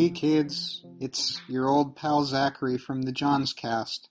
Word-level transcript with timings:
Hey 0.00 0.08
kids, 0.08 0.82
it's 0.98 1.42
your 1.46 1.68
old 1.68 1.94
pal 1.94 2.24
Zachary 2.24 2.78
from 2.78 3.02
the 3.02 3.12
Jawnzcast. 3.12 4.08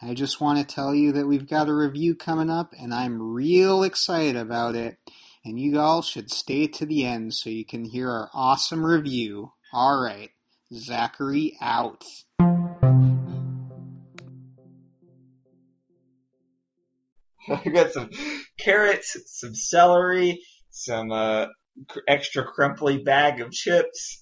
I 0.00 0.14
just 0.14 0.40
want 0.40 0.60
to 0.60 0.74
tell 0.74 0.94
you 0.94 1.14
that 1.14 1.26
we've 1.26 1.48
got 1.48 1.68
a 1.68 1.74
review 1.74 2.14
coming 2.14 2.48
up 2.48 2.74
and 2.78 2.94
I'm 2.94 3.20
real 3.20 3.82
excited 3.82 4.36
about 4.36 4.76
it. 4.76 4.98
And 5.44 5.58
you 5.58 5.80
all 5.80 6.00
should 6.00 6.30
stay 6.30 6.68
to 6.68 6.86
the 6.86 7.06
end 7.06 7.34
so 7.34 7.50
you 7.50 7.64
can 7.64 7.84
hear 7.84 8.08
our 8.08 8.30
awesome 8.32 8.86
review. 8.86 9.50
Alright, 9.74 10.30
Zachary 10.72 11.58
out. 11.60 12.04
I 17.48 17.68
got 17.74 17.90
some 17.90 18.10
carrots, 18.60 19.16
some 19.26 19.56
celery, 19.56 20.40
some 20.70 21.10
uh, 21.10 21.46
extra 22.06 22.44
crumply 22.44 22.98
bag 22.98 23.40
of 23.40 23.50
chips. 23.50 24.21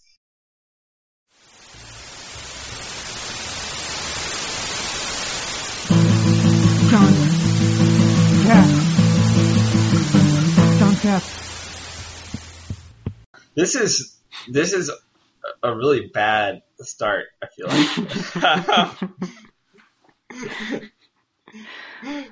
John 6.90 7.12
Cast. 8.42 8.74
John 10.80 10.94
Cast. 10.96 11.30
This 13.54 13.76
is 13.76 14.18
this 14.48 14.72
is 14.72 14.88
a 14.88 14.94
a 15.62 15.76
really 15.76 16.08
bad 16.08 16.62
start. 16.80 17.26
I 17.42 17.46
feel 17.46 17.68
like. 17.68 17.88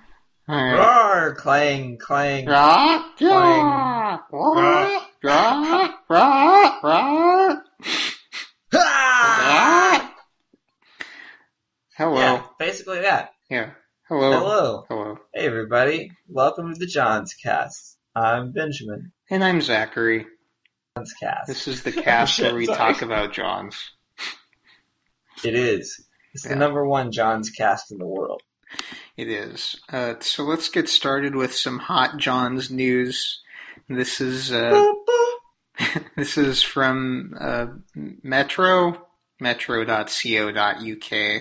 Alright. 0.49 0.79
Roar, 0.79 1.35
clang, 1.35 1.99
clang. 1.99 2.47
Rah, 2.47 3.13
rah, 3.21 4.19
rah, 4.33 5.07
rah, 5.23 5.95
rah, 6.09 6.81
rah. 6.83 7.57
Ah! 8.75 10.15
Hello. 11.97 12.17
Yeah, 12.17 12.43
basically 12.59 13.01
that. 13.03 13.35
Yeah. 13.51 13.71
Hello. 14.09 14.33
Hello. 14.33 14.85
Hello. 14.89 15.19
Hey 15.35 15.47
everybody. 15.47 16.13
Welcome 16.29 16.73
to 16.73 16.79
the 16.79 16.87
Jawnzcast. 16.87 17.97
I'm 18.15 18.53
Benjamin. 18.53 19.13
And 19.31 19.45
I'm 19.45 19.61
Zachary. 19.61 20.27
Jawnzcast. 20.97 21.47
This 21.47 21.69
is 21.69 21.83
the 21.83 21.93
cast 21.93 22.41
where 22.41 22.55
we 22.55 22.67
talk 22.81 23.03
about 23.03 23.33
Johns. 23.33 23.91
It 25.45 25.55
is. 25.55 26.03
It's 26.35 26.45
Yeah. 26.45 26.51
the 26.53 26.57
number 26.57 26.87
one 26.87 27.13
Jawnzcast 27.13 27.91
in 27.91 27.99
the 27.99 28.07
world. 28.07 28.43
It 29.17 29.29
is. 29.29 29.77
Uh, 29.91 30.15
so 30.21 30.45
let's 30.45 30.71
get 30.71 30.89
started 30.89 31.35
with 31.35 31.55
some 31.55 31.79
hot 31.79 32.17
Johns 32.19 32.71
news. 32.71 33.43
This 33.89 34.21
is 34.21 34.53
uh, 34.53 34.93
this 36.17 36.39
is 36.39 36.63
from 36.63 37.35
uh, 37.39 37.67
Metro, 37.95 39.07
metro.co.uk 39.41 40.15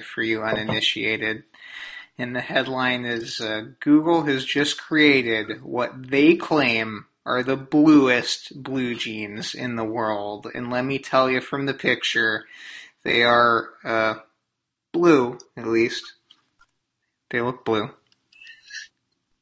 for 0.03 0.21
you 0.23 0.43
uninitiated. 0.43 1.43
And 2.19 2.35
the 2.35 2.41
headline 2.41 3.05
is 3.05 3.39
uh, 3.39 3.65
Google 3.79 4.23
has 4.23 4.43
just 4.43 4.81
created 4.81 5.61
what 5.61 5.91
they 6.09 6.35
claim 6.35 7.05
are 7.25 7.43
the 7.43 7.57
bluest 7.57 8.51
blue 8.55 8.95
jeans 8.95 9.53
in 9.53 9.75
the 9.75 9.83
world. 9.83 10.47
And 10.53 10.71
let 10.71 10.83
me 10.83 10.97
tell 10.97 11.29
you 11.29 11.41
from 11.41 11.65
the 11.65 11.73
picture, 11.73 12.45
they 13.03 13.23
are 13.23 13.69
uh, 13.83 14.15
blue, 14.93 15.37
at 15.55 15.67
least. 15.67 16.13
They 17.29 17.41
look 17.41 17.65
blue. 17.65 17.89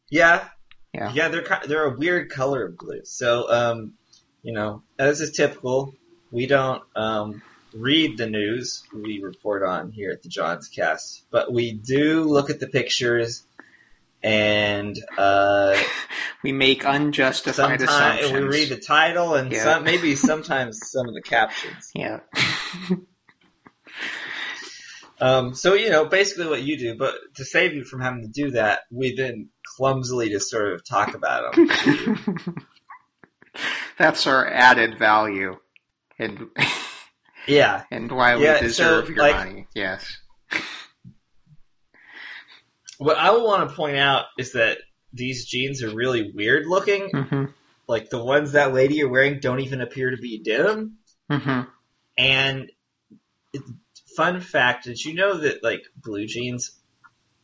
Yeah. 0.10 0.50
Yeah. 0.94 1.12
Yeah, 1.14 1.28
they're 1.28 1.60
they're 1.68 1.94
a 1.94 1.98
weird 1.98 2.32
color 2.32 2.66
of 2.66 2.78
blue. 2.78 3.02
So, 3.04 3.52
um, 3.52 3.94
you 4.42 4.54
know, 4.54 4.84
as 4.98 5.22
is 5.22 5.32
typical, 5.32 5.94
we 6.32 6.48
don't 6.48 6.84
um, 6.96 7.42
read 7.76 8.18
the 8.18 8.28
news 8.28 8.84
we 8.94 9.22
report 9.22 9.64
on 9.64 9.92
here 9.92 10.12
at 10.12 10.24
the 10.24 10.30
Jawnzcast, 10.30 11.22
but 11.30 11.52
we 11.52 11.74
do 11.74 12.24
look 12.24 12.50
at 12.50 12.60
the 12.60 12.68
pictures 12.68 13.46
and 14.24 14.98
uh, 15.18 15.78
We 16.44 16.52
make 16.52 16.84
unjustified 16.86 17.82
assumptions. 17.82 18.32
we 18.32 18.40
read 18.40 18.70
the 18.70 18.78
title 18.78 19.34
and 19.36 19.52
Yeah. 19.52 19.64
some, 19.64 19.84
maybe 19.84 20.16
sometimes 20.16 20.80
some 20.92 21.08
of 21.08 21.14
the 21.14 21.22
captions. 21.22 21.92
Yeah. 21.94 22.20
Um, 25.18 25.56
so 25.56 25.76
you 25.76 25.90
know, 25.92 26.06
basically 26.06 26.48
what 26.48 26.62
you 26.62 26.78
do, 26.78 26.96
but 26.98 27.16
to 27.36 27.46
save 27.46 27.74
you 27.74 27.86
from 27.86 28.02
having 28.02 28.24
to 28.24 28.28
do 28.28 28.52
that, 28.52 28.82
we 28.92 29.16
then 29.16 29.48
clumsily 29.78 30.30
just 30.30 30.50
sort 30.50 30.74
of 30.74 30.84
talk 30.86 31.14
about 31.16 31.56
them. 31.56 32.58
That's 33.98 34.28
our 34.28 34.46
added 34.46 35.00
value. 35.00 35.58
And 36.20 36.50
yeah, 37.48 37.84
and 37.92 38.12
why 38.12 38.36
Yeah, 38.36 38.54
we 38.54 38.58
so, 38.70 39.02
deserve 39.02 39.10
your 39.10 39.18
like- 39.20 39.36
money. 39.36 39.68
Yes. 39.76 40.18
what 42.98 43.18
I 43.18 43.32
would 43.32 43.44
want 43.44 43.70
to 43.70 43.76
point 43.76 43.98
out 43.98 44.26
is 44.38 44.54
that 44.54 44.78
these 45.14 45.46
jeans 45.46 45.84
are 45.84 45.94
really 45.94 46.32
weird 46.32 46.66
looking. 46.66 47.10
Mhm. 47.12 47.54
Like 47.88 48.10
the 48.10 48.24
ones 48.24 48.54
that 48.54 48.74
lady 48.74 48.96
you're 48.96 49.10
wearing 49.10 49.40
don't 49.40 49.60
even 49.60 49.82
appear 49.82 50.12
to 50.12 50.18
be 50.18 50.42
denim. 50.42 50.98
Mhm. 51.30 51.68
And 52.18 52.72
it, 53.54 53.62
fun 54.16 54.40
fact, 54.42 54.86
did 54.86 55.04
you 55.04 55.14
know 55.14 55.38
that 55.40 55.62
like 55.64 55.84
blue 55.96 56.26
jeans 56.26 56.72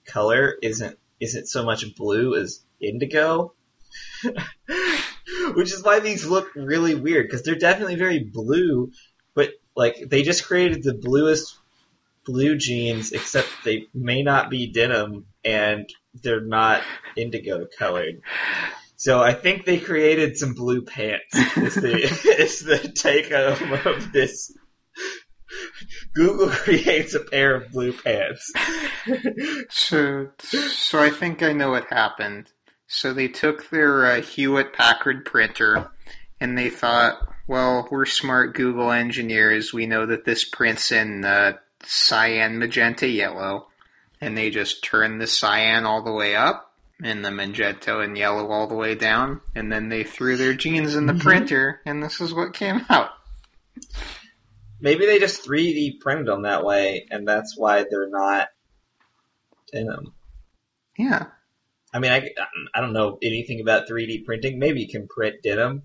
color 0.06 0.56
isn't 0.62 0.98
isn't 1.20 1.48
so 1.48 1.64
much 1.66 1.96
blue 1.96 2.36
as 2.36 2.64
indigo? 2.80 3.54
Which 5.54 5.72
is 5.74 5.84
why 5.84 6.00
these 6.00 6.26
look 6.26 6.50
really 6.56 6.96
weird 6.96 7.28
because 7.28 7.44
they're 7.44 7.56
definitely 7.56 7.96
very 7.96 8.20
blue, 8.20 8.92
like 9.76 9.98
they 10.08 10.24
just 10.24 10.46
created 10.46 10.84
the 10.84 10.94
bluest 10.94 11.58
blue 12.26 12.56
jeans 12.56 13.12
except 13.12 13.48
they 13.66 13.88
may 13.94 14.22
not 14.22 14.50
be 14.50 14.72
denim 14.72 15.26
and 15.44 15.90
they're 16.22 16.42
not 16.42 16.84
indigo 17.16 17.68
colored. 17.78 18.22
So 18.96 19.22
I 19.22 19.34
think 19.34 19.66
they 19.66 19.80
created 19.80 20.38
some 20.38 20.54
blue 20.54 20.84
pants. 20.84 21.36
Is 21.58 21.76
the 21.76 21.96
is 22.40 22.60
the 22.60 22.78
take 22.78 23.32
home 23.32 23.74
of 23.86 24.12
this? 24.12 24.56
Google 26.14 26.50
creates 26.52 27.16
a 27.16 27.20
pair 27.20 27.56
of 27.56 27.72
blue 27.72 27.94
pants. 27.94 28.52
So 29.70 30.30
so 30.40 31.00
I 31.00 31.10
think 31.10 31.42
I 31.42 31.54
know 31.54 31.72
what 31.72 31.88
happened. 31.90 32.48
So 32.88 33.14
they 33.14 33.30
took 33.30 33.70
their 33.70 34.06
uh, 34.06 34.22
Hewitt 34.22 34.74
Packard 34.74 35.26
printer 35.26 35.90
and 36.42 36.58
they 36.58 36.70
thought, 36.70 37.26
well, 37.52 37.86
we're 37.92 38.06
smart 38.06 38.56
Google 38.56 38.94
engineers. 38.94 39.74
We 39.74 39.86
know 39.86 40.06
that 40.06 40.24
this 40.24 40.46
prints 40.46 40.94
in 40.94 41.26
uh, 41.26 41.58
cyan, 41.84 42.58
magenta, 42.60 43.06
yellow, 43.10 43.68
and 44.22 44.38
they 44.38 44.52
just 44.52 44.86
turned 44.86 45.20
the 45.20 45.28
cyan 45.28 45.86
all 45.86 46.02
the 46.02 46.14
way 46.14 46.34
up 46.34 46.74
and 47.04 47.26
the 47.26 47.30
magenta 47.30 48.00
and 48.00 48.18
yellow 48.18 48.50
all 48.50 48.68
the 48.68 48.76
way 48.76 48.96
down, 48.96 49.42
and 49.54 49.70
then 49.70 49.90
they 49.90 50.06
threw 50.06 50.38
their 50.38 50.54
jeans 50.54 50.96
in 50.96 51.08
the 51.08 51.14
Mhm. 51.14 51.20
printer, 51.20 51.82
and 51.86 52.02
this 52.02 52.22
is 52.22 52.34
what 52.34 52.54
came 52.54 52.86
out. 52.90 53.10
Maybe 54.80 55.06
they 55.06 55.20
just 55.20 55.44
3D 55.44 56.00
printed 56.00 56.28
them 56.28 56.44
that 56.44 56.64
way, 56.64 57.06
and 57.12 57.28
that's 57.28 57.58
why 57.58 57.84
they're 57.84 58.10
not 58.10 58.48
denim. 59.74 60.14
Yeah. 60.98 61.26
I 61.94 62.00
mean, 62.00 62.14
I, 62.14 62.30
I 62.74 62.80
don't 62.80 62.94
know 62.94 63.18
anything 63.22 63.60
about 63.60 63.90
3D 63.90 64.20
printing. 64.24 64.58
Maybe 64.58 64.80
you 64.80 64.88
can 64.88 65.10
print 65.10 65.44
denim. 65.44 65.84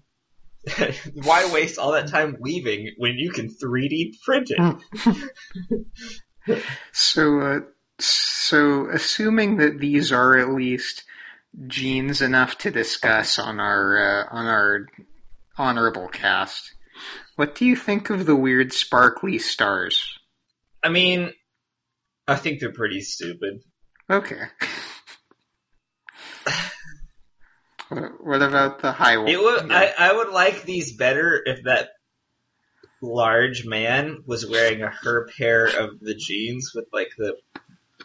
why 1.15 1.51
waste 1.53 1.79
all 1.79 1.93
that 1.93 2.09
time 2.09 2.37
weaving 2.41 2.93
when 2.99 3.17
you 3.17 3.31
can 3.31 3.49
3D 3.49 4.21
print 4.25 4.51
it? 4.51 5.85
So, 6.93 7.41
uh, 7.41 7.61
so 7.99 8.89
assuming 8.89 9.57
that 9.57 9.81
these 9.81 10.13
are 10.13 10.39
at 10.39 10.51
least 10.51 11.05
genes 11.67 12.23
enough 12.23 12.59
to 12.59 12.71
discuss 12.71 13.39
on 13.39 13.59
our 13.59 13.99
uh, 13.99 14.29
on 14.31 14.47
our 14.47 14.87
honorable 15.59 16.09
cast, 16.09 16.73
what 17.35 17.55
do 17.55 17.65
you 17.65 17.77
think 17.77 18.11
of 18.11 18.27
the 18.27 18.37
weird 18.37 18.73
sparkly 18.73 19.39
stars? 19.39 20.19
I 20.83 20.89
mean, 20.89 21.33
I 22.29 22.37
think 22.37 22.61
they're 22.61 22.73
pretty 22.73 23.01
stupid. 23.01 23.63
Okay. 24.09 24.43
What 28.21 28.43
about 28.43 28.81
the 28.81 28.93
highway? 28.93 29.33
It 29.33 29.41
would, 29.41 29.71
I, 29.71 29.93
I 29.97 30.13
would 30.13 30.31
like 30.31 30.65
these 30.65 30.97
better 30.97 31.41
if 31.45 31.63
that 31.65 31.91
large 33.01 33.65
man 33.65 34.23
was 34.27 34.47
wearing 34.47 34.83
a 34.83 34.91
her 34.91 35.29
pair 35.39 35.67
of 35.67 36.01
the 36.01 36.15
jeans 36.15 36.73
with 36.75 36.87
like 36.93 37.11
the 37.17 37.37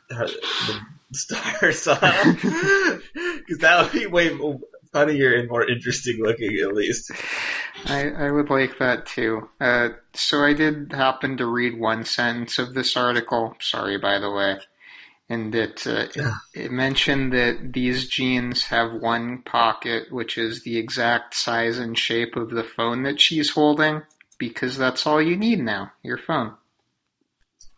her, 0.09 0.27
the 0.27 0.81
stars 1.13 1.87
on 1.87 1.99
because 3.13 3.57
that 3.59 3.83
would 3.83 3.91
be 3.91 4.05
way 4.05 4.37
funnier 4.91 5.33
and 5.33 5.49
more 5.49 5.67
interesting 5.67 6.21
looking 6.21 6.57
at 6.59 6.73
least. 6.73 7.11
I, 7.85 8.09
I 8.09 8.31
would 8.31 8.49
like 8.49 8.79
that 8.79 9.05
too. 9.05 9.49
Uh, 9.59 9.89
so 10.13 10.43
I 10.43 10.53
did 10.53 10.91
happen 10.91 11.37
to 11.37 11.45
read 11.45 11.79
one 11.79 12.05
sentence 12.05 12.59
of 12.59 12.73
this 12.73 12.97
article. 12.97 13.55
Sorry, 13.59 13.97
by 13.97 14.19
the 14.19 14.29
way. 14.29 14.59
And 15.31 15.55
it, 15.55 15.87
uh, 15.87 16.07
it, 16.13 16.33
it 16.53 16.71
mentioned 16.73 17.31
that 17.31 17.71
these 17.71 18.09
jeans 18.09 18.65
have 18.65 18.91
one 18.91 19.43
pocket, 19.43 20.11
which 20.11 20.37
is 20.37 20.63
the 20.63 20.77
exact 20.77 21.35
size 21.35 21.79
and 21.79 21.97
shape 21.97 22.35
of 22.35 22.49
the 22.49 22.65
phone 22.65 23.03
that 23.03 23.21
she's 23.21 23.49
holding, 23.49 24.01
because 24.37 24.77
that's 24.77 25.07
all 25.07 25.21
you 25.21 25.37
need 25.37 25.59
now, 25.61 25.93
your 26.03 26.17
phone. 26.17 26.51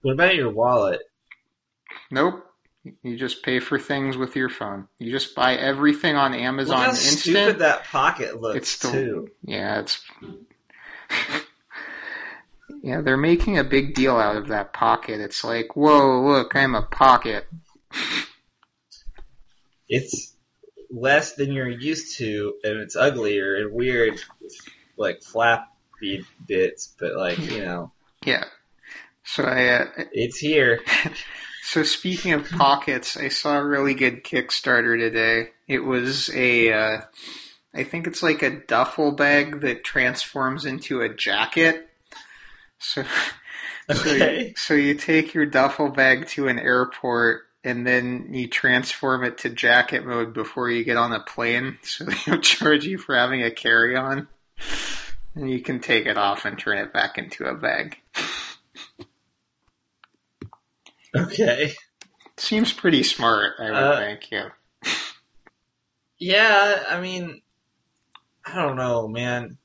What 0.01 0.13
about 0.13 0.33
your 0.33 0.49
wallet? 0.49 1.01
Nope. 2.09 2.43
You 3.03 3.17
just 3.17 3.43
pay 3.43 3.59
for 3.59 3.77
things 3.77 4.17
with 4.17 4.35
your 4.35 4.49
phone. 4.49 4.87
You 4.97 5.11
just 5.11 5.35
buy 5.35 5.53
everything 5.55 6.15
on 6.15 6.31
Look 6.31 6.41
Amazon 6.41 6.79
how 6.79 6.89
Instant. 6.89 7.19
stupid 7.19 7.59
that 7.59 7.83
pocket 7.85 8.41
looks 8.41 8.57
It's 8.57 8.77
the- 8.79 8.91
too. 8.91 9.29
Yeah, 9.43 9.81
it's. 9.81 10.01
Yeah, 12.83 12.99
they're 12.99 13.15
making 13.15 13.57
a 13.57 13.63
big 13.63 13.95
deal 13.95 14.17
out 14.17 14.35
of 14.35 14.49
that 14.49 14.73
pocket. 14.73 15.21
It's 15.21 15.45
like, 15.45 15.77
whoa, 15.77 16.21
look, 16.21 16.53
I'm 16.53 16.75
a 16.75 16.81
pocket. 16.81 17.47
It's 19.87 20.35
less 20.91 21.33
than 21.35 21.53
you're 21.53 21.69
used 21.69 22.17
to, 22.17 22.55
and 22.61 22.81
it's 22.81 22.97
uglier 22.97 23.55
and 23.55 23.73
weird, 23.73 24.19
like 24.97 25.23
flappy 25.23 26.25
bits. 26.45 26.93
But 26.99 27.15
like 27.15 27.39
you 27.39 27.63
know, 27.63 27.93
Yeah. 28.25 28.43
So 29.23 29.45
I, 29.45 29.67
uh, 29.69 29.85
it's 30.11 30.37
here. 30.37 30.81
so 31.63 31.83
speaking 31.83 32.33
of 32.33 32.49
pockets, 32.49 33.15
I 33.15 33.29
saw 33.29 33.57
a 33.57 33.65
really 33.65 33.93
good 33.93 34.25
Kickstarter 34.25 34.99
today. 34.99 35.51
It 35.69 35.79
was 35.79 36.29
a, 36.33 36.73
uh, 36.73 37.01
I 37.73 37.85
think 37.85 38.07
it's 38.07 38.21
like 38.21 38.43
a 38.43 38.49
duffel 38.49 39.13
bag 39.13 39.61
that 39.61 39.85
transforms 39.85 40.65
into 40.65 40.99
a 40.99 41.07
jacket. 41.13 41.89
So, 42.83 43.03
so, 43.89 44.09
you, 44.13 44.29
Okay. 44.29 44.53
so 44.55 44.73
you 44.73 44.95
take 44.95 45.33
your 45.33 45.45
duffel 45.45 45.89
bag 45.89 46.27
to 46.29 46.47
an 46.47 46.59
airport 46.59 47.43
and 47.63 47.87
then 47.87 48.33
you 48.33 48.49
transform 48.49 49.23
it 49.23 49.39
to 49.39 49.49
jacket 49.49 50.05
mode 50.05 50.33
before 50.33 50.69
you 50.69 50.83
get 50.83 50.97
on 50.97 51.13
a 51.13 51.21
plane. 51.21 51.77
So 51.83 52.03
they 52.05 52.15
don't 52.25 52.43
charge 52.43 52.85
you 52.85 52.97
for 52.97 53.15
having 53.15 53.41
a 53.43 53.51
carry-on. 53.51 54.27
And 55.35 55.49
you 55.49 55.61
can 55.61 55.79
take 55.79 56.05
it 56.05 56.17
off 56.17 56.45
and 56.45 56.57
turn 56.59 56.77
it 56.77 56.93
back 56.93 57.17
into 57.17 57.45
a 57.45 57.55
bag. 57.55 57.97
Okay. 61.15 61.73
Seems 62.37 62.73
pretty 62.73 63.03
smart, 63.03 63.53
I 63.59 63.71
would 63.71 63.77
Uh, 63.77 63.95
think, 63.95 64.31
yeah. 64.31 64.49
Yeah, 66.17 66.83
I 66.89 66.99
mean, 67.01 67.41
I 68.45 68.55
don't 68.55 68.77
know, 68.77 69.07
man. 69.07 69.57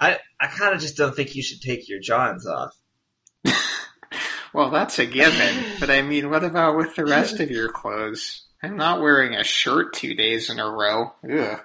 I 0.00 0.18
I 0.40 0.46
kind 0.48 0.74
of 0.74 0.80
just 0.80 0.96
don't 0.96 1.14
think 1.14 1.34
you 1.34 1.42
should 1.42 1.60
take 1.60 1.88
your 1.88 2.00
johns 2.00 2.46
off. 2.46 2.72
Well, 4.54 4.70
that's 4.70 4.98
a 4.98 5.04
given. 5.04 5.64
But 5.80 5.90
I 5.90 6.00
mean, 6.00 6.30
what 6.30 6.42
about 6.42 6.78
with 6.78 6.94
the 6.96 7.04
rest 7.04 7.40
of 7.40 7.50
your 7.50 7.68
clothes? 7.68 8.42
I'm 8.62 8.78
not 8.78 9.02
wearing 9.02 9.34
a 9.34 9.44
shirt 9.44 9.92
two 9.92 10.14
days 10.14 10.48
in 10.48 10.58
a 10.58 10.64
row. 10.66 11.12
Ugh. 11.30 11.60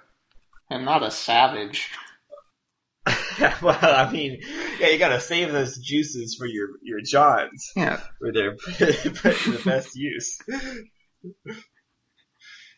I'm 0.69 0.83
not 0.83 1.01
a 1.01 1.09
savage. 1.09 1.89
well, 3.61 3.77
I 3.81 4.11
mean, 4.11 4.41
yeah, 4.77 4.89
you 4.89 4.99
gotta 4.99 5.21
save 5.21 5.53
those 5.53 5.77
juices 5.77 6.35
for 6.37 6.45
your 6.45 6.67
your 6.83 6.99
johns, 6.99 7.71
Yeah. 7.77 8.01
where 8.19 8.33
they're 8.33 8.55
put 8.57 8.75
to 8.77 9.51
the 9.51 9.61
best 9.63 9.95
use. 9.95 10.37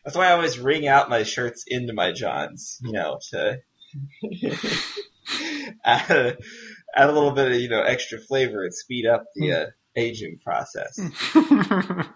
That's 0.04 0.16
why 0.16 0.28
I 0.28 0.32
always 0.32 0.60
wring 0.60 0.86
out 0.86 1.10
my 1.10 1.24
shirts 1.24 1.64
into 1.66 1.92
my 1.92 2.12
johns, 2.12 2.78
you 2.82 2.92
know, 2.92 3.18
to 3.30 3.58
add, 5.84 6.38
add 6.94 7.10
a 7.10 7.12
little 7.12 7.32
bit 7.32 7.52
of 7.52 7.60
you 7.60 7.68
know 7.68 7.82
extra 7.82 8.18
flavor 8.18 8.64
and 8.64 8.74
speed 8.74 9.06
up 9.06 9.24
the 9.34 9.52
uh, 9.52 9.66
aging 9.96 10.38
process. 10.44 10.98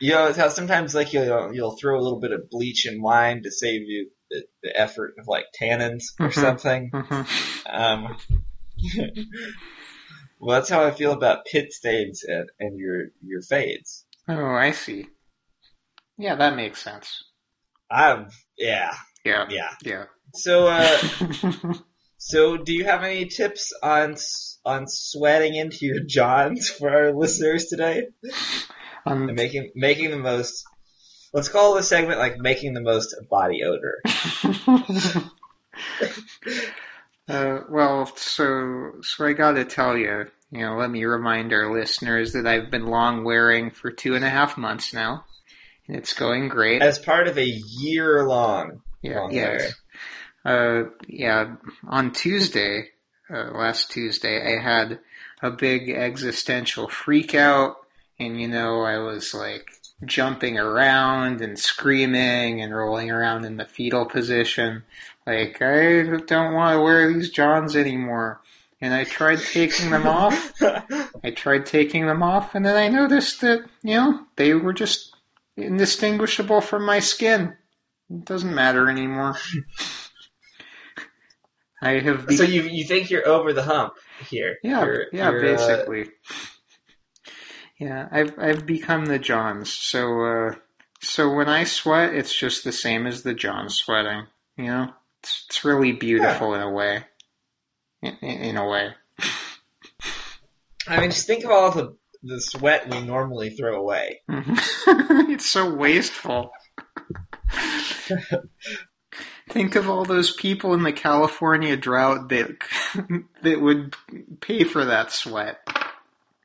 You 0.00 0.10
know, 0.10 0.26
it's 0.26 0.36
how 0.36 0.48
sometimes 0.48 0.92
like 0.94 1.12
you'll 1.12 1.54
you'll 1.54 1.76
throw 1.76 1.98
a 1.98 2.02
little 2.02 2.18
bit 2.18 2.32
of 2.32 2.50
bleach 2.50 2.84
in 2.84 3.00
wine 3.00 3.44
to 3.44 3.50
save 3.52 3.82
you 3.82 4.10
the, 4.28 4.42
the 4.62 4.76
effort 4.78 5.14
of 5.18 5.28
like 5.28 5.44
tannins 5.58 6.06
or 6.18 6.30
Mhm. 6.30 6.34
something. 6.34 6.90
Mhm. 6.92 7.26
Um, 7.70 8.16
well, 10.40 10.56
that's 10.58 10.68
how 10.68 10.84
I 10.84 10.90
feel 10.90 11.12
about 11.12 11.46
pit 11.46 11.72
stains 11.72 12.24
and, 12.24 12.50
and 12.58 12.78
your 12.78 13.06
your 13.24 13.40
fades. 13.42 14.04
oh, 14.28 14.44
I 14.44 14.72
see. 14.72 15.06
Yeah, 16.18 16.34
that 16.36 16.56
makes 16.56 16.82
sense. 16.82 17.22
I'm 17.90 18.28
yeah 18.58 18.94
Yeah. 19.24 19.46
yeah. 19.48 19.70
Yeah. 19.82 20.04
So 20.34 20.66
uh, 20.66 20.98
so 22.18 22.56
do 22.56 22.72
you 22.72 22.84
have 22.84 23.02
any 23.02 23.26
tips 23.26 23.72
on 23.82 24.16
on 24.64 24.86
sweating 24.88 25.54
into 25.54 25.86
your 25.86 26.00
johns 26.00 26.70
for 26.70 26.90
our 26.90 27.12
listeners 27.12 27.66
today? 27.66 28.08
um, 29.06 29.28
And 29.28 29.36
making 29.36 29.72
making 29.74 30.10
the 30.10 30.18
most. 30.18 30.64
Let's 31.32 31.48
call 31.48 31.74
this 31.74 31.88
segment 31.88 32.18
like 32.18 32.38
making 32.38 32.74
the 32.74 32.80
most 32.80 33.14
body 33.28 33.64
odor. 33.64 34.00
uh, 37.28 37.60
well, 37.68 38.06
so 38.16 38.92
so 39.02 39.26
I 39.26 39.32
gotta 39.32 39.64
tell 39.64 39.96
you, 39.96 40.26
you 40.50 40.60
know, 40.60 40.76
let 40.76 40.90
me 40.90 41.04
remind 41.04 41.52
our 41.52 41.72
listeners 41.72 42.32
that 42.32 42.46
I've 42.46 42.70
been 42.70 42.86
long 42.86 43.24
wearing 43.24 43.70
for 43.70 43.90
two 43.90 44.14
and 44.14 44.24
a 44.24 44.30
half 44.30 44.56
months 44.56 44.94
now, 44.94 45.24
and 45.88 45.96
it's 45.96 46.12
going 46.12 46.48
great. 46.48 46.82
As 46.82 46.98
part 46.98 47.26
of 47.26 47.38
a 47.38 47.46
year 47.46 48.26
long. 48.26 48.82
Yeah, 49.04 49.28
yes. 49.30 49.74
Uh, 50.44 50.84
yeah, 51.06 51.56
on 51.86 52.12
Tuesday, 52.12 52.88
uh, 53.28 53.50
last 53.52 53.90
Tuesday, 53.90 54.56
I 54.56 54.62
had 54.62 54.98
a 55.42 55.50
big 55.50 55.90
existential 55.90 56.88
freak 56.88 57.34
out, 57.34 57.76
and 58.18 58.40
you 58.40 58.48
know, 58.48 58.80
I 58.80 58.98
was 58.98 59.34
like 59.34 59.70
jumping 60.06 60.58
around 60.58 61.42
and 61.42 61.58
screaming 61.58 62.62
and 62.62 62.74
rolling 62.74 63.10
around 63.10 63.44
in 63.44 63.58
the 63.58 63.66
fetal 63.66 64.06
position. 64.06 64.84
Like, 65.26 65.60
I 65.60 66.02
don't 66.26 66.54
want 66.54 66.74
to 66.74 66.82
wear 66.82 67.12
these 67.12 67.30
johns 67.30 67.76
anymore. 67.76 68.40
And 68.80 68.92
I 68.92 69.04
tried 69.04 69.40
taking 69.40 69.90
them 69.90 70.06
off. 70.06 70.52
I 70.62 71.30
tried 71.30 71.66
taking 71.66 72.06
them 72.06 72.22
off, 72.22 72.54
and 72.54 72.64
then 72.64 72.76
I 72.76 72.88
noticed 72.88 73.40
that, 73.42 73.64
you 73.82 73.94
know, 73.94 74.20
they 74.36 74.52
were 74.52 74.74
just 74.74 75.14
indistinguishable 75.56 76.60
from 76.60 76.84
my 76.84 77.00
skin. 77.00 77.56
It 78.10 78.24
doesn't 78.24 78.54
matter 78.54 78.88
anymore. 78.88 79.36
I 81.82 81.98
have 81.98 82.26
be- 82.26 82.36
so 82.36 82.44
you 82.44 82.62
you 82.62 82.84
think 82.84 83.10
you're 83.10 83.26
over 83.26 83.52
the 83.52 83.62
hump 83.62 83.94
here? 84.30 84.56
yeah, 84.62 84.84
You're- 84.84 85.06
yeah, 85.12 85.30
you're, 85.30 85.38
uh, 85.38 85.56
basically. 85.56 86.10
Yeah, 87.78 88.08
I've 88.10 88.38
I've 88.38 88.66
become 88.66 89.04
the 89.06 89.18
Johns. 89.18 89.72
So 89.72 90.20
uh 90.24 90.54
so 91.00 91.34
when 91.34 91.48
I 91.48 91.64
sweat, 91.64 92.14
it's 92.14 92.34
just 92.34 92.64
the 92.64 92.72
same 92.72 93.06
as 93.06 93.22
the 93.22 93.34
John 93.34 93.68
sweating. 93.68 94.26
You 94.56 94.64
know, 94.66 94.88
it's 95.22 95.44
it's 95.48 95.64
really 95.64 95.92
beautiful 95.92 96.54
in 96.54 96.62
a 96.62 96.70
way. 96.70 97.04
In, 98.02 98.16
in, 98.22 98.40
in 98.42 98.56
a 98.56 98.66
way. 98.68 98.90
I 100.86 101.00
mean, 101.00 101.10
just 101.10 101.26
think 101.26 101.44
of 101.44 101.50
all 101.50 101.70
the 101.70 101.96
the 102.22 102.40
sweat 102.40 102.88
we 102.88 103.02
normally 103.02 103.50
throw 103.50 103.78
away. 103.80 104.20
it's 104.28 105.46
so 105.46 105.74
wasteful. 105.74 106.52
Think 109.50 109.76
of 109.76 109.88
all 109.88 110.04
those 110.04 110.32
people 110.32 110.74
in 110.74 110.82
the 110.82 110.92
California 110.92 111.76
drought 111.76 112.30
that 112.30 112.56
that 113.42 113.60
would 113.60 113.94
pay 114.40 114.64
for 114.64 114.86
that 114.86 115.12
sweat. 115.12 115.60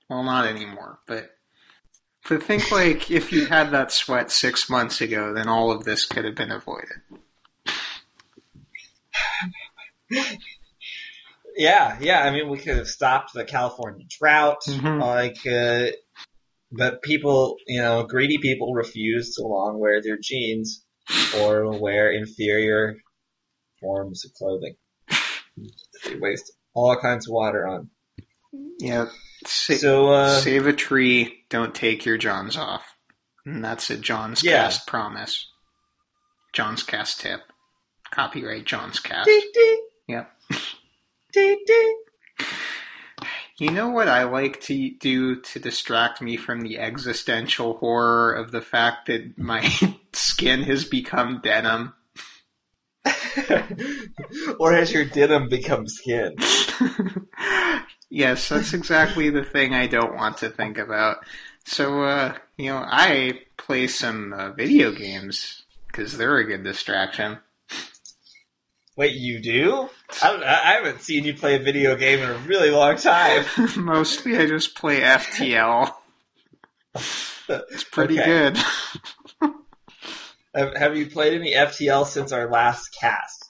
Well, 0.09 0.23
not 0.23 0.47
anymore, 0.47 0.99
but 1.07 1.29
but 2.27 2.43
think 2.43 2.71
like 2.71 3.09
if 3.09 3.31
you 3.31 3.45
had 3.45 3.71
that 3.71 3.91
sweat 3.91 4.31
six 4.31 4.69
months 4.69 5.01
ago, 5.01 5.33
then 5.33 5.47
all 5.47 5.71
of 5.71 5.83
this 5.83 6.05
could 6.05 6.25
have 6.25 6.35
been 6.35 6.51
avoided. 6.51 7.01
Yeah, 11.55 11.97
yeah. 11.99 12.21
I 12.21 12.31
mean, 12.31 12.49
we 12.49 12.57
could 12.57 12.77
have 12.77 12.87
stopped 12.87 13.33
the 13.33 13.43
California 13.43 14.05
drought. 14.07 14.61
Mhm. 14.67 15.01
Like, 15.01 15.45
uh, 15.45 15.91
but 16.71 17.01
people, 17.01 17.57
you 17.67 17.81
know, 17.81 18.03
greedy 18.03 18.37
people 18.37 18.73
refuse 18.73 19.35
to 19.35 19.43
long 19.43 19.79
wear 19.79 20.01
their 20.01 20.17
jeans 20.21 20.85
or 21.37 21.79
wear 21.79 22.11
inferior 22.11 22.97
forms 23.79 24.25
of 24.25 24.33
clothing. 24.33 24.75
They 26.05 26.15
waste 26.19 26.51
all 26.73 26.95
kinds 26.97 27.27
of 27.27 27.33
water 27.33 27.67
on. 27.67 27.89
Yeah. 28.79 29.07
Sa- 29.45 29.73
So, 29.75 30.09
uh, 30.09 30.39
save 30.39 30.67
a 30.67 30.73
tree. 30.73 31.43
Don't 31.49 31.73
take 31.75 32.05
your 32.05 32.17
Johns 32.17 32.57
off. 32.57 32.83
And 33.45 33.63
that's 33.63 33.89
a 33.89 33.97
John's 33.97 34.43
Yeah. 34.43 34.63
Cast 34.63 34.87
promise. 34.87 35.47
Jawnzcast 36.55 37.19
tip. 37.19 37.41
Copyright 38.11 38.65
Jawnzcast. 38.65 39.25
ding, 39.25 39.51
ding, 39.53 39.87
Yep. 40.07 40.31
ding, 41.33 41.63
ding. 41.65 42.01
You 43.59 43.71
know 43.71 43.89
what 43.89 44.07
I 44.07 44.23
like 44.23 44.61
to 44.61 44.91
do 44.91 45.41
to 45.41 45.59
distract 45.59 46.21
me 46.21 46.37
from 46.37 46.61
the 46.61 46.79
existential 46.79 47.77
horror 47.77 48.31
of 48.31 48.51
the 48.51 48.61
fact 48.61 49.07
that 49.07 49.37
my 49.37 49.69
skin 50.13 50.63
has 50.63 50.85
become 50.85 51.41
denim? 51.43 51.93
or 54.59 54.71
has 54.71 54.93
your 54.93 55.03
denim 55.03 55.49
become 55.49 55.87
skin? 55.89 56.35
yes, 58.09 58.47
that's 58.47 58.73
exactly 58.73 59.29
the 59.29 59.43
thing 59.43 59.73
I 59.73 59.87
don't 59.87 60.15
want 60.15 60.37
to 60.37 60.49
think 60.49 60.77
about. 60.77 61.17
So, 61.65 62.03
uh, 62.03 62.37
you 62.55 62.67
know, 62.67 62.77
I 62.77 63.41
play 63.57 63.87
some 63.87 64.31
uh, 64.31 64.51
video 64.53 64.93
games 64.93 65.63
because 65.87 66.17
they're 66.17 66.37
a 66.37 66.47
good 66.47 66.63
distraction. 66.63 67.39
Wait, 68.99 69.15
you 69.15 69.39
do? 69.39 69.87
I, 70.21 70.27
don't, 70.33 70.43
I 70.43 70.73
haven't 70.73 71.01
seen 71.03 71.23
you 71.23 71.33
play 71.33 71.55
a 71.55 71.59
video 71.59 71.95
game 71.95 72.19
in 72.19 72.29
a 72.29 72.37
really 72.39 72.69
long 72.69 72.97
time. 72.97 73.45
Mostly 73.77 74.37
I 74.37 74.45
just 74.45 74.75
play 74.75 74.99
FTL. 74.99 75.93
It's 77.47 77.85
pretty 77.85 78.19
Okay. 78.19 78.51
good. 78.51 79.51
Have, 80.53 80.97
you 80.97 81.09
played 81.09 81.39
any 81.39 81.53
FTL 81.53 82.05
since 82.05 82.33
our 82.33 82.51
last 82.51 82.89
cast? 82.99 83.45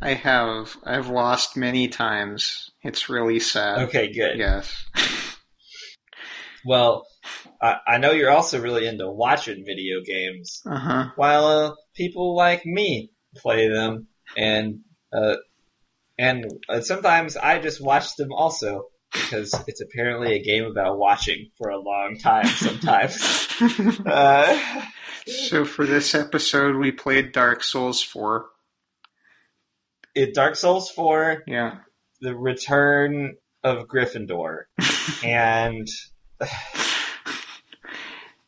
I 0.00 0.14
have. 0.14 0.74
I've 0.82 1.08
lost 1.08 1.54
many 1.58 1.88
times. 1.88 2.70
It's 2.82 3.10
really 3.10 3.40
sad. 3.40 3.88
Okay, 3.88 4.10
good. 4.10 4.38
Yes. 4.38 4.74
Well, 6.64 7.06
I, 7.60 7.76
I 7.86 7.98
know 7.98 8.12
you're 8.12 8.30
also 8.30 8.58
really 8.58 8.86
into 8.86 9.10
watching 9.10 9.66
video 9.66 10.00
games, 10.02 10.62
Uh 10.64 10.78
huh. 10.78 11.04
while 11.16 11.44
uh, 11.46 11.74
people 11.94 12.34
like 12.34 12.64
me 12.64 13.10
play 13.36 13.68
them, 13.68 14.06
and 14.34 14.80
uh, 15.14 15.36
and 16.18 16.46
uh, 16.68 16.80
sometimes 16.80 17.36
I 17.36 17.58
just 17.58 17.80
watch 17.80 18.16
them 18.16 18.32
also 18.32 18.88
because 19.12 19.54
it's 19.66 19.80
apparently 19.80 20.34
a 20.34 20.42
game 20.42 20.64
about 20.64 20.98
watching 20.98 21.50
for 21.58 21.70
a 21.70 21.78
long 21.78 22.18
time. 22.18 22.46
Sometimes. 22.46 23.48
uh, 24.06 24.82
so 25.26 25.64
for 25.64 25.86
this 25.86 26.14
episode, 26.14 26.76
we 26.76 26.92
played 26.92 27.32
Dark 27.32 27.62
Souls 27.62 28.02
4. 28.02 28.46
in 30.14 30.32
Dark 30.32 30.56
Souls 30.56 30.90
4, 30.90 31.44
Yeah. 31.46 31.78
The 32.20 32.34
Return 32.34 33.36
of 33.62 33.86
Gryffindor, 33.88 34.64
and 35.24 35.88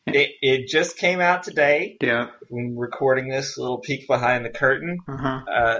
it, 0.05 0.31
it 0.41 0.67
just 0.67 0.97
came 0.97 1.19
out 1.19 1.43
today. 1.43 1.97
Yeah. 2.01 2.27
I'm 2.51 2.77
recording 2.77 3.29
this, 3.29 3.57
little 3.57 3.79
peek 3.79 4.07
behind 4.07 4.45
the 4.45 4.49
curtain. 4.49 4.99
Uh 5.07 5.17
huh. 5.17 5.41
Uh, 5.51 5.79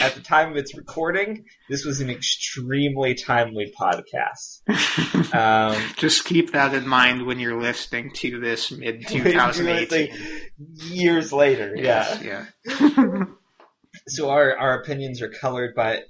at 0.00 0.14
the 0.14 0.20
time 0.20 0.50
of 0.50 0.56
its 0.56 0.76
recording, 0.76 1.44
this 1.68 1.84
was 1.84 2.00
an 2.00 2.10
extremely 2.10 3.14
timely 3.14 3.72
podcast. 3.78 4.62
Um, 5.32 5.76
Just 5.96 6.24
keep 6.24 6.52
that 6.52 6.72
in 6.72 6.86
mind 6.86 7.26
when 7.26 7.40
you're 7.40 7.60
listening 7.60 8.12
to 8.14 8.38
this 8.40 8.70
mid 8.70 9.02
Like, 9.04 9.08
2018. 9.08 10.14
years 10.92 11.32
later, 11.32 11.74
yeah. 11.76 12.18
Yes, 12.22 12.46
yeah. 12.68 13.24
So 14.08 14.30
our, 14.30 14.56
our 14.56 14.80
opinions 14.80 15.20
are 15.22 15.28
colored 15.30 15.74
by 15.74 16.02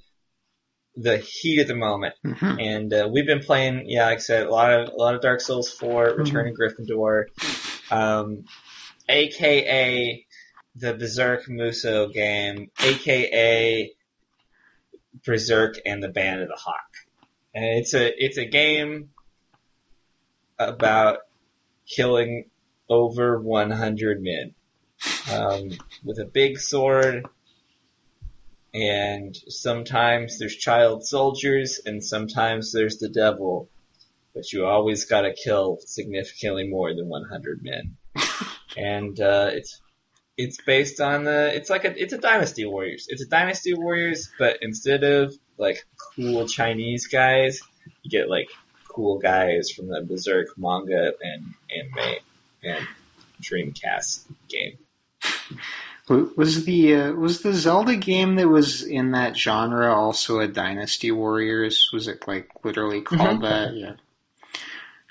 the 0.96 1.16
heat 1.18 1.60
of 1.60 1.68
the 1.68 1.74
moment. 1.74 2.14
Mhm. 2.26 2.62
And 2.62 2.92
uh, 2.92 3.08
we've 3.10 3.26
been 3.26 3.40
playing, 3.42 3.84
yeah, 3.86 4.06
like 4.06 4.18
I 4.18 4.20
said, 4.20 4.46
a 4.46 4.50
lot 4.50 4.72
of 4.72 4.88
a 4.88 4.96
lot 4.96 5.14
of 5.14 5.22
Dark 5.22 5.40
Souls 5.40 5.70
4, 5.70 6.14
Return 6.16 6.48
of 6.48 6.54
Gryffindor, 6.54 7.24
um, 7.90 8.44
aka 9.08 10.25
the 10.78 10.94
Berserk 10.94 11.46
Musou 11.46 12.12
game, 12.12 12.70
aka 12.82 13.92
Berserk 15.24 15.76
and 15.86 16.02
the 16.02 16.08
Band 16.08 16.42
of 16.42 16.48
the 16.48 16.56
Hawk. 16.56 16.92
And 17.54 17.64
it's 17.64 17.94
a 17.94 18.24
it's 18.24 18.36
a 18.36 18.44
game 18.44 19.10
about 20.58 21.20
killing 21.86 22.50
over 22.88 23.40
100 23.40 24.22
men 24.22 24.54
um, 25.32 25.70
with 26.04 26.18
a 26.18 26.24
big 26.24 26.58
sword. 26.58 27.26
And 28.74 29.34
sometimes 29.48 30.38
there's 30.38 30.54
child 30.54 31.06
soldiers, 31.06 31.80
and 31.84 32.04
sometimes 32.04 32.72
there's 32.72 32.98
the 32.98 33.08
devil. 33.08 33.70
But 34.34 34.52
you 34.52 34.66
always 34.66 35.06
gotta 35.06 35.32
kill 35.32 35.78
significantly 35.86 36.68
more 36.68 36.94
than 36.94 37.08
100 37.08 37.62
men. 37.62 37.96
and 38.76 39.18
uh, 39.18 39.50
it's 39.54 39.80
it's 40.36 40.60
based 40.60 41.00
on 41.00 41.24
the 41.24 41.54
it's 41.54 41.70
like 41.70 41.84
a 41.84 42.02
it's 42.02 42.12
a 42.12 42.18
Dynasty 42.18 42.64
Warriors. 42.64 43.06
It's 43.08 43.22
a 43.22 43.26
Dynasty 43.26 43.74
Warriors, 43.74 44.30
but 44.38 44.58
instead 44.62 45.02
of 45.04 45.34
like 45.58 45.86
cool 46.14 46.46
Chinese 46.46 47.06
guys, 47.06 47.60
you 48.02 48.10
get 48.10 48.28
like 48.28 48.48
cool 48.88 49.18
guys 49.18 49.70
from 49.70 49.88
the 49.88 50.02
Berserk 50.02 50.48
manga 50.58 51.12
and 51.22 51.54
anime 51.70 52.16
and 52.62 52.86
Dreamcast 53.40 54.24
game. 54.48 54.78
Was 56.08 56.64
the 56.64 56.94
uh, 56.94 57.12
was 57.12 57.42
the 57.42 57.52
Zelda 57.52 57.96
game 57.96 58.36
that 58.36 58.48
was 58.48 58.84
in 58.84 59.12
that 59.12 59.36
genre 59.36 59.92
also 59.92 60.38
a 60.38 60.46
Dynasty 60.46 61.10
Warriors? 61.10 61.90
Was 61.92 62.06
it 62.06 62.28
like 62.28 62.48
literally 62.62 63.00
called 63.00 63.40
Mhm. 63.40 63.42
that? 63.42 63.74
Yeah. 63.74 63.92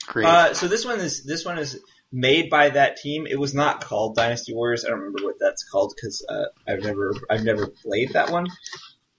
Great. 0.07 0.25
Uh, 0.25 0.53
so 0.53 0.67
this 0.69 0.85
one 0.85 0.99
is 0.99 1.23
this 1.23 1.43
one 1.43 1.57
is 1.57 1.81
made 2.15 2.49
by 2.49 2.69
that 2.69 2.95
team. 2.95 3.27
It 3.27 3.37
was 3.37 3.53
not 3.53 3.83
called 3.83 4.15
Dynasty 4.15 4.53
Warriors. 4.53 4.85
I 4.85 4.89
don't 4.89 4.99
remember 4.99 5.25
what 5.25 5.35
that's 5.37 5.63
called 5.65 5.93
because 5.95 6.25
uh, 6.27 6.45
I've 6.65 6.81
never 6.81 7.13
I've 7.29 7.43
never 7.43 7.67
played 7.67 8.13
that 8.13 8.31
one. 8.31 8.47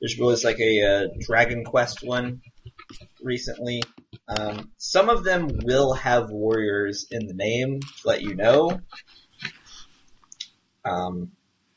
There's 0.01 0.17
was 0.19 0.45
like 0.45 0.59
a 0.61 0.83
uh, 0.83 1.07
Dragon 1.21 1.65
Quest 1.65 2.03
one 2.03 2.41
recently. 3.23 3.83
Um, 4.27 4.73
some 4.79 5.11
of 5.11 5.25
them 5.25 5.49
will 5.65 5.93
have 5.93 6.31
warriors 6.31 7.07
in 7.11 7.27
the 7.27 7.35
name 7.35 7.81
to 7.81 8.09
let 8.09 8.23
you 8.23 8.35
know. 8.35 8.81
Um, 10.85 11.33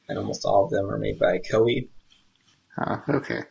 and 0.07 0.17
almost 0.17 0.45
all 0.45 0.65
of 0.65 0.71
them 0.71 0.89
are 0.89 0.97
made 0.97 1.19
by 1.19 1.39
Koei. 1.39 1.89
Oh, 2.81 3.03
okay. 3.09 3.41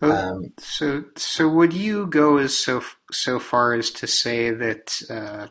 Um, 0.00 0.52
so, 0.58 1.04
so 1.16 1.48
would 1.48 1.72
you 1.72 2.06
go 2.06 2.36
as 2.36 2.56
so 2.56 2.82
so 3.10 3.40
far 3.40 3.74
as 3.74 3.90
to 3.90 4.06
say 4.06 4.50
that 4.50 5.02
uh, 5.10 5.46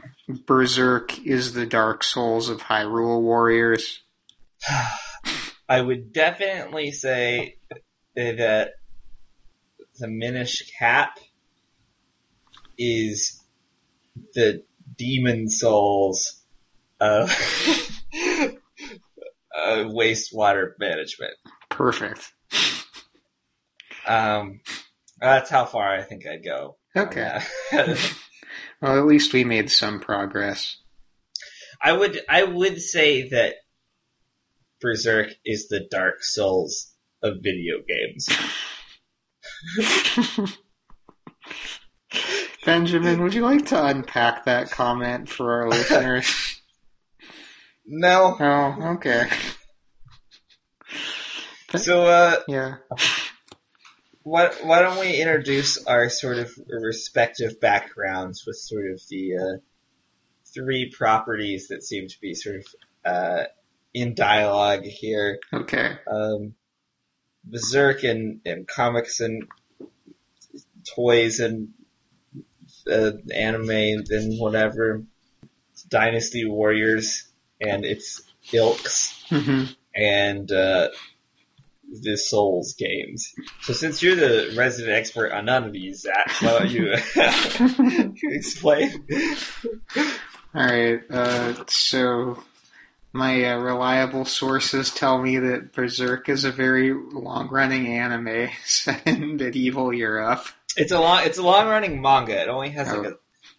Berserk 0.45 1.19
is 1.25 1.53
the 1.53 1.65
Dark 1.65 2.03
Souls 2.03 2.49
of 2.49 2.61
Hyrule 2.61 3.21
Warriors? 3.21 3.99
I 5.69 5.81
would 5.81 6.13
definitely 6.13 6.91
say 6.91 7.57
that 8.15 8.71
the 9.99 10.07
Minish 10.07 10.71
Cap 10.79 11.19
is 12.77 13.39
the 14.33 14.63
demon 14.97 15.49
souls 15.49 16.41
of 16.99 17.29
uh, 18.13 18.47
wastewater 19.55 20.71
management. 20.79 21.33
Perfect. 21.69 22.31
Um, 24.09 24.61
that's 25.21 25.49
how 25.49 25.65
far 25.65 25.87
I 25.95 26.01
think 26.01 26.25
I'd 26.27 26.43
go. 26.43 26.77
Okay. 26.95 27.39
Well, 28.81 28.97
at 28.97 29.05
least 29.05 29.33
we 29.33 29.43
made 29.43 29.69
some 29.69 29.99
progress. 29.99 30.77
I 31.81 31.91
would 31.91 32.21
I 32.29 32.43
would 32.43 32.81
say 32.81 33.29
that 33.29 33.55
Berserk 34.81 35.29
is 35.45 35.67
the 35.67 35.85
Dark 35.91 36.23
Souls 36.23 36.91
of 37.21 37.39
video 37.41 37.75
games. 37.85 38.29
Benjamin, 42.65 43.21
would 43.21 43.33
you 43.33 43.41
like 43.41 43.67
to 43.67 43.85
unpack 43.85 44.45
that 44.45 44.71
comment 44.71 45.27
for 45.29 45.61
our 45.61 45.69
listeners? 45.69 46.61
No. 47.85 48.37
Oh, 48.39 48.77
okay. 48.95 49.29
So 51.75 52.05
uh 52.05 52.37
Yeah. 52.47 52.75
Why, 54.29 54.51
why 54.61 54.81
don't 54.81 54.99
we 54.99 55.19
introduce 55.19 55.83
our 55.85 56.07
sort 56.09 56.37
of 56.37 56.51
respective 56.67 57.59
backgrounds 57.59 58.45
with 58.45 58.57
sort 58.57 58.91
of 58.91 59.01
the 59.09 59.37
uh, 59.37 59.57
three 60.53 60.91
properties 60.95 61.69
that 61.69 61.83
seem 61.83 62.07
to 62.07 62.21
be 62.21 62.35
sort 62.35 62.57
of 62.57 62.65
uh, 63.03 63.43
in 63.93 64.13
dialogue 64.13 64.83
here. 64.83 65.39
Okay. 65.51 65.97
Um, 66.05 66.53
Berserk 67.43 68.03
and, 68.03 68.41
and 68.45 68.67
comics 68.67 69.19
and 69.19 69.47
toys 70.95 71.39
and 71.39 71.69
uh, 72.87 73.13
anime 73.33 73.69
and 74.09 74.39
whatever. 74.39 75.05
Dynasty 75.87 76.45
Warriors 76.45 77.27
and 77.59 77.83
its 77.83 78.21
ilks 78.53 79.25
hmm 79.29 79.65
and 79.95 80.51
uh, 80.51 80.89
the 82.01 82.17
Souls 82.17 82.75
games. 82.77 83.33
So 83.61 83.73
since 83.73 84.01
you're 84.01 84.15
the 84.15 84.53
resident 84.57 84.93
expert 84.95 85.31
on 85.31 85.45
none 85.45 85.63
of 85.65 85.73
these, 85.73 86.01
Zach, 86.01 86.31
why 86.41 86.59
don't 86.59 86.69
you 86.71 86.93
explain? 88.23 89.05
All 90.55 90.65
right. 90.65 90.99
Uh, 91.09 91.53
so 91.67 92.41
my 93.13 93.51
uh, 93.51 93.57
reliable 93.57 94.25
sources 94.25 94.91
tell 94.93 95.19
me 95.21 95.37
that 95.39 95.73
Berserk 95.73 96.29
is 96.29 96.43
a 96.43 96.51
very 96.51 96.93
long-running 96.93 97.87
anime 97.87 98.49
set 98.65 99.07
in 99.07 99.37
medieval 99.37 99.93
Europe. 99.93 100.45
It's 100.77 100.91
a 100.91 100.99
long, 100.99 101.21
it's 101.25 101.37
a 101.37 101.43
long 101.43 101.67
running 101.67 102.01
manga. 102.01 102.39
It 102.41 102.47
only 102.47 102.69
has 102.71 102.87
like 102.87 102.97
Oh. 103.05 103.09
a, 103.09 103.13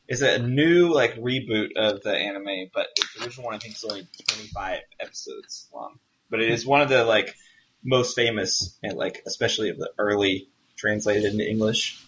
it's 0.08 0.22
a 0.22 0.38
new 0.40 0.92
like 0.92 1.14
reboot 1.16 1.76
of 1.76 2.02
the 2.02 2.12
anime, 2.16 2.70
but 2.74 2.88
the 3.16 3.24
original 3.24 3.46
one 3.46 3.54
I 3.54 3.58
think 3.58 3.74
is 3.76 3.84
only 3.84 4.08
25 4.28 4.80
episodes 5.00 5.68
long. 5.72 5.98
But 6.30 6.40
it 6.42 6.50
is 6.50 6.66
one 6.66 6.80
of 6.80 6.88
the 6.88 7.04
like 7.04 7.34
most 7.82 8.14
famous 8.16 8.76
and 8.82 8.96
like 8.96 9.22
especially 9.26 9.70
of 9.70 9.78
the 9.78 9.90
early 9.98 10.48
translated 10.76 11.32
into 11.32 11.48
English 11.48 12.02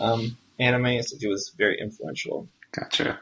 um, 0.00 0.36
animes. 0.60 1.12
It 1.20 1.28
was 1.28 1.52
very 1.56 1.80
influential. 1.80 2.48
Gotcha. 2.72 3.18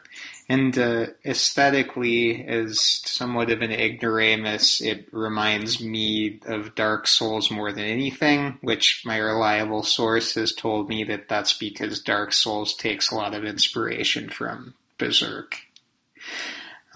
And 0.48 0.76
uh, 0.76 1.06
aesthetically, 1.24 2.44
as 2.44 2.80
somewhat 2.80 3.50
of 3.50 3.62
an 3.62 3.70
ignoramus, 3.70 4.80
it 4.80 5.08
reminds 5.12 5.80
me 5.80 6.40
of 6.46 6.74
Dark 6.74 7.06
Souls 7.06 7.50
more 7.50 7.70
than 7.72 7.84
anything, 7.84 8.58
which 8.62 9.02
my 9.06 9.18
reliable 9.18 9.84
source 9.84 10.34
has 10.34 10.54
told 10.54 10.88
me 10.88 11.04
that 11.04 11.28
that's 11.28 11.52
because 11.52 12.02
Dark 12.02 12.32
Souls 12.32 12.74
takes 12.74 13.10
a 13.10 13.14
lot 13.14 13.34
of 13.34 13.44
inspiration 13.44 14.28
from 14.28 14.74
Berserk. 14.98 15.56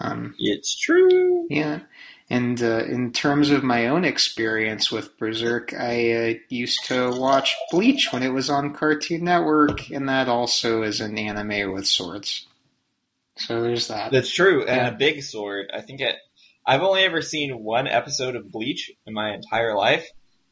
Um, 0.01 0.35
It's 0.37 0.77
true. 0.77 1.47
yeah. 1.49 1.79
And 2.29 2.61
uh, 2.61 2.85
in 2.85 3.11
terms 3.11 3.49
of 3.49 3.63
my 3.63 3.87
own 3.87 4.05
experience 4.05 4.91
with 4.91 5.17
Berserk, 5.17 5.73
I 5.73 6.11
uh, 6.11 6.33
used 6.49 6.85
to 6.85 7.09
watch 7.09 7.55
Bleach 7.71 8.13
when 8.13 8.21
it 8.21 8.31
was 8.31 8.51
on 8.51 8.75
Cartoon 8.75 9.23
Network, 9.23 9.89
and 9.89 10.09
that 10.09 10.29
also 10.29 10.83
is 10.83 11.01
an 11.01 11.17
anime 11.17 11.73
with 11.73 11.87
swords. 11.87 12.45
So 13.37 13.61
there's 13.61 13.87
that. 13.87 14.11
That's 14.11 14.31
true, 14.31 14.65
and 14.65 14.75
Yeah. 14.77 14.87
a 14.89 14.95
big 14.95 15.23
sword. 15.23 15.71
I 15.73 15.81
think 15.81 16.01
it. 16.01 16.15
I've 16.65 16.83
only 16.83 17.01
ever 17.01 17.21
seen 17.23 17.63
one 17.63 17.87
episode 17.87 18.35
of 18.35 18.51
Bleach 18.51 18.91
in 19.07 19.13
my 19.13 19.33
entire 19.33 19.75
life. 19.75 20.07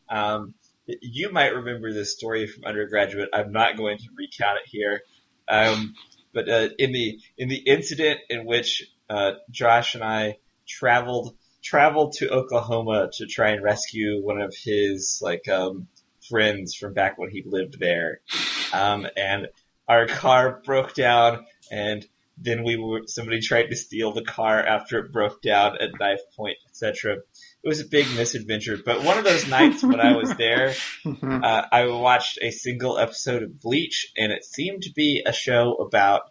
Um, 0.09 0.55
you 0.87 1.31
might 1.31 1.53
remember 1.53 1.93
this 1.93 2.13
story 2.13 2.47
from 2.47 2.63
undergraduate. 2.63 3.29
I'm 3.33 3.51
not 3.51 3.77
going 3.77 3.97
to 3.99 4.05
recount 4.17 4.59
it 4.63 4.69
here. 4.69 5.01
Um, 5.47 5.93
but 6.33 6.49
uh, 6.49 6.69
in 6.79 6.91
the 6.91 7.19
in 7.37 7.49
the 7.49 7.57
incident 7.57 8.19
in 8.29 8.45
which 8.45 8.83
uh, 9.09 9.33
Josh 9.51 9.95
and 9.95 10.03
I 10.03 10.37
traveled 10.67 11.35
traveled 11.63 12.13
to 12.13 12.29
Oklahoma 12.29 13.09
to 13.13 13.25
try 13.25 13.49
and 13.49 13.63
rescue 13.63 14.21
one 14.21 14.39
of 14.41 14.55
his 14.55 15.19
like 15.21 15.47
um, 15.47 15.87
friends 16.29 16.75
from 16.75 16.93
back 16.93 17.17
when 17.17 17.29
he 17.29 17.43
lived 17.45 17.79
there, 17.79 18.21
um, 18.73 19.07
and 19.15 19.47
our 19.87 20.05
car 20.05 20.61
broke 20.65 20.93
down 20.93 21.45
and 21.71 22.05
then 22.37 22.63
we 22.63 22.77
were 22.77 23.01
somebody 23.07 23.41
tried 23.41 23.67
to 23.67 23.75
steal 23.75 24.13
the 24.13 24.23
car 24.23 24.59
after 24.59 24.99
it 24.99 25.11
broke 25.11 25.41
down 25.41 25.77
at 25.81 25.99
knife 25.99 26.21
point, 26.35 26.57
etc. 26.69 27.15
It 27.63 27.67
was 27.67 27.81
a 27.81 27.87
big 27.87 28.05
misadventure. 28.15 28.77
But 28.83 29.03
one 29.03 29.17
of 29.17 29.23
those 29.23 29.47
nights 29.47 29.83
when 29.83 29.99
I 29.99 30.15
was 30.15 30.35
there, 30.35 30.75
uh, 31.05 31.63
I 31.71 31.87
watched 31.87 32.37
a 32.41 32.51
single 32.51 32.99
episode 32.99 33.41
of 33.41 33.59
Bleach, 33.59 34.11
and 34.15 34.31
it 34.31 34.45
seemed 34.45 34.83
to 34.83 34.93
be 34.93 35.23
a 35.25 35.33
show 35.33 35.75
about 35.75 36.21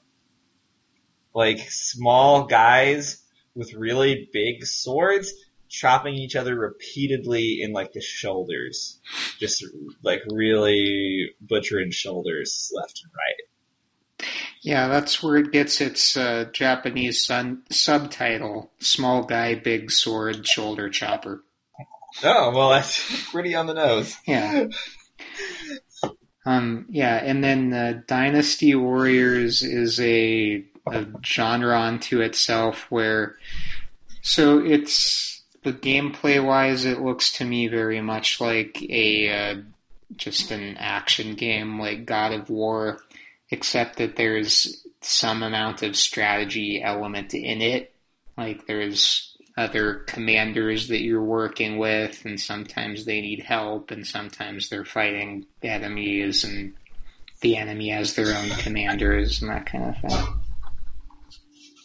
like 1.35 1.59
small 1.69 2.45
guys 2.45 3.23
with 3.57 3.75
really 3.75 4.29
big 4.33 4.65
swords 4.65 5.33
chopping 5.69 6.15
each 6.15 6.37
other 6.37 6.55
repeatedly 6.55 7.61
in 7.63 7.73
like 7.73 7.93
the 7.93 8.01
shoulders, 8.01 9.01
just 9.39 9.65
like 10.03 10.23
really 10.31 11.31
butchering 11.41 11.91
shoulders 11.91 12.71
left 12.75 13.03
and 13.03 13.13
right. 13.13 14.29
Yeah, 14.63 14.89
that's 14.89 15.23
where 15.23 15.37
it 15.37 15.53
gets 15.53 15.81
its 15.81 16.17
uh, 16.17 16.47
Japanese 16.53 17.25
sun- 17.25 17.63
subtitle: 17.71 18.71
"Small 18.81 19.25
guy, 19.25 19.55
big 19.55 19.91
sword, 19.91 20.47
shoulder 20.47 20.89
chopper." 20.89 21.45
Oh 22.23 22.53
well, 22.55 22.71
that's 22.71 23.31
pretty 23.31 23.55
on 23.55 23.67
the 23.67 23.75
nose. 23.75 24.17
Yeah. 24.27 24.67
Um, 26.47 26.87
yeah, 26.91 27.17
and 27.17 27.43
then 27.43 27.73
uh, 27.73 28.03
Dynasty 28.07 28.77
Warriors 28.77 29.65
is 29.65 29.99
a, 29.99 30.65
a 30.87 31.07
genre 31.25 31.79
unto 31.79 32.21
itself 32.21 32.87
where, 32.91 33.37
so 34.23 34.59
it's 34.65 35.43
the 35.63 35.73
gameplay 35.73 36.45
wise, 36.45 36.85
it 36.85 37.01
looks 37.01 37.33
to 37.33 37.45
me 37.45 37.67
very 37.67 38.01
much 38.01 38.41
like 38.41 38.81
a 38.83 39.29
uh, 39.29 39.57
just 40.17 40.51
an 40.53 40.77
action 40.79 41.35
game 41.35 41.81
like 41.81 42.07
God 42.07 42.33
of 42.33 42.49
War, 42.49 43.01
except 43.51 43.97
that 43.97 44.17
there's 44.17 44.87
some 45.01 45.43
amount 45.43 45.83
of 45.83 45.97
strategy 45.97 46.83
element 46.83 47.35
in 47.35 47.63
it. 47.63 47.93
Like 48.37 48.67
there's 48.67 49.37
other 49.57 49.95
commanders 49.95 50.89
that 50.89 51.01
you're 51.01 51.23
working 51.23 51.79
with, 51.79 52.25
and 52.25 52.41
sometimes 52.41 53.05
they 53.05 53.21
need 53.21 53.43
help, 53.43 53.91
and 53.91 54.07
sometimes 54.07 54.69
they're 54.69 54.85
fighting 54.85 55.47
enemies, 55.63 56.45
and 56.45 56.75
the 57.41 57.57
enemy 57.57 57.89
has 57.91 58.15
their 58.15 58.37
own 58.37 58.51
commanders, 58.51 59.41
and 59.41 59.51
that 59.51 59.67
kind 59.67 59.85
of 59.85 59.99
thing. 60.01 60.36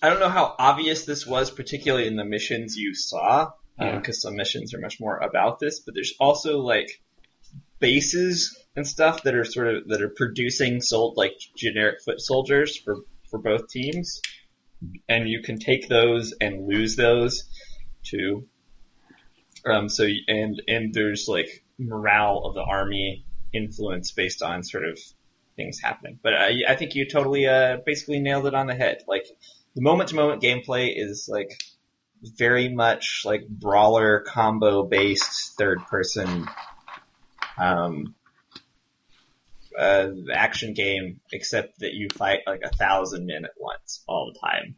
I 0.01 0.09
don't 0.09 0.19
know 0.19 0.29
how 0.29 0.55
obvious 0.57 1.05
this 1.05 1.27
was, 1.27 1.51
particularly 1.51 2.07
in 2.07 2.15
the 2.15 2.25
missions 2.25 2.75
you 2.75 2.95
saw, 2.95 3.51
Yeah. 3.79 3.97
because 3.97 4.21
some 4.21 4.35
missions 4.35 4.73
are 4.73 4.79
much 4.79 4.99
more 4.99 5.17
about 5.17 5.59
this. 5.59 5.79
But 5.79 5.93
there's 5.93 6.13
also 6.19 6.59
like 6.59 7.01
bases 7.79 8.57
and 8.75 8.87
stuff 8.87 9.23
that 9.23 9.35
are 9.35 9.43
sort 9.43 9.67
of 9.67 9.87
that 9.89 10.01
are 10.01 10.09
producing 10.09 10.81
sold 10.81 11.17
like 11.17 11.33
generic 11.55 12.01
foot 12.01 12.21
soldiers 12.21 12.77
for 12.77 12.97
for 13.29 13.39
both 13.39 13.69
teams, 13.69 14.21
and 15.07 15.27
you 15.29 15.41
can 15.41 15.59
take 15.59 15.87
those 15.87 16.33
and 16.41 16.67
lose 16.67 16.95
those 16.95 17.49
too. 18.03 18.47
Um, 19.65 19.89
so 19.89 20.07
and 20.27 20.61
and 20.67 20.93
there's 20.93 21.27
like 21.27 21.63
morale 21.77 22.43
of 22.45 22.55
the 22.55 22.63
army 22.63 23.25
influence 23.53 24.11
based 24.11 24.41
on 24.41 24.63
sort 24.63 24.85
of 24.85 24.97
things 25.55 25.79
happening. 25.79 26.17
But 26.23 26.33
I, 26.33 26.61
I 26.69 26.75
think 26.75 26.95
you 26.95 27.07
totally 27.07 27.45
uh, 27.47 27.77
basically 27.85 28.19
nailed 28.19 28.47
it 28.47 28.53
on 28.55 28.67
the 28.67 28.75
head. 28.75 29.03
Like 29.07 29.25
the 29.75 29.81
moment 29.81 30.09
to 30.09 30.15
moment 30.15 30.41
gameplay 30.41 30.93
is 30.95 31.27
like 31.31 31.63
very 32.23 32.69
much 32.69 33.23
like 33.25 33.47
brawler 33.47 34.19
combo 34.21 34.83
based 34.83 35.57
third 35.57 35.79
person 35.87 36.47
um 37.57 38.15
uh, 39.77 40.09
action 40.33 40.73
game 40.73 41.21
except 41.31 41.79
that 41.79 41.93
you 41.93 42.09
fight 42.13 42.41
like 42.45 42.61
a 42.63 42.69
thousand 42.69 43.25
men 43.25 43.45
at 43.45 43.51
once 43.57 44.03
all 44.07 44.31
the 44.31 44.39
time 44.39 44.75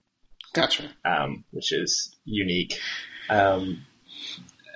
Gotcha. 0.53 0.87
um, 1.03 1.43
which 1.51 1.71
is 1.71 2.15
unique. 2.25 2.79
Um, 3.29 3.85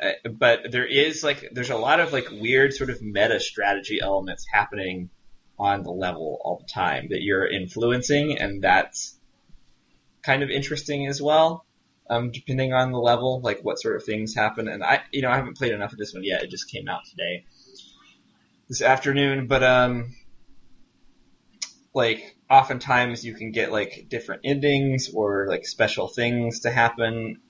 uh, 0.01 0.29
but 0.29 0.71
there 0.71 0.85
is 0.85 1.23
like 1.23 1.49
there's 1.51 1.69
a 1.69 1.77
lot 1.77 1.99
of 1.99 2.11
like 2.11 2.29
weird 2.31 2.73
sort 2.73 2.89
of 2.89 3.01
meta 3.01 3.39
strategy 3.39 3.99
elements 4.01 4.45
happening 4.51 5.09
on 5.59 5.83
the 5.83 5.91
level 5.91 6.39
all 6.43 6.57
the 6.57 6.71
time 6.71 7.07
that 7.09 7.21
you're 7.21 7.47
influencing, 7.47 8.37
and 8.39 8.63
that's 8.63 9.16
kind 10.27 10.43
of 10.43 10.49
interesting 10.49 11.07
as 11.07 11.21
well. 11.21 11.65
Um, 12.09 12.31
depending 12.31 12.71
on 12.71 12.91
the 12.91 12.99
level, 12.99 13.41
like 13.41 13.61
what 13.61 13.81
sort 13.81 13.97
of 13.97 14.03
things 14.03 14.33
happen. 14.33 14.67
And 14.69 14.83
I, 14.83 15.01
you 15.11 15.21
know, 15.21 15.29
I 15.29 15.35
haven't 15.35 15.57
played 15.57 15.73
enough 15.73 15.91
of 15.91 15.97
this 15.97 16.13
one 16.13 16.23
yet. 16.23 16.43
It 16.43 16.49
just 16.49 16.71
came 16.71 16.87
out 16.87 17.01
today, 17.05 17.45
this 18.69 18.81
afternoon. 18.81 19.47
But 19.47 19.63
um, 19.63 20.15
like 21.93 22.37
oftentimes 22.49 23.25
you 23.25 23.33
can 23.33 23.51
get 23.51 23.73
like 23.73 24.05
different 24.07 24.41
endings 24.45 25.09
or 25.13 25.47
like 25.49 25.65
special 25.65 26.07
things 26.07 26.61
to 26.61 26.71
happen 26.71 27.41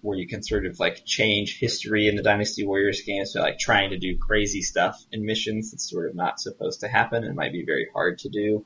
where 0.00 0.18
you 0.18 0.28
can 0.28 0.42
sort 0.42 0.66
of 0.66 0.78
like 0.78 1.04
change 1.04 1.58
history 1.58 2.08
in 2.08 2.16
the 2.16 2.22
Dynasty 2.22 2.64
Warriors 2.66 3.02
games. 3.02 3.32
So 3.32 3.40
like 3.40 3.58
trying 3.58 3.90
to 3.90 3.98
do 3.98 4.16
crazy 4.16 4.62
stuff 4.62 5.02
in 5.12 5.26
missions 5.26 5.72
that's 5.72 5.90
sort 5.90 6.08
of 6.08 6.14
not 6.14 6.40
supposed 6.40 6.80
to 6.80 6.88
happen 6.88 7.24
and 7.24 7.34
might 7.34 7.52
be 7.52 7.64
very 7.64 7.88
hard 7.92 8.18
to 8.20 8.28
do. 8.28 8.64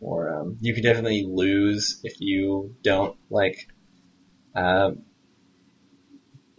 Or 0.00 0.34
um, 0.34 0.58
you 0.60 0.74
can 0.74 0.82
definitely 0.82 1.26
lose 1.28 2.00
if 2.04 2.20
you 2.20 2.74
don't 2.82 3.16
like 3.30 3.68
um, 4.54 5.02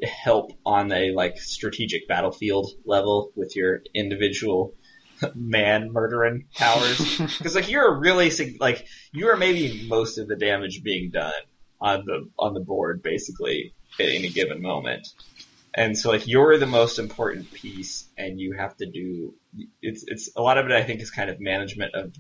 help 0.04 0.52
on 0.66 0.92
a 0.92 1.12
like 1.12 1.38
strategic 1.38 2.08
battlefield 2.08 2.70
level 2.86 3.32
with 3.36 3.56
your 3.56 3.82
individual 3.94 4.74
man 5.36 5.92
murdering 5.92 6.46
powers. 6.56 7.20
Because 7.38 7.56
like 7.56 7.70
you're 7.70 8.00
really 8.00 8.32
like 8.60 8.86
you 9.12 9.30
are 9.30 9.38
maybe 9.38 9.88
most 9.88 10.18
of 10.18 10.28
the 10.28 10.36
damage 10.36 10.84
being 10.84 11.12
done 11.12 11.32
on 11.80 12.06
the 12.06 12.30
on 12.38 12.54
the 12.54 12.60
board 12.60 13.02
basically 13.02 13.74
at 14.00 14.08
any 14.08 14.30
given 14.30 14.62
moment. 14.62 15.08
And 15.74 15.98
so 15.98 16.10
like 16.10 16.28
you're 16.28 16.58
the 16.58 16.66
most 16.66 16.98
important 16.98 17.52
piece 17.52 18.08
and 18.18 18.40
you 18.40 18.54
have 18.54 18.76
to 18.78 18.86
do 18.88 19.34
it's 19.82 20.04
it's 20.08 20.30
a 20.36 20.42
lot 20.42 20.58
of 20.58 20.66
it 20.66 20.72
i 20.72 20.84
think 20.84 21.02
is 21.02 21.12
kind 21.12 21.30
of 21.30 21.40
management 21.40 21.94
of 21.96 22.14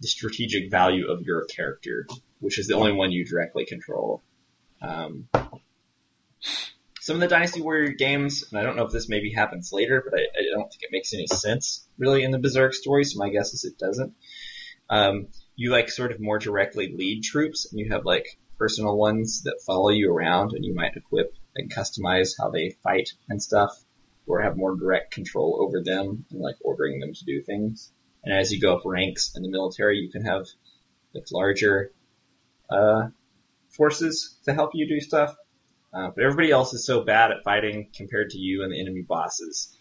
the 0.00 0.08
strategic 0.08 0.70
value 0.70 1.10
of 1.10 1.22
your 1.22 1.44
character 1.44 2.06
which 2.40 2.58
is 2.58 2.66
the 2.66 2.74
only 2.74 2.92
one 2.92 3.12
you 3.12 3.24
directly 3.24 3.64
control 3.64 4.22
um, 4.82 5.28
some 7.06 7.14
of 7.14 7.20
the 7.20 7.28
Dynasty 7.28 7.62
Warrior 7.62 7.92
games, 7.92 8.42
and 8.50 8.58
I 8.58 8.64
don't 8.64 8.74
know 8.74 8.84
if 8.84 8.90
this 8.90 9.08
maybe 9.08 9.30
happens 9.30 9.72
later, 9.72 10.02
but 10.04 10.18
I, 10.18 10.22
I 10.22 10.42
don't 10.52 10.68
think 10.68 10.82
it 10.82 10.90
makes 10.90 11.14
any 11.14 11.28
sense 11.28 11.86
really 11.98 12.24
in 12.24 12.32
the 12.32 12.38
Berserk 12.40 12.74
story, 12.74 13.04
so 13.04 13.20
my 13.20 13.28
guess 13.28 13.54
is 13.54 13.64
it 13.64 13.78
doesn't. 13.78 14.12
Um, 14.90 15.28
you 15.54 15.70
like 15.70 15.88
sort 15.88 16.10
of 16.10 16.18
more 16.18 16.40
directly 16.40 16.92
lead 16.92 17.22
troops, 17.22 17.70
and 17.70 17.78
you 17.78 17.90
have 17.92 18.04
like 18.04 18.40
personal 18.58 18.96
ones 18.96 19.44
that 19.44 19.62
follow 19.64 19.90
you 19.90 20.12
around, 20.12 20.52
and 20.52 20.64
you 20.64 20.74
might 20.74 20.96
equip 20.96 21.32
and 21.54 21.72
customize 21.72 22.32
how 22.36 22.50
they 22.50 22.70
fight 22.82 23.10
and 23.28 23.40
stuff, 23.40 23.70
or 24.26 24.42
have 24.42 24.56
more 24.56 24.74
direct 24.74 25.12
control 25.12 25.64
over 25.64 25.84
them 25.84 26.24
and 26.32 26.40
like 26.40 26.56
ordering 26.60 26.98
them 26.98 27.14
to 27.14 27.24
do 27.24 27.40
things. 27.40 27.92
And 28.26 28.36
as 28.36 28.52
you 28.52 28.60
go 28.60 28.76
up 28.76 28.82
ranks 28.84 29.34
in 29.36 29.42
the 29.42 29.48
military, 29.48 29.98
you 29.98 30.10
can 30.10 30.24
have 30.24 30.46
like 31.14 31.24
larger 31.30 31.92
uh, 32.68 33.08
forces 33.70 34.36
to 34.44 34.52
help 34.52 34.72
you 34.74 34.88
do 34.88 35.00
stuff. 35.00 35.34
Uh, 35.94 36.10
but 36.14 36.24
everybody 36.24 36.50
else 36.50 36.74
is 36.74 36.84
so 36.84 37.02
bad 37.02 37.30
at 37.30 37.44
fighting 37.44 37.88
compared 37.94 38.30
to 38.30 38.38
you 38.38 38.64
and 38.64 38.72
the 38.72 38.80
enemy 38.80 39.02
bosses 39.02 39.74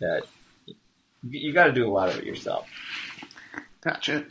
that 0.00 0.22
you, 0.66 0.74
you 1.22 1.52
got 1.52 1.66
to 1.66 1.72
do 1.72 1.86
a 1.86 1.92
lot 1.92 2.08
of 2.08 2.18
it 2.18 2.24
yourself. 2.24 2.66
Gotcha. 3.82 4.24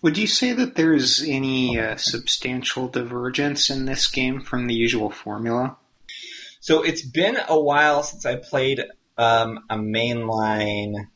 Would 0.00 0.16
you 0.16 0.28
say 0.28 0.52
that 0.52 0.76
there's 0.76 1.22
any 1.22 1.80
uh, 1.80 1.96
substantial 1.96 2.88
divergence 2.88 3.70
in 3.70 3.84
this 3.84 4.06
game 4.06 4.42
from 4.42 4.66
the 4.66 4.74
usual 4.74 5.10
formula? 5.10 5.76
So 6.60 6.82
it's 6.82 7.02
been 7.02 7.36
a 7.48 7.60
while 7.60 8.04
since 8.04 8.24
I 8.24 8.36
played 8.36 8.80
um, 9.18 9.64
a 9.68 9.76
mainline 9.76 11.08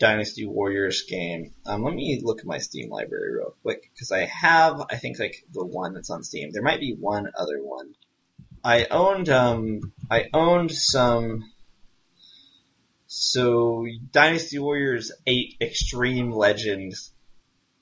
Dynasty 0.00 0.46
Warriors 0.46 1.02
game. 1.02 1.52
Um, 1.66 1.84
let 1.84 1.94
me 1.94 2.20
look 2.24 2.40
at 2.40 2.46
my 2.46 2.58
Steam 2.58 2.90
library 2.90 3.34
real 3.34 3.54
quick 3.62 3.90
because 3.94 4.10
I 4.10 4.24
have, 4.24 4.82
I 4.90 4.96
think, 4.96 5.20
like 5.20 5.44
the 5.52 5.64
one 5.64 5.94
that's 5.94 6.10
on 6.10 6.24
Steam. 6.24 6.50
There 6.50 6.62
might 6.62 6.80
be 6.80 6.96
one 6.98 7.30
other 7.38 7.62
one. 7.62 7.94
I 8.64 8.86
owned, 8.86 9.28
um, 9.28 9.92
I 10.10 10.26
owned 10.34 10.72
some. 10.72 11.52
So 13.06 13.86
Dynasty 14.12 14.58
Warriors 14.58 15.12
Eight 15.26 15.56
Extreme 15.60 16.30
Legends 16.32 17.12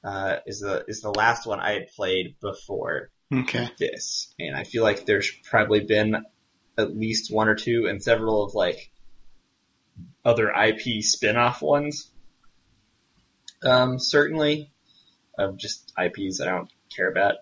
uh, 0.02 0.37
is 0.46 0.61
the 0.61 0.85
is 0.88 1.00
the 1.02 1.11
last 1.11 1.46
one 1.46 1.61
I 1.61 1.72
had 1.72 1.88
played 1.94 2.37
before 2.40 3.11
Okay. 3.33 3.68
this, 3.78 4.35
and 4.38 4.57
I 4.57 4.64
feel 4.64 4.83
like 4.83 5.04
there's 5.04 5.31
probably 5.44 5.81
been 5.81 6.24
at 6.78 6.96
least 6.96 7.31
one 7.33 7.48
or 7.48 7.54
two 7.57 7.87
and 7.88 8.02
several 8.02 8.44
of 8.44 8.54
like 8.54 8.90
other 10.24 10.50
IP 10.50 11.02
spin-off 11.02 11.62
ones. 11.62 12.11
Um, 13.64 13.98
certainly, 13.98 14.70
of 15.38 15.56
just 15.56 15.92
IPs 15.98 16.40
I 16.40 16.46
don't 16.46 16.70
care 16.94 17.11
about. 17.11 17.37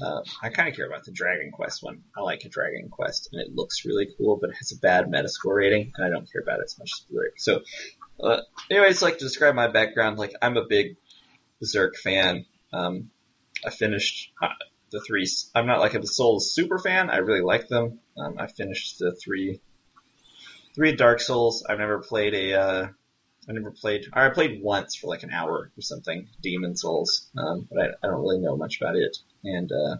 Uh, 0.00 0.20
I 0.42 0.50
kind 0.50 0.68
of 0.68 0.74
care 0.74 0.86
about 0.86 1.04
the 1.04 1.12
Dragon 1.12 1.50
Quest 1.50 1.82
one. 1.82 2.02
I 2.16 2.20
like 2.20 2.44
a 2.44 2.48
Dragon 2.48 2.88
Quest, 2.90 3.30
and 3.32 3.40
it 3.40 3.54
looks 3.54 3.84
really 3.84 4.08
cool, 4.18 4.36
but 4.36 4.50
it 4.50 4.56
has 4.56 4.72
a 4.72 4.78
bad 4.78 5.06
Metascore 5.06 5.56
rating, 5.56 5.92
and 5.96 6.06
I 6.06 6.10
don't 6.10 6.30
care 6.30 6.42
about 6.42 6.60
it 6.60 6.64
as 6.66 6.78
much 6.78 6.90
as. 7.08 7.32
So, 7.38 7.60
uh, 8.22 8.40
anyways, 8.70 9.02
like 9.02 9.18
to 9.18 9.24
describe 9.24 9.54
my 9.54 9.68
background, 9.68 10.18
like 10.18 10.34
I'm 10.42 10.56
a 10.56 10.66
big 10.68 10.96
Berserk 11.60 11.96
fan. 11.96 12.44
Um, 12.72 13.10
I 13.64 13.70
finished 13.70 14.32
uh, 14.42 14.48
the 14.90 15.00
three. 15.00 15.26
I'm 15.54 15.66
not 15.66 15.80
like 15.80 15.94
a 15.94 16.06
Souls 16.06 16.52
super 16.52 16.78
fan. 16.78 17.08
I 17.08 17.18
really 17.18 17.42
like 17.42 17.68
them. 17.68 18.00
Um, 18.18 18.36
I 18.38 18.48
finished 18.48 18.98
the 18.98 19.14
three, 19.14 19.60
three 20.76 20.94
Dark 20.94 21.20
Souls. 21.20 21.64
I've 21.68 21.78
never 21.78 21.98
played 21.98 22.34
a. 22.34 22.60
Uh, 22.60 22.88
I 23.48 23.52
never 23.52 23.72
played. 23.72 24.06
Or 24.14 24.22
I 24.22 24.30
played 24.30 24.62
once 24.62 24.94
for 24.94 25.08
like 25.08 25.24
an 25.24 25.30
hour 25.32 25.72
or 25.76 25.82
something. 25.82 26.28
Demon 26.40 26.76
Souls, 26.76 27.28
um, 27.36 27.66
but 27.68 27.80
I, 27.80 27.86
I 28.02 28.10
don't 28.10 28.20
really 28.20 28.38
know 28.38 28.56
much 28.56 28.80
about 28.80 28.94
it. 28.94 29.16
And 29.42 29.72
uh, 29.72 29.96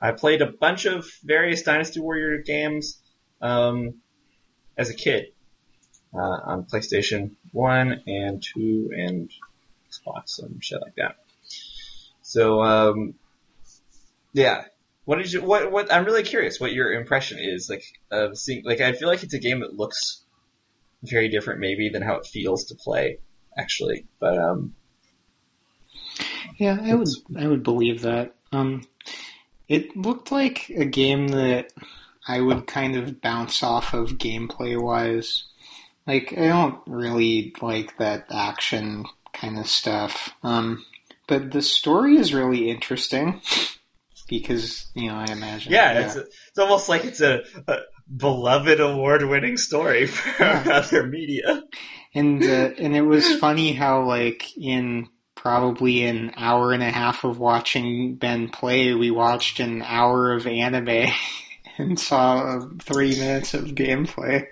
I 0.00 0.12
played 0.12 0.42
a 0.42 0.46
bunch 0.46 0.84
of 0.84 1.06
various 1.24 1.62
Dynasty 1.62 2.00
Warrior 2.00 2.42
games 2.42 2.98
um, 3.40 3.94
as 4.76 4.90
a 4.90 4.94
kid 4.94 5.26
uh, 6.12 6.18
on 6.18 6.64
PlayStation 6.64 7.36
One 7.52 8.02
and 8.06 8.42
Two 8.42 8.90
and 8.94 9.30
Xbox 9.90 10.42
and 10.42 10.62
shit 10.62 10.82
like 10.82 10.96
that. 10.96 11.16
So 12.22 12.62
um, 12.62 13.14
yeah. 14.32 14.64
What 15.10 15.18
did 15.18 15.32
you? 15.32 15.42
What? 15.42 15.72
What? 15.72 15.92
I'm 15.92 16.04
really 16.04 16.22
curious. 16.22 16.60
What 16.60 16.72
your 16.72 16.92
impression 16.92 17.40
is 17.40 17.68
like 17.68 17.82
of 18.12 18.38
seeing? 18.38 18.62
Like, 18.64 18.80
I 18.80 18.92
feel 18.92 19.08
like 19.08 19.24
it's 19.24 19.34
a 19.34 19.40
game 19.40 19.58
that 19.58 19.76
looks 19.76 20.22
very 21.02 21.28
different, 21.28 21.58
maybe, 21.58 21.88
than 21.88 22.00
how 22.00 22.14
it 22.14 22.26
feels 22.26 22.66
to 22.66 22.76
play. 22.76 23.18
Actually, 23.58 24.06
but 24.20 24.38
um, 24.38 24.76
Yeah, 26.58 26.78
I 26.80 26.94
would 26.94 27.08
I 27.36 27.48
would 27.48 27.64
believe 27.64 28.02
that. 28.02 28.36
Um, 28.52 28.86
it 29.66 29.96
looked 29.96 30.30
like 30.30 30.70
a 30.70 30.84
game 30.84 31.26
that 31.26 31.72
I 32.28 32.40
would 32.40 32.68
kind 32.68 32.94
of 32.94 33.20
bounce 33.20 33.64
off 33.64 33.94
of 33.94 34.10
gameplay 34.10 34.80
wise. 34.80 35.42
Like 36.06 36.34
I 36.38 36.46
don't 36.46 36.78
really 36.86 37.52
like 37.60 37.98
that 37.98 38.26
action 38.30 39.06
kind 39.32 39.58
of 39.58 39.66
stuff. 39.66 40.32
Um, 40.44 40.84
but 41.26 41.50
the 41.50 41.62
story 41.62 42.16
is 42.16 42.32
really 42.32 42.70
interesting 42.70 43.40
because 44.30 44.86
you 44.94 45.08
know 45.08 45.16
I 45.16 45.26
imagine 45.26 45.72
yeah, 45.72 45.92
it's 45.92 46.16
it's 46.16 46.58
almost 46.58 46.88
like 46.88 47.04
it's 47.04 47.20
a, 47.20 47.42
a 47.66 47.78
beloved 48.14 48.80
award-winning 48.80 49.56
story 49.58 50.06
for 50.06 50.42
Yeah. 50.42 50.64
other 50.72 51.06
media. 51.06 51.62
And 52.14 52.42
uh, 52.42 52.70
and 52.78 52.96
it 52.96 53.02
was 53.02 53.36
funny 53.36 53.72
how 53.72 54.04
like 54.04 54.56
in 54.56 55.08
probably 55.34 56.04
an 56.04 56.32
hour 56.36 56.72
and 56.72 56.82
a 56.82 56.90
half 56.90 57.24
of 57.24 57.38
watching 57.38 58.16
Ben 58.16 58.48
play, 58.48 58.94
we 58.94 59.10
watched 59.10 59.60
an 59.60 59.82
hour 59.82 60.32
of 60.32 60.46
anime 60.46 61.12
and 61.78 61.98
saw 61.98 62.38
uh, 62.38 62.60
three 62.82 63.18
minutes 63.18 63.54
of 63.54 63.64
gameplay. 63.66 64.46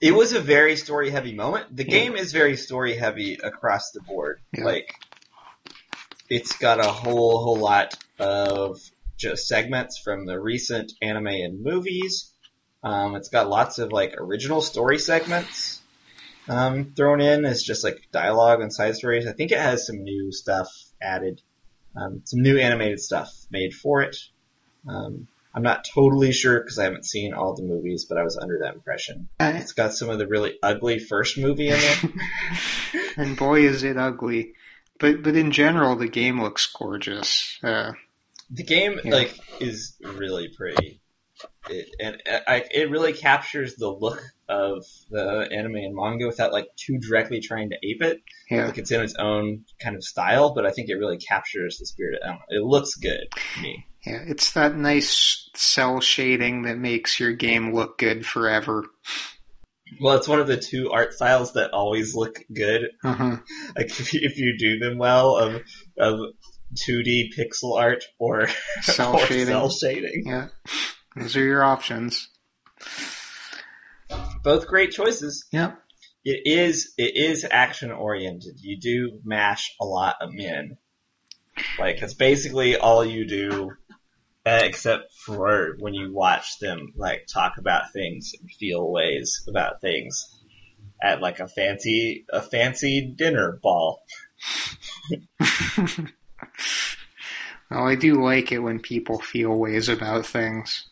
It 0.00 0.12
was 0.12 0.32
a 0.32 0.40
very 0.40 0.76
story-heavy 0.76 1.34
moment. 1.34 1.74
The 1.76 1.84
Yeah. 1.84 1.90
game 1.90 2.16
is 2.16 2.32
very 2.32 2.56
story-heavy 2.56 3.38
across 3.42 3.90
the 3.90 4.00
board. 4.00 4.40
Yeah. 4.56 4.64
Like, 4.64 4.94
it's 6.28 6.56
got 6.56 6.80
a 6.80 6.88
whole 6.88 7.42
whole 7.42 7.58
lot 7.58 7.96
of 8.18 8.80
just 9.16 9.48
segments 9.48 9.98
from 9.98 10.26
the 10.26 10.38
recent 10.38 10.92
anime 11.02 11.26
and 11.26 11.62
movies. 11.62 12.32
Um, 12.82 13.16
it's 13.16 13.28
got 13.28 13.48
lots 13.48 13.78
of 13.78 13.92
like 13.92 14.14
original 14.16 14.60
story 14.60 14.98
segments 14.98 15.80
um, 16.48 16.92
thrown 16.96 17.20
in 17.20 17.44
as 17.44 17.62
just 17.62 17.84
like 17.84 18.08
dialogue 18.12 18.60
and 18.60 18.72
side 18.72 18.96
stories. 18.96 19.26
I 19.26 19.32
think 19.32 19.52
it 19.52 19.58
has 19.58 19.86
some 19.86 20.02
new 20.02 20.32
stuff 20.32 20.68
added, 21.00 21.42
um, 21.96 22.22
some 22.24 22.40
new 22.40 22.58
animated 22.58 23.00
stuff 23.00 23.34
made 23.50 23.74
for 23.74 24.02
it. 24.02 24.16
Um, 24.86 25.28
I'm 25.54 25.62
not 25.62 25.88
totally 25.92 26.32
sure 26.32 26.60
because 26.60 26.78
I 26.78 26.84
haven't 26.84 27.04
seen 27.04 27.34
all 27.34 27.54
the 27.54 27.62
movies, 27.62 28.04
but 28.04 28.18
I 28.18 28.22
was 28.22 28.36
under 28.36 28.60
that 28.60 28.74
impression. 28.74 29.28
It's 29.40 29.72
got 29.72 29.92
some 29.92 30.08
of 30.08 30.18
the 30.18 30.26
really 30.26 30.58
ugly 30.62 30.98
first 30.98 31.36
movie 31.36 31.68
in 31.68 31.78
it. 31.78 32.10
and 33.16 33.36
boy 33.36 33.62
is 33.62 33.82
it 33.82 33.96
ugly. 33.96 34.54
But 34.98 35.22
but 35.22 35.36
in 35.36 35.50
general 35.52 35.96
the 35.96 36.08
game 36.08 36.40
looks 36.42 36.66
gorgeous. 36.66 37.58
Uh, 37.62 37.92
The 38.50 38.64
game 38.64 39.00
Yeah. 39.04 39.12
like 39.14 39.38
is 39.60 39.96
really 40.02 40.48
pretty. 40.48 41.00
It, 41.70 41.88
and 42.00 42.20
uh, 42.28 42.40
I, 42.48 42.64
it 42.70 42.90
really 42.90 43.12
captures 43.12 43.76
the 43.76 43.88
look 43.88 44.20
of 44.48 44.84
the 45.10 45.48
anime 45.52 45.76
and 45.76 45.94
manga 45.94 46.26
without 46.26 46.52
like 46.52 46.66
too 46.76 46.98
directly 46.98 47.40
trying 47.40 47.70
to 47.70 47.76
ape 47.82 48.02
it. 48.02 48.22
yeah. 48.50 48.66
Like 48.66 48.78
it's 48.78 48.90
in 48.90 49.02
its 49.02 49.14
own 49.14 49.64
kind 49.80 49.94
of 49.94 50.02
style, 50.02 50.54
but 50.54 50.66
I 50.66 50.70
think 50.70 50.88
it 50.88 50.94
really 50.96 51.18
captures 51.18 51.78
the 51.78 51.86
spirit. 51.86 52.20
I 52.24 52.28
don't 52.28 52.36
know, 52.36 52.42
it 52.58 52.62
looks 52.64 52.94
good 52.96 53.28
to 53.54 53.62
me. 53.62 53.86
Yeah, 54.04 54.22
it's 54.26 54.52
that 54.52 54.74
nice 54.74 55.48
cell 55.54 56.00
shading 56.00 56.62
that 56.62 56.78
makes 56.78 57.20
your 57.20 57.32
game 57.32 57.72
look 57.74 57.98
good 57.98 58.24
forever. 58.26 58.86
Well, 60.00 60.16
it's 60.16 60.28
one 60.28 60.40
of 60.40 60.46
the 60.46 60.56
two 60.56 60.90
art 60.90 61.14
styles 61.14 61.54
that 61.54 61.72
always 61.72 62.14
look 62.14 62.44
good. 62.52 62.90
Uh-huh. 63.02 63.38
Like 63.76 63.86
if 63.86 64.12
you, 64.14 64.20
if 64.22 64.38
you 64.38 64.56
do 64.58 64.78
them 64.78 64.98
well, 64.98 65.36
of 65.36 65.62
of 65.98 66.20
2D 66.74 67.28
pixel 67.36 67.76
art 67.78 68.04
or 68.18 68.48
Cell 68.82 69.14
or 69.16 69.26
shading. 69.26 69.46
cell 69.46 69.70
shading. 69.70 70.24
Yeah. 70.26 70.48
Those 71.16 71.36
are 71.36 71.42
your 71.44 71.62
options. 71.64 72.28
Both 74.42 74.66
great 74.66 74.90
choices. 74.92 75.46
Yep. 75.52 75.78
It 76.24 76.42
is 76.46 76.92
it 76.98 77.16
is 77.16 77.46
action 77.50 77.90
oriented. 77.90 78.60
You 78.60 78.78
do 78.78 79.20
mash 79.24 79.74
a 79.80 79.84
lot 79.84 80.16
of 80.20 80.30
men. 80.32 80.76
Like 81.78 82.02
it's 82.02 82.14
basically 82.14 82.76
all 82.76 83.04
you 83.04 83.26
do, 83.26 83.72
except 84.56 85.12
for 85.14 85.76
when 85.78 85.94
you 85.94 86.12
watch 86.12 86.58
them 86.58 86.92
like 86.96 87.26
talk 87.26 87.58
about 87.58 87.92
things 87.92 88.32
and 88.40 88.50
feel 88.50 88.90
ways 88.90 89.44
about 89.48 89.80
things 89.80 90.34
at 91.02 91.20
like 91.20 91.40
a 91.40 91.48
fancy 91.48 92.24
a 92.30 92.42
fancy 92.42 93.00
dinner 93.00 93.58
ball. 93.62 94.02
well, 95.80 96.08
I 97.70 97.94
do 97.94 98.22
like 98.22 98.52
it 98.52 98.58
when 98.58 98.80
people 98.80 99.18
feel 99.20 99.54
ways 99.54 99.88
about 99.88 100.26
things. 100.26 100.88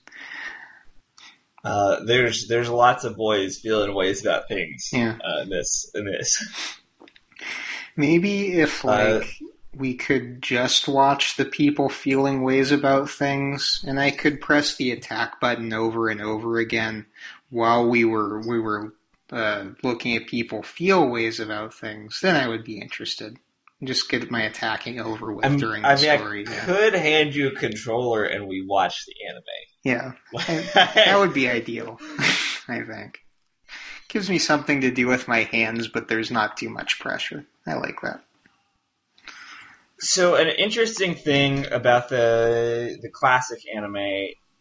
Uh, 1.65 2.05
there's 2.05 2.47
there's 2.47 2.69
lots 2.69 3.05
of 3.05 3.17
boys 3.17 3.59
feeling 3.59 3.93
ways 3.93 4.23
about 4.23 4.49
things. 4.49 4.91
Yeah. 4.93 5.19
Uh, 5.25 5.43
in 5.43 5.49
this 5.49 5.91
in 5.95 6.05
this. 6.05 6.79
Maybe 7.97 8.61
if 8.61 8.85
Uh, 8.85 8.89
like 8.89 9.37
we 9.77 9.95
could 9.95 10.41
just 10.43 10.89
watch 10.89 11.37
the 11.37 11.45
people 11.45 11.89
feeling 11.89 12.43
ways 12.43 12.73
about 12.73 13.11
things 13.11 13.85
and 13.87 14.01
I 14.01 14.11
could 14.11 14.41
press 14.41 14.77
the 14.77 14.93
attack 14.93 15.41
button 15.41 15.73
over 15.73 16.09
and 16.09 16.21
over 16.23 16.59
again 16.59 17.07
while 17.51 17.87
we 17.89 18.05
were 18.05 18.41
we 18.41 18.59
were 18.59 18.95
uh, 19.31 19.67
looking 19.83 20.17
at 20.17 20.27
people 20.29 20.63
feel 20.63 21.09
ways 21.09 21.41
about 21.41 21.75
things, 21.75 22.21
then 22.21 22.37
I 22.37 22.49
would 22.49 22.65
be 22.65 22.81
interested. 22.81 23.37
Just 23.85 24.09
get 24.09 24.31
my 24.31 24.43
attacking 24.43 25.01
over 25.01 25.33
with 25.33 25.45
I'm- 25.45 25.59
during 25.59 25.83
the 25.83 25.89
I 25.89 25.97
mean, 25.97 26.19
story. 26.19 26.47
I 26.47 26.51
yeah. 26.51 26.65
could 26.65 26.95
hand 26.95 27.35
you 27.35 27.49
a 27.49 27.53
controller 27.53 28.25
and 28.25 28.47
we 28.47 28.65
watch 28.65 29.05
the 29.05 29.15
anime. 29.29 29.43
yeah. 29.83 30.13
That 30.95 31.19
would 31.19 31.35
be 31.35 31.49
ideal, 31.49 31.99
I 32.69 32.81
think. 32.83 33.21
Gives 34.09 34.31
me 34.31 34.39
something 34.39 34.83
to 34.83 34.91
do 34.91 35.09
with 35.09 35.29
my 35.29 35.43
hands, 35.43 35.89
but 35.89 36.09
there's 36.09 36.31
not 36.31 36.57
too 36.57 36.71
much 36.71 37.01
pressure. 37.01 37.45
I 37.67 37.75
like 37.75 38.01
that. 38.03 38.23
So 39.99 40.35
an 40.35 40.49
interesting 40.49 41.15
thing 41.15 41.67
about 41.73 42.09
the 42.09 42.99
the 43.01 43.09
classic 43.09 43.61
anime, 43.75 43.97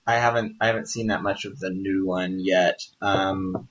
I 0.08 0.16
haven't 0.16 0.56
I 0.62 0.68
haven't 0.68 0.88
seen 0.88 1.08
that 1.08 1.24
much 1.24 1.46
of 1.46 1.60
the 1.60 1.70
new 1.70 2.06
one 2.06 2.40
yet. 2.40 2.80
Um, 3.02 3.68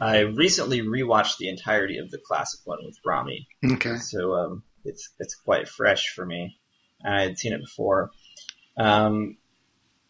I 0.00 0.20
recently 0.20 0.80
rewatched 0.80 1.36
the 1.38 1.48
entirety 1.48 1.98
of 1.98 2.10
the 2.10 2.18
classic 2.18 2.60
one 2.64 2.78
with 2.84 2.96
Rami, 3.04 3.46
Okay. 3.62 3.96
so 3.96 4.32
um, 4.34 4.62
it's 4.84 5.10
it's 5.18 5.34
quite 5.34 5.68
fresh 5.68 6.08
for 6.14 6.24
me. 6.24 6.56
I 7.04 7.22
had 7.22 7.38
seen 7.38 7.52
it 7.52 7.60
before. 7.60 8.10
Um, 8.78 9.36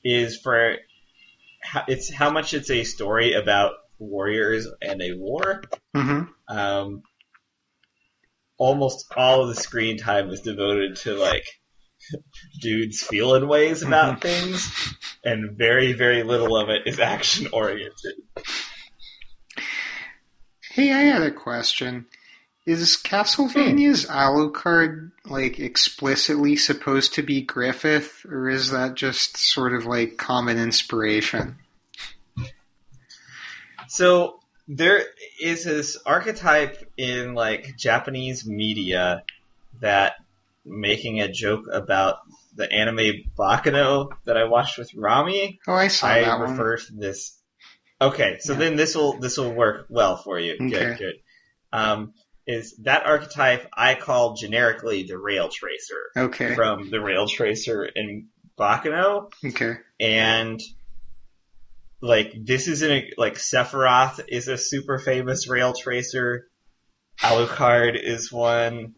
is 0.05 0.39
for 0.39 0.77
how, 1.63 1.85
it's 1.89 2.13
how 2.13 2.31
much 2.31 2.55
it's 2.55 2.71
a 2.71 2.85
story 2.85 3.35
about 3.35 3.73
warriors 3.99 4.69
and 4.81 5.01
a 5.03 5.13
war. 5.15 5.63
hmm 5.95 6.23
Um, 6.49 7.03
almost 8.63 9.13
all 9.17 9.43
of 9.43 9.49
the 9.49 9.61
screen 9.61 9.99
time 9.99 10.31
is 10.31 10.41
devoted 10.41 10.95
to 10.95 11.15
like 11.15 11.45
dudes 12.61 13.03
feeling 13.03 13.49
ways 13.49 13.83
about 13.83 14.21
things, 14.23 14.95
and 15.25 15.59
very 15.59 15.93
very 15.95 16.23
little 16.23 16.57
of 16.57 16.69
it 16.69 16.83
is 16.87 17.01
action 17.01 17.49
oriented. 17.53 18.15
Hey, 20.71 20.93
I 20.93 21.01
had 21.01 21.23
a 21.23 21.33
question. 21.33 22.07
Is 22.65 22.97
Castlevania's 22.97 24.05
hmm. 24.05 24.13
Alucard 24.13 25.11
like 25.25 25.59
explicitly 25.59 26.55
supposed 26.55 27.15
to 27.15 27.23
be 27.23 27.43
Griffith, 27.43 28.25
or 28.25 28.49
is 28.49 28.71
that 28.71 28.95
just 28.95 29.37
sort 29.37 29.75
of 29.75 29.87
like 29.87 30.17
common 30.17 30.59
inspiration? 30.59 31.57
So 33.89 34.39
there 34.77 35.03
is 35.41 35.65
this 35.65 35.99
archetype 36.07 36.83
in 36.97 37.35
like 37.35 37.77
Japanese 37.77 38.47
media 38.47 39.23
that 39.81 40.15
making 40.65 41.21
a 41.21 41.31
joke 41.31 41.65
about 41.73 42.17
the 42.55 42.71
anime 42.73 43.25
Baccano 43.39 44.11
that 44.25 44.37
I 44.37 44.45
watched 44.45 44.79
with 44.79 44.95
Rami. 44.95 45.59
Oh, 45.67 45.73
I 45.75 45.89
saw 45.89 46.07
I 46.09 46.21
that 46.21 46.39
one. 46.39 46.51
refer 46.53 46.77
to 46.77 46.93
this. 46.95 47.39
Okay, 48.01 48.39
so 48.41 48.53
Yeah. 48.53 48.59
then 48.61 48.77
this 48.77 48.95
will 48.95 49.19
this 49.19 49.37
will 49.39 49.53
work 49.53 49.87
well 49.89 50.17
for 50.17 50.39
you. 50.39 50.55
Okay. 50.55 50.69
Good, 50.71 50.99
good. 50.99 51.15
Um, 51.73 52.15
is 52.47 52.75
that 52.83 53.07
archetype 53.07 53.69
I 53.73 53.95
call 53.95 54.35
generically 54.35 55.05
the 55.05 55.17
rail 55.19 55.49
tracer 55.49 56.01
Okay. 56.17 56.55
from 56.55 56.91
the 56.91 57.01
rail 57.01 57.27
tracer 57.29 57.85
in 57.85 58.29
Baccano, 58.59 59.31
Okay. 59.45 59.77
and 60.01 60.61
like 62.03 62.35
this 62.37 62.67
is 62.67 62.83
in 62.83 62.91
a 62.91 63.11
like 63.17 63.35
Sephiroth 63.35 64.21
is 64.29 64.49
a 64.49 64.59
super 64.59 64.99
famous 64.99 65.49
rail 65.49 65.73
tracer. 65.73 66.49
Alucard 67.21 67.99
is 68.03 68.31
one. 68.31 68.95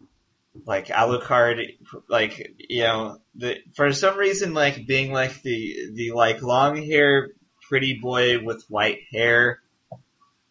Like 0.67 0.87
Alucard, 0.87 1.77
like 2.09 2.55
you 2.59 2.85
know, 2.85 3.19
the 3.35 3.59
for 3.75 3.93
some 3.93 4.17
reason, 4.17 4.55
like 4.55 4.87
being 4.87 5.13
like 5.13 5.43
the 5.43 5.91
the 5.93 6.13
like 6.13 6.43
long 6.43 6.83
hair 6.83 7.31
pretty 7.69 7.99
boy 8.01 8.43
with 8.43 8.65
white 8.69 9.01
hair, 9.13 9.61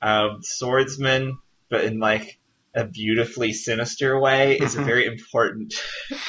um, 0.02 0.44
swordsman, 0.44 1.40
but 1.70 1.86
in 1.86 2.00
like 2.00 2.38
a 2.76 2.86
beautifully 2.86 3.54
sinister 3.54 4.20
way, 4.20 4.58
is 4.58 4.76
a 4.76 4.84
very 4.84 5.06
important 5.14 5.74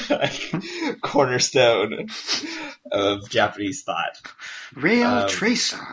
like, 0.08 1.00
cornerstone 1.02 2.08
of 2.90 3.28
Japanese 3.28 3.82
thought. 3.82 4.20
Rail 4.74 5.08
Um, 5.08 5.28
Tracer. 5.28 5.84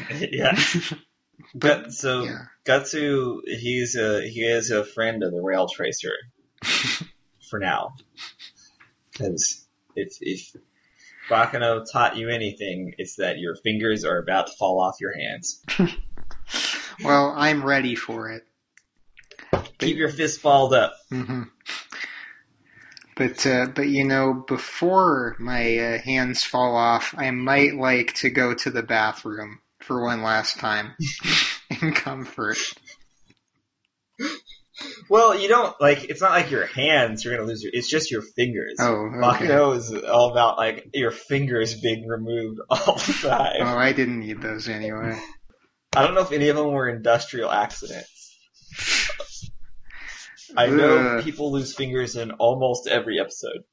yeah. 0.10 0.58
Gut, 1.58 1.92
so 1.92 2.24
Yeah. 2.24 2.44
Gutsu, 2.64 3.40
he's 3.46 3.96
a 3.96 4.28
he 4.28 4.40
is 4.44 4.70
a 4.70 4.84
friend 4.84 5.22
of 5.22 5.32
the 5.32 5.40
rail 5.40 5.66
tracer 5.68 6.12
for 7.50 7.58
now, 7.58 7.94
because 9.10 9.66
if 9.96 10.18
if 10.20 10.54
Baccano 11.30 11.84
taught 11.90 12.16
you 12.16 12.28
anything, 12.28 12.94
it's 12.98 13.16
that 13.16 13.38
your 13.38 13.56
fingers 13.56 14.04
are 14.04 14.18
about 14.18 14.48
to 14.48 14.52
fall 14.58 14.80
off 14.80 15.00
your 15.00 15.16
hands. 15.16 15.62
Well, 17.04 17.32
I'm 17.36 17.64
ready 17.64 17.94
for 17.94 18.30
it. 18.30 18.44
Keep 19.78 19.96
your 19.96 20.08
fist 20.08 20.42
balled 20.42 20.74
up. 20.74 20.94
hmm 21.08 21.44
But 23.16 23.46
uh, 23.46 23.66
but 23.66 23.88
you 23.88 24.04
know, 24.04 24.34
before 24.34 25.36
my 25.38 25.78
uh, 25.78 25.98
hands 25.98 26.44
fall 26.44 26.76
off, 26.76 27.14
I 27.16 27.30
might 27.30 27.76
like 27.76 28.14
to 28.14 28.30
go 28.30 28.54
to 28.54 28.70
the 28.70 28.82
bathroom 28.82 29.60
for 29.88 30.04
one 30.04 30.22
last 30.22 30.60
time 30.60 30.94
in 31.82 31.92
comfort. 31.92 32.58
Well, 35.10 35.36
you 35.36 35.48
don't 35.48 35.74
like. 35.80 36.04
It's 36.04 36.20
not 36.20 36.32
like 36.32 36.50
your 36.52 36.66
hands 36.66 37.24
you're 37.24 37.34
gonna 37.34 37.48
lose. 37.48 37.64
Your, 37.64 37.72
it's 37.74 37.88
just 37.88 38.10
your 38.12 38.22
fingers. 38.22 38.76
Oh, 38.78 38.92
okay. 39.06 39.46
Baccano 39.46 39.76
is 39.76 39.92
all 39.92 40.30
about 40.30 40.56
like 40.58 40.90
your 40.94 41.10
fingers 41.10 41.80
being 41.80 42.06
removed 42.06 42.60
all 42.70 42.94
the 42.94 43.18
time. 43.28 43.56
Oh, 43.60 43.76
I 43.76 43.92
didn't 43.92 44.20
need 44.20 44.40
those 44.40 44.68
anyway. 44.68 45.18
I 45.96 46.04
don't 46.04 46.14
know 46.14 46.20
if 46.20 46.32
any 46.32 46.50
of 46.50 46.56
them 46.56 46.70
were 46.70 46.88
industrial 46.88 47.50
accidents. 47.50 48.38
I 50.56 50.66
know 50.66 51.16
Ugh. 51.16 51.24
people 51.24 51.50
lose 51.50 51.74
fingers 51.74 52.14
in 52.14 52.32
almost 52.32 52.86
every 52.86 53.18
episode. 53.18 53.64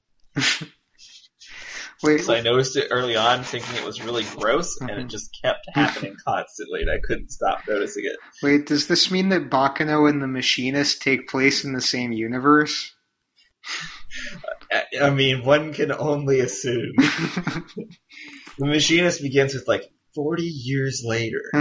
Wait, 2.04 2.22
So 2.22 2.34
I 2.34 2.42
noticed 2.42 2.76
it 2.76 2.88
early 2.92 3.16
on, 3.16 3.44
thinking 3.44 3.76
it 3.76 3.86
was 3.86 4.02
really 4.04 4.24
gross, 4.38 4.80
and 4.82 4.90
it 4.92 5.06
Mhm. 5.06 5.10
just 5.10 5.38
kept 5.42 5.66
happening 5.74 6.16
constantly, 6.26 6.82
and 6.82 6.92
I 6.92 7.00
couldn't 7.02 7.32
stop 7.32 7.62
noticing 7.68 8.06
it. 8.06 8.18
wait, 8.44 8.68
does 8.68 8.88
this 8.88 9.10
mean 9.12 9.30
that 9.30 9.50
Baccano 9.50 10.10
and 10.10 10.22
the 10.22 10.28
Machinist 10.28 11.02
take 11.02 11.30
place 11.30 11.64
in 11.64 11.74
the 11.74 11.82
same 11.82 12.12
universe? 12.12 12.94
I, 15.02 15.10
mean, 15.10 15.44
one 15.46 15.74
can 15.74 15.92
only 15.92 16.40
assume. 16.42 16.94
The 18.58 18.68
Machinist 18.68 19.22
begins 19.22 19.54
with 19.54 19.68
like 19.68 19.84
40 20.14 20.44
years 20.44 21.04
later. 21.06 21.42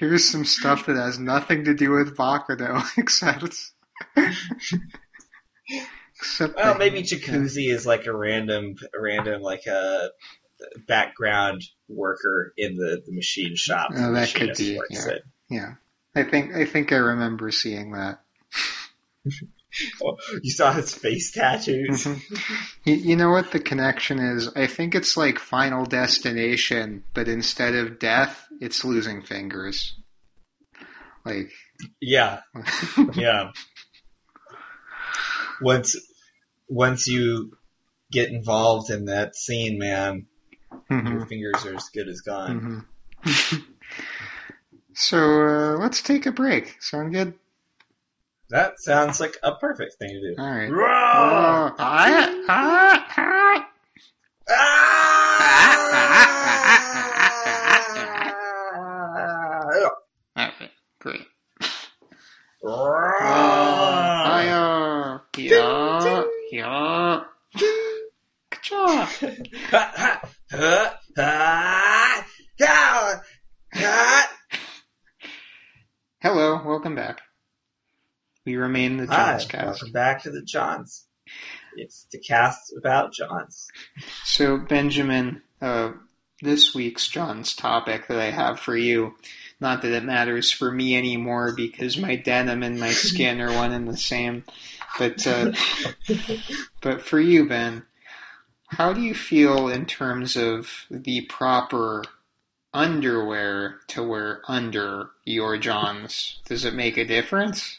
Here's 0.00 0.28
some 0.28 0.44
stuff 0.44 0.86
that 0.86 0.96
has 0.96 1.20
nothing 1.20 1.64
to 1.66 1.74
do 1.74 1.92
with 1.92 2.16
Baccano, 2.16 2.82
except. 2.98 3.54
Well, 6.40 6.78
maybe 6.78 7.02
Jacuzzi 7.02 7.70
is 7.70 7.86
like 7.86 8.06
a 8.06 8.16
random, 8.16 8.76
a 8.94 9.00
random 9.00 9.42
like 9.42 9.66
a 9.66 10.10
background 10.86 11.62
worker 11.88 12.52
in 12.56 12.76
the, 12.76 13.02
the 13.04 13.12
machine 13.12 13.56
shop. 13.56 13.90
Oh, 13.94 14.12
that 14.12 14.34
could 14.34 14.56
be, 14.56 14.80
yeah. 14.90 15.18
Yeah, 15.48 15.74
I 16.14 16.24
think 16.24 16.54
I 16.54 16.64
think 16.64 16.92
I 16.92 16.96
remember 16.96 17.50
seeing 17.50 17.92
that. 17.92 18.20
Oh, 20.02 20.16
you 20.42 20.50
saw 20.50 20.72
his 20.72 20.94
face 20.94 21.32
tattoos. 21.32 22.04
Mhm. 22.04 22.70
you, 22.84 22.94
you 22.94 23.16
know 23.16 23.30
what 23.30 23.52
the 23.52 23.60
connection 23.60 24.18
is? 24.18 24.48
I 24.56 24.66
think 24.66 24.94
it's 24.94 25.16
like 25.16 25.38
Final 25.38 25.84
Destination, 25.84 27.04
but 27.14 27.28
instead 27.28 27.74
of 27.74 27.98
death, 27.98 28.46
it's 28.60 28.84
losing 28.84 29.22
fingers. 29.22 29.94
Like, 31.24 31.50
Yeah, 32.00 32.40
yeah. 33.14 33.50
Once, 35.60 35.96
once 36.68 37.06
you 37.06 37.56
get 38.10 38.30
involved 38.30 38.90
in 38.90 39.04
that 39.06 39.34
scene, 39.36 39.78
man, 39.78 40.26
your 40.90 41.00
Mhm, 41.02 41.28
fingers 41.28 41.64
are 41.66 41.74
as 41.74 41.88
good 41.90 42.08
as 42.08 42.20
gone. 42.20 42.84
mhm. 43.22 43.22
so 44.94 45.18
uh, 45.18 45.76
let's 45.78 46.02
take 46.02 46.26
a 46.26 46.32
break. 46.32 46.76
Sound 46.80 47.12
good? 47.12 47.34
That 48.50 48.78
sounds 48.78 49.18
like 49.18 49.36
a 49.42 49.56
perfect 49.56 49.94
thing 49.94 50.10
to 50.10 50.20
do. 50.20 50.36
All 50.40 50.48
right. 50.48 50.70
Roar! 50.70 50.88
Oh, 50.88 51.74
ah, 51.78 52.44
ah, 52.48 53.06
ah. 53.16 53.68
Ah! 54.48 55.72
Okay, 60.38 60.70
great. 61.00 61.26
Roar! 62.62 63.16
Fire! 63.18 65.22
Yeah, 65.38 66.24
yeah. 66.52 67.24
Ka-cha. 68.50 68.76
Ha, 68.76 68.94
ha, 68.94 69.04
ha, 69.04 69.04
ha, 69.04 69.04
ha, 69.04 69.10
ha. 69.20 69.25
Hello, 76.20 76.62
welcome 76.64 76.94
back. 76.94 77.20
We 78.44 78.56
remain 78.56 78.96
the 78.96 79.06
Hi, 79.06 79.34
Jawnzcast. 79.34 79.64
welcome 79.64 79.92
back 79.92 80.22
to 80.22 80.30
the 80.30 80.42
Johns. 80.42 81.06
It's 81.76 82.06
the 82.10 82.18
cast 82.18 82.72
about 82.76 83.12
Johns. 83.12 83.68
So, 84.24 84.56
Benjamin, 84.56 85.42
uh, 85.60 85.92
this 86.40 86.74
week's 86.74 87.08
John's 87.08 87.54
topic 87.54 88.08
that 88.08 88.18
I 88.18 88.30
have 88.30 88.60
for 88.60 88.76
you, 88.76 89.14
not 89.60 89.82
that 89.82 89.92
it 89.92 90.04
matters 90.04 90.50
for 90.50 90.70
me 90.70 90.96
anymore 90.96 91.52
because 91.54 91.98
my 91.98 92.16
denim 92.16 92.62
and 92.62 92.80
my 92.80 92.92
skin 92.92 93.40
are 93.40 93.52
one 93.52 93.72
and 93.72 93.86
the 93.86 93.96
same, 93.96 94.44
but, 94.98 95.26
uh, 95.26 95.52
but 96.80 97.02
for 97.02 97.20
you, 97.20 97.48
Ben, 97.48 97.82
how 98.66 98.92
do 98.92 99.00
you 99.00 99.14
feel 99.14 99.68
in 99.68 99.86
terms 99.86 100.36
of 100.36 100.68
the 100.90 101.22
proper 101.22 102.04
underwear 102.74 103.80
to 103.88 104.02
wear 104.02 104.42
under 104.46 105.10
your 105.24 105.56
Johns? 105.56 106.40
Does 106.46 106.64
it 106.64 106.74
make 106.74 106.96
a 106.96 107.04
difference? 107.04 107.78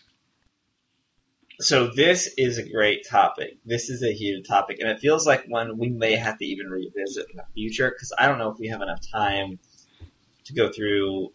So 1.60 1.88
this 1.88 2.34
is 2.38 2.58
a 2.58 2.70
great 2.70 3.08
topic. 3.08 3.58
This 3.66 3.90
is 3.90 4.04
a 4.04 4.14
huge 4.14 4.48
topic, 4.48 4.78
and 4.80 4.90
it 4.90 5.00
feels 5.00 5.26
like 5.26 5.46
one 5.48 5.78
we 5.78 5.90
may 5.90 6.16
have 6.16 6.38
to 6.38 6.46
even 6.46 6.68
revisit 6.70 7.28
in 7.32 7.38
the 7.38 7.46
future 7.54 7.90
because 7.90 8.14
I 8.18 8.28
don't 8.28 8.38
know 8.38 8.52
if 8.52 8.60
we 8.60 8.68
have 8.68 8.82
enough 8.82 9.02
time 9.12 9.60
to 10.46 10.54
go 10.54 10.72
through 10.72 11.34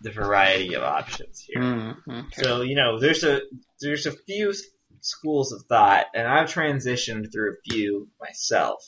the 0.00 0.10
variety 0.10 0.74
of 0.74 0.84
options 0.84 1.40
here. 1.40 1.60
Mm, 1.60 1.96
okay. 2.08 2.42
So 2.42 2.60
you 2.60 2.76
know, 2.76 3.00
there's 3.00 3.24
a 3.24 3.42
there's 3.80 4.06
a 4.06 4.12
few 4.12 4.52
schools 5.00 5.52
of 5.52 5.62
thought, 5.62 6.06
and 6.14 6.26
I've 6.26 6.52
transitioned 6.52 7.32
through 7.32 7.52
a 7.52 7.70
few 7.70 8.08
myself. 8.20 8.84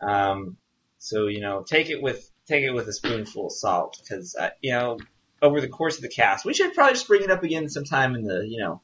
Um, 0.00 0.56
so 0.98 1.26
you 1.26 1.40
know, 1.40 1.64
take 1.66 1.90
it 1.90 2.02
with 2.02 2.28
take 2.46 2.64
it 2.64 2.72
with 2.72 2.88
a 2.88 2.92
spoonful 2.92 3.46
of 3.46 3.52
salt, 3.52 3.98
because 4.00 4.36
uh, 4.38 4.50
you 4.60 4.72
know, 4.72 4.98
over 5.40 5.60
the 5.60 5.68
course 5.68 5.96
of 5.96 6.02
the 6.02 6.08
cast, 6.08 6.44
we 6.44 6.54
should 6.54 6.74
probably 6.74 6.94
just 6.94 7.08
bring 7.08 7.22
it 7.22 7.30
up 7.30 7.42
again 7.42 7.68
sometime 7.68 8.14
in 8.14 8.24
the 8.24 8.46
you 8.46 8.60
know 8.60 8.80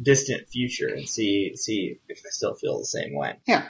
distant 0.00 0.48
future 0.48 0.88
and 0.88 1.08
see 1.08 1.56
see 1.56 1.98
if 2.08 2.22
I 2.26 2.30
still 2.30 2.54
feel 2.54 2.78
the 2.78 2.84
same 2.84 3.14
way. 3.14 3.34
Yeah. 3.46 3.66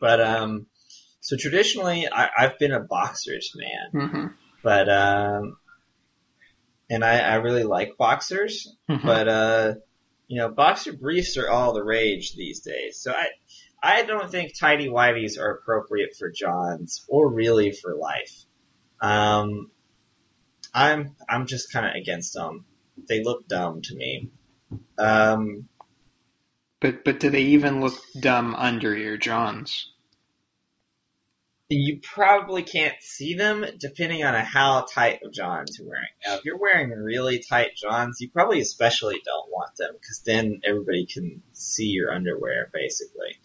But 0.00 0.20
um, 0.20 0.66
so 1.20 1.36
traditionally, 1.36 2.08
I, 2.10 2.28
I've 2.36 2.58
been 2.58 2.72
a 2.72 2.80
boxers 2.80 3.54
man, 3.54 4.08
hmm 4.08 4.26
but 4.62 4.88
um, 4.88 5.56
and 6.90 7.04
I, 7.04 7.20
I 7.20 7.34
really 7.36 7.64
like 7.64 7.96
boxers 7.96 8.74
hmm 8.88 9.06
but 9.06 9.28
uh, 9.28 9.74
you 10.30 10.36
know, 10.36 10.48
boxer 10.48 10.92
briefs 10.92 11.36
are 11.38 11.50
all 11.50 11.72
the 11.72 11.82
rage 11.82 12.36
these 12.36 12.60
days. 12.60 12.98
So 12.98 13.10
I, 13.10 13.26
I 13.82 14.02
don't 14.04 14.30
think 14.30 14.56
tidy 14.56 14.86
whities 14.86 15.40
are 15.40 15.50
appropriate 15.50 16.14
for 16.16 16.30
Johns 16.30 17.04
or 17.08 17.28
really 17.28 17.72
for 17.72 17.96
life. 17.96 18.44
Um, 19.00 19.72
I'm 20.72 21.16
I'm 21.28 21.46
just 21.46 21.72
kind 21.72 21.84
of 21.84 21.96
against 21.96 22.32
them. 22.34 22.64
They 23.08 23.24
look 23.24 23.48
dumb 23.48 23.82
to 23.82 23.96
me. 23.96 24.30
Um, 24.98 25.68
But 26.80 27.02
but 27.02 27.18
do 27.18 27.30
they 27.30 27.42
even 27.42 27.80
look 27.80 28.00
dumb 28.20 28.54
under 28.54 28.96
your 28.96 29.16
Johns? 29.16 29.90
you 31.70 32.00
probably 32.02 32.64
can't 32.64 32.96
see 33.00 33.34
them 33.34 33.64
depending 33.78 34.24
on 34.24 34.34
how 34.44 34.84
tight 34.92 35.20
of 35.22 35.32
Johns 35.32 35.78
you're 35.78 35.88
wearing. 35.88 36.08
Now, 36.26 36.34
if 36.34 36.44
you're 36.44 36.58
wearing 36.58 36.90
really 36.90 37.42
tight 37.48 37.76
Johns, 37.76 38.20
you 38.20 38.28
probably 38.30 38.60
especially 38.60 39.20
don't 39.24 39.49
want 39.60 39.76
them 39.76 39.90
because 40.00 40.22
then 40.24 40.60
everybody 40.64 41.06
can 41.06 41.42
see 41.52 41.86
your 41.88 42.12
underwear 42.12 42.70
basically. 42.72 43.36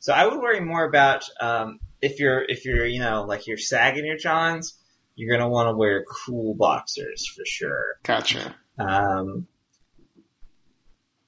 So 0.00 0.12
I 0.12 0.26
would 0.26 0.38
worry 0.40 0.60
more 0.60 0.84
about 0.84 1.24
um, 1.40 1.80
if 2.00 2.20
you're 2.20 2.42
if 2.42 2.64
you're 2.64 2.86
you 2.86 3.00
know 3.00 3.24
like 3.24 3.46
you're 3.46 3.58
sagging 3.58 4.06
your 4.06 4.16
Johns, 4.16 4.74
you're 5.14 5.36
gonna 5.36 5.48
want 5.50 5.68
to 5.68 5.76
wear 5.76 6.04
cool 6.04 6.54
boxers 6.54 7.26
for 7.26 7.44
sure. 7.44 7.96
Gotcha. 8.02 8.54
Um, 8.78 9.46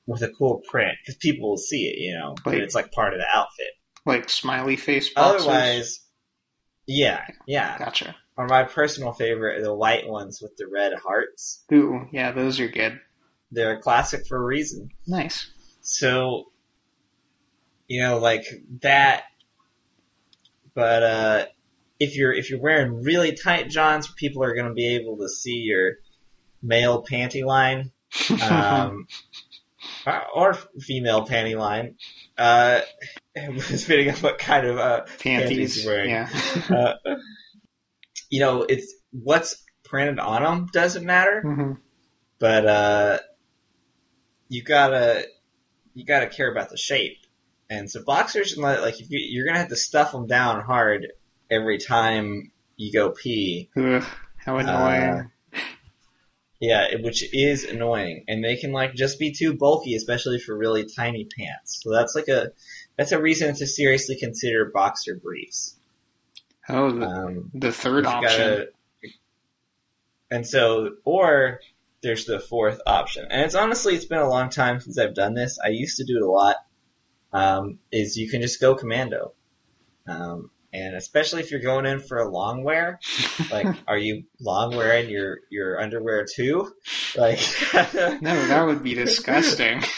with 0.07 0.23
a 0.23 0.29
cool 0.29 0.63
print 0.69 0.95
because 1.03 1.17
people 1.17 1.51
will 1.51 1.57
see 1.57 1.87
it, 1.89 1.99
you 1.99 2.15
know, 2.15 2.35
Like- 2.45 2.59
it's 2.59 2.75
like 2.75 2.93
part 2.93 3.13
of 3.15 3.21
the 3.21 3.27
outfit. 3.33 3.67
Like 4.07 4.29
smiley 4.31 4.77
face 4.77 5.11
boxers. 5.13 5.43
Otherwise, 5.47 6.01
yeah, 6.87 7.25
yeah. 7.47 7.79
Gotcha. 7.79 8.17
Or 8.37 8.47
my 8.47 8.65
personal 8.65 9.13
favorite 9.13 9.59
are 9.59 9.65
the 9.65 9.75
white 9.75 10.09
ones 10.09 10.41
with 10.41 10.57
the 10.57 10.67
red 10.67 10.95
hearts. 10.95 11.63
Ooh, 11.73 12.09
yeah, 12.11 12.33
those 12.33 12.59
are 12.61 12.69
good. 12.69 12.99
They're 13.53 13.73
a 13.77 13.81
classic 13.81 14.27
for 14.27 14.37
a 14.37 14.45
reason. 14.45 14.91
Nice. 15.07 15.51
So, 15.81 16.53
you 17.89 18.01
know, 18.03 18.19
like 18.19 18.45
that. 18.83 19.25
But 20.75 21.03
uh, 21.03 21.45
if 21.99 22.17
you're 22.17 22.33
if 22.33 22.49
you're 22.51 22.61
wearing 22.61 23.03
really 23.03 23.33
tight 23.35 23.69
johns, 23.69 24.09
people 24.09 24.45
are 24.45 24.55
going 24.55 24.69
to 24.69 24.75
be 24.75 24.95
able 24.97 25.19
to 25.19 25.29
see 25.29 25.57
your 25.57 25.95
male 26.63 27.05
panty 27.05 27.45
line, 27.45 27.91
um, 28.43 29.07
or- 30.07 30.27
or 30.35 30.55
female 30.81 31.27
panty 31.27 31.59
line, 31.59 31.97
uh, 32.39 32.81
depending 33.35 34.11
on 34.11 34.17
what 34.17 34.39
kind 34.39 34.67
of 34.67 34.79
uh, 34.79 35.05
Panties. 35.19 35.85
you're 35.85 35.93
wearing. 35.93 36.11
Yeah. 36.11 36.29
uh, 37.05 37.17
you 38.31 38.41
know, 38.41 38.63
it's 38.63 38.95
what's 39.11 39.57
printed 39.83 40.21
on 40.21 40.43
them 40.43 40.69
doesn't 40.73 41.05
matter, 41.05 41.43
hmm 41.43 41.73
but 42.39 42.65
uh, 42.67 43.19
you 44.51 44.63
gotta 44.63 45.25
you 45.95 46.05
gotta 46.05 46.27
care 46.27 46.51
about 46.53 46.69
the 46.69 46.77
shape. 46.77 47.17
And 47.71 47.91
so 47.91 48.03
boxers, 48.05 48.59
like 48.59 49.01
if 49.01 49.11
you, 49.11 49.19
you're 49.21 49.47
gonna 49.47 49.61
have 49.61 49.69
to 49.69 49.77
stuff 49.77 50.13
them 50.13 50.27
down 50.27 50.61
hard 50.63 51.07
every 51.51 51.79
time 51.79 52.51
you 52.77 52.93
go 52.93 53.11
pee. 53.11 53.71
Ugh, 53.77 54.05
how 54.37 54.59
annoying. 54.59 55.31
Yeah, 56.61 56.89
which 57.01 57.33
is 57.33 57.65
annoying, 57.65 58.25
and 58.29 58.45
they 58.45 58.57
can 58.57 58.73
like 58.73 58.95
just 58.95 59.19
be 59.19 59.33
too 59.33 59.55
bulky, 59.55 59.95
especially 59.95 60.39
for 60.39 60.55
really 60.55 60.85
tiny 60.85 61.25
pants. 61.25 61.81
So 61.83 61.91
that's 61.91 62.15
like 62.15 62.29
a 62.29 62.53
that's 62.99 63.13
a 63.13 63.21
reason 63.23 63.55
to 63.55 63.67
seriously 63.67 64.17
consider 64.19 64.67
boxer 64.67 65.15
briefs. 65.17 65.77
oh, 66.69 66.91
the, 66.91 67.07
Um, 67.07 67.51
the 67.55 67.73
third 67.73 68.05
option. 68.05 68.31
gotta- 68.39 68.69
and 70.31 70.47
so, 70.47 70.97
or 71.05 71.61
there's 72.03 72.25
the 72.25 72.41
fourth 72.41 72.81
option, 72.87 73.27
and 73.31 73.43
it's 73.43 73.55
honestly 73.55 73.95
it's 73.95 74.05
been 74.05 74.19
a 74.19 74.29
long 74.29 74.51
time 74.51 74.81
since 74.81 74.99
I've 74.99 75.15
done 75.15 75.35
this. 75.35 75.59
I 75.63 75.69
used 75.69 75.99
to 75.99 76.05
do 76.05 76.17
it 76.17 76.23
a 76.23 76.31
lot. 76.31 76.57
Um, 77.33 77.79
is 77.93 78.17
you 78.17 78.29
can 78.29 78.43
just 78.43 78.61
go 78.61 78.75
commando, 78.75 79.35
um, 80.09 80.51
and 80.73 80.97
especially 80.97 81.43
if 81.43 81.51
you're 81.51 81.61
going 81.61 81.87
in 81.87 82.01
for 82.01 82.19
a 82.19 82.29
long 82.29 82.65
wear, 82.65 82.99
like 83.51 83.67
are 83.87 83.99
you 83.99 84.25
long 84.41 84.77
wearing 84.77 85.11
your 85.11 85.39
your 85.51 85.81
underwear 85.81 86.27
too? 86.33 86.73
Like 87.17 87.39
No, 87.73 88.47
that 88.47 88.67
would 88.67 88.83
be 88.83 88.95
disgusting. 88.95 89.83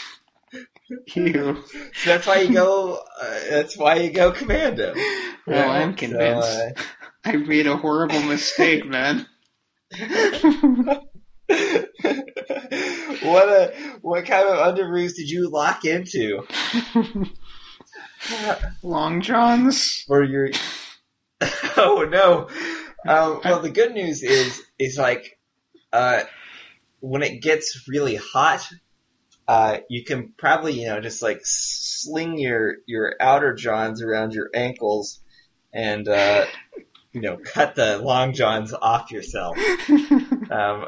Ew. 1.15 1.63
So 1.93 2.09
that's 2.09 2.27
why 2.27 2.41
you 2.41 2.53
go. 2.53 2.99
Uh, 3.19 3.39
that's 3.49 3.77
why 3.77 3.95
you 3.95 4.11
go 4.11 4.31
commando. 4.31 4.93
Well? 5.47 5.69
I'm 5.69 5.95
convinced. 5.95 6.47
So, 6.47 6.67
uh, 6.67 6.81
I 7.25 7.37
made 7.37 7.67
a 7.67 7.77
horrible 7.77 8.21
mistake, 8.21 8.85
man. 8.85 9.25
what 13.23 13.49
a 13.49 13.73
what 14.01 14.25
kind 14.25 14.47
of 14.47 14.75
underoos 14.75 15.15
did 15.15 15.29
you 15.29 15.49
lock 15.49 15.85
into 15.85 16.45
Long 18.83 19.21
Johns. 19.21 20.05
Or 20.07 20.23
your? 20.23 20.49
oh 21.77 22.07
no! 22.09 22.47
Um, 23.07 23.41
well, 23.43 23.59
the 23.59 23.69
good 23.69 23.93
news 23.93 24.23
is 24.23 24.61
is 24.79 24.97
like 24.97 25.37
uh, 25.91 26.21
when 26.99 27.23
it 27.23 27.41
gets 27.41 27.87
really 27.87 28.15
hot, 28.15 28.67
uh, 29.47 29.79
you 29.89 30.03
can 30.03 30.33
probably 30.37 30.81
you 30.81 30.87
know 30.87 31.01
just 31.01 31.21
like 31.21 31.41
sling 31.43 32.37
your 32.37 32.75
your 32.85 33.15
outer 33.19 33.53
johns 33.53 34.01
around 34.01 34.33
your 34.33 34.49
ankles 34.53 35.19
and 35.73 36.07
uh, 36.07 36.45
you 37.11 37.21
know 37.21 37.37
cut 37.37 37.75
the 37.75 37.97
long 37.97 38.33
johns 38.33 38.73
off 38.73 39.11
yourself. 39.11 39.57
Um, 40.49 40.87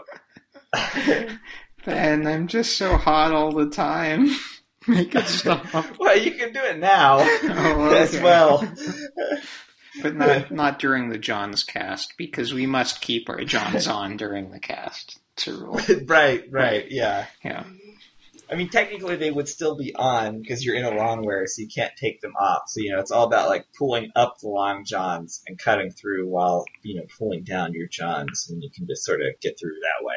and 1.85 2.27
I'm 2.27 2.47
just 2.47 2.77
so 2.77 2.95
hot 2.97 3.31
all 3.33 3.51
the 3.51 3.69
time. 3.69 4.29
Make 4.88 5.15
it 5.15 5.25
stop. 5.25 5.65
well, 5.99 6.17
you 6.17 6.31
can 6.31 6.53
do 6.53 6.59
it 6.61 6.77
now 6.77 7.17
Oh, 7.19 7.93
as 7.95 8.19
well. 8.19 8.63
But 10.01 10.15
not 10.15 10.51
not 10.51 10.79
during 10.79 11.09
the 11.09 11.17
Jawnzcast 11.17 12.09
because 12.17 12.53
we 12.53 12.65
must 12.67 13.01
keep 13.01 13.29
our 13.29 13.43
Johns 13.45 13.88
on 13.88 14.17
during 14.17 14.51
the 14.51 14.59
cast. 14.59 15.19
It's 15.33 15.47
a 15.47 15.53
rule. 15.53 15.79
right, 16.05 16.43
right, 16.51 16.85
yeah. 16.91 17.25
Yeah. 17.43 17.63
I 18.51 18.55
mean, 18.55 18.69
technically 18.69 19.15
they 19.15 19.31
would 19.31 19.47
still 19.47 19.75
be 19.75 19.95
on 19.95 20.39
because 20.41 20.63
you're 20.63 20.75
in 20.75 20.85
a 20.85 20.95
long 20.95 21.25
wear, 21.25 21.47
so 21.47 21.61
you 21.63 21.67
can't 21.73 21.93
take 21.99 22.21
them 22.21 22.33
off. 22.39 22.63
So 22.67 22.81
you 22.81 22.91
know, 22.91 22.99
it's 22.99 23.09
all 23.09 23.25
about 23.25 23.49
like 23.49 23.65
pulling 23.77 24.11
up 24.15 24.38
the 24.39 24.49
long 24.49 24.85
johns 24.85 25.41
and 25.47 25.57
cutting 25.57 25.89
through 25.91 26.27
while 26.27 26.65
you 26.83 26.97
know 26.97 27.05
pulling 27.17 27.43
down 27.43 27.73
your 27.73 27.88
johns, 27.88 28.47
and 28.51 28.61
you 28.61 28.69
can 28.69 28.85
just 28.85 29.03
sort 29.03 29.21
of 29.21 29.39
get 29.41 29.57
through 29.59 29.77
that 29.81 30.05
way. 30.05 30.15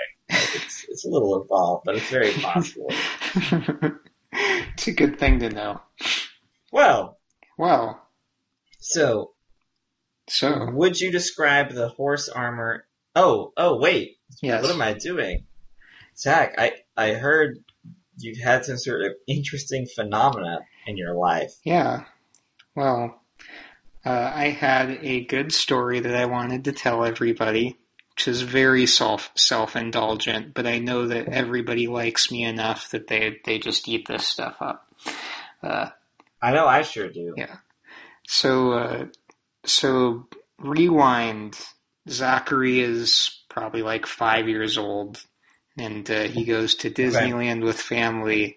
It's 0.55 0.87
it's 0.89 1.05
a 1.05 1.09
little 1.09 1.41
involved, 1.43 1.85
but 1.85 1.97
it's 1.97 2.11
very 2.11 2.33
possible. 2.33 2.89
it's 4.33 4.87
a 4.87 4.93
good 4.93 5.19
thing 5.19 5.41
to 5.41 5.51
know. 5.51 5.81
well, 6.73 7.19
Well, 7.57 8.01
so 8.81 9.33
so 10.29 10.71
would 10.73 11.01
you 11.01 11.11
describe 11.11 11.71
the 11.73 11.89
horse 11.89 12.29
armor? 12.29 12.87
Oh, 13.17 13.53
oh, 13.57 13.79
wait. 13.79 14.19
yes. 14.43 14.63
What 14.63 14.73
am 14.73 14.83
I 14.83 14.93
doing? 14.93 15.45
Zach, 16.17 16.55
I, 16.59 16.73
I 16.97 17.15
heard 17.15 17.59
you've 18.19 18.39
had 18.39 18.65
some 18.65 18.77
sort 18.77 19.03
of 19.05 19.13
interesting 19.27 19.87
phenomena 19.87 20.61
in 20.87 20.97
your 20.97 21.15
life. 21.15 21.53
Yeah. 21.65 22.05
Well, 22.77 23.21
uh, 24.05 24.33
I 24.35 24.51
had 24.51 24.99
a 25.03 25.25
good 25.25 25.53
story 25.53 26.01
that 26.01 26.15
I 26.15 26.27
wanted 26.27 26.65
to 26.65 26.73
tell 26.73 27.05
everybody, 27.05 27.79
which 28.19 28.27
is 28.27 28.41
very 28.43 28.87
self 28.87 29.31
self 29.37 29.77
indulgent, 29.77 30.53
but 30.53 30.67
I 30.67 30.81
know 30.81 31.07
that 31.07 31.29
everybody 31.29 31.87
likes 31.87 32.33
me 32.33 32.43
enough 32.43 32.91
that 32.91 33.07
they 33.07 33.37
they 33.45 33.61
just 33.61 33.87
eat 33.87 34.09
this 34.09 34.27
stuff 34.27 34.57
up. 34.61 34.93
Uh, 35.63 35.91
I 36.43 36.53
know 36.53 36.67
I 36.67 36.83
sure 36.83 37.09
do. 37.09 37.35
Yeah. 37.37 37.59
so 38.27 38.73
uh, 38.73 39.07
so 39.65 40.27
rewind. 40.59 41.57
Zachary 42.09 42.81
is 42.81 43.39
probably 43.49 43.83
like 43.83 44.07
five 44.07 44.49
years 44.49 44.79
old, 44.79 45.23
and 45.77 46.11
uh, 46.11 46.23
he 46.23 46.45
goes 46.45 46.77
to 46.77 46.91
Disneyland 46.91 47.63
with 47.63 47.81
family. 47.81 48.57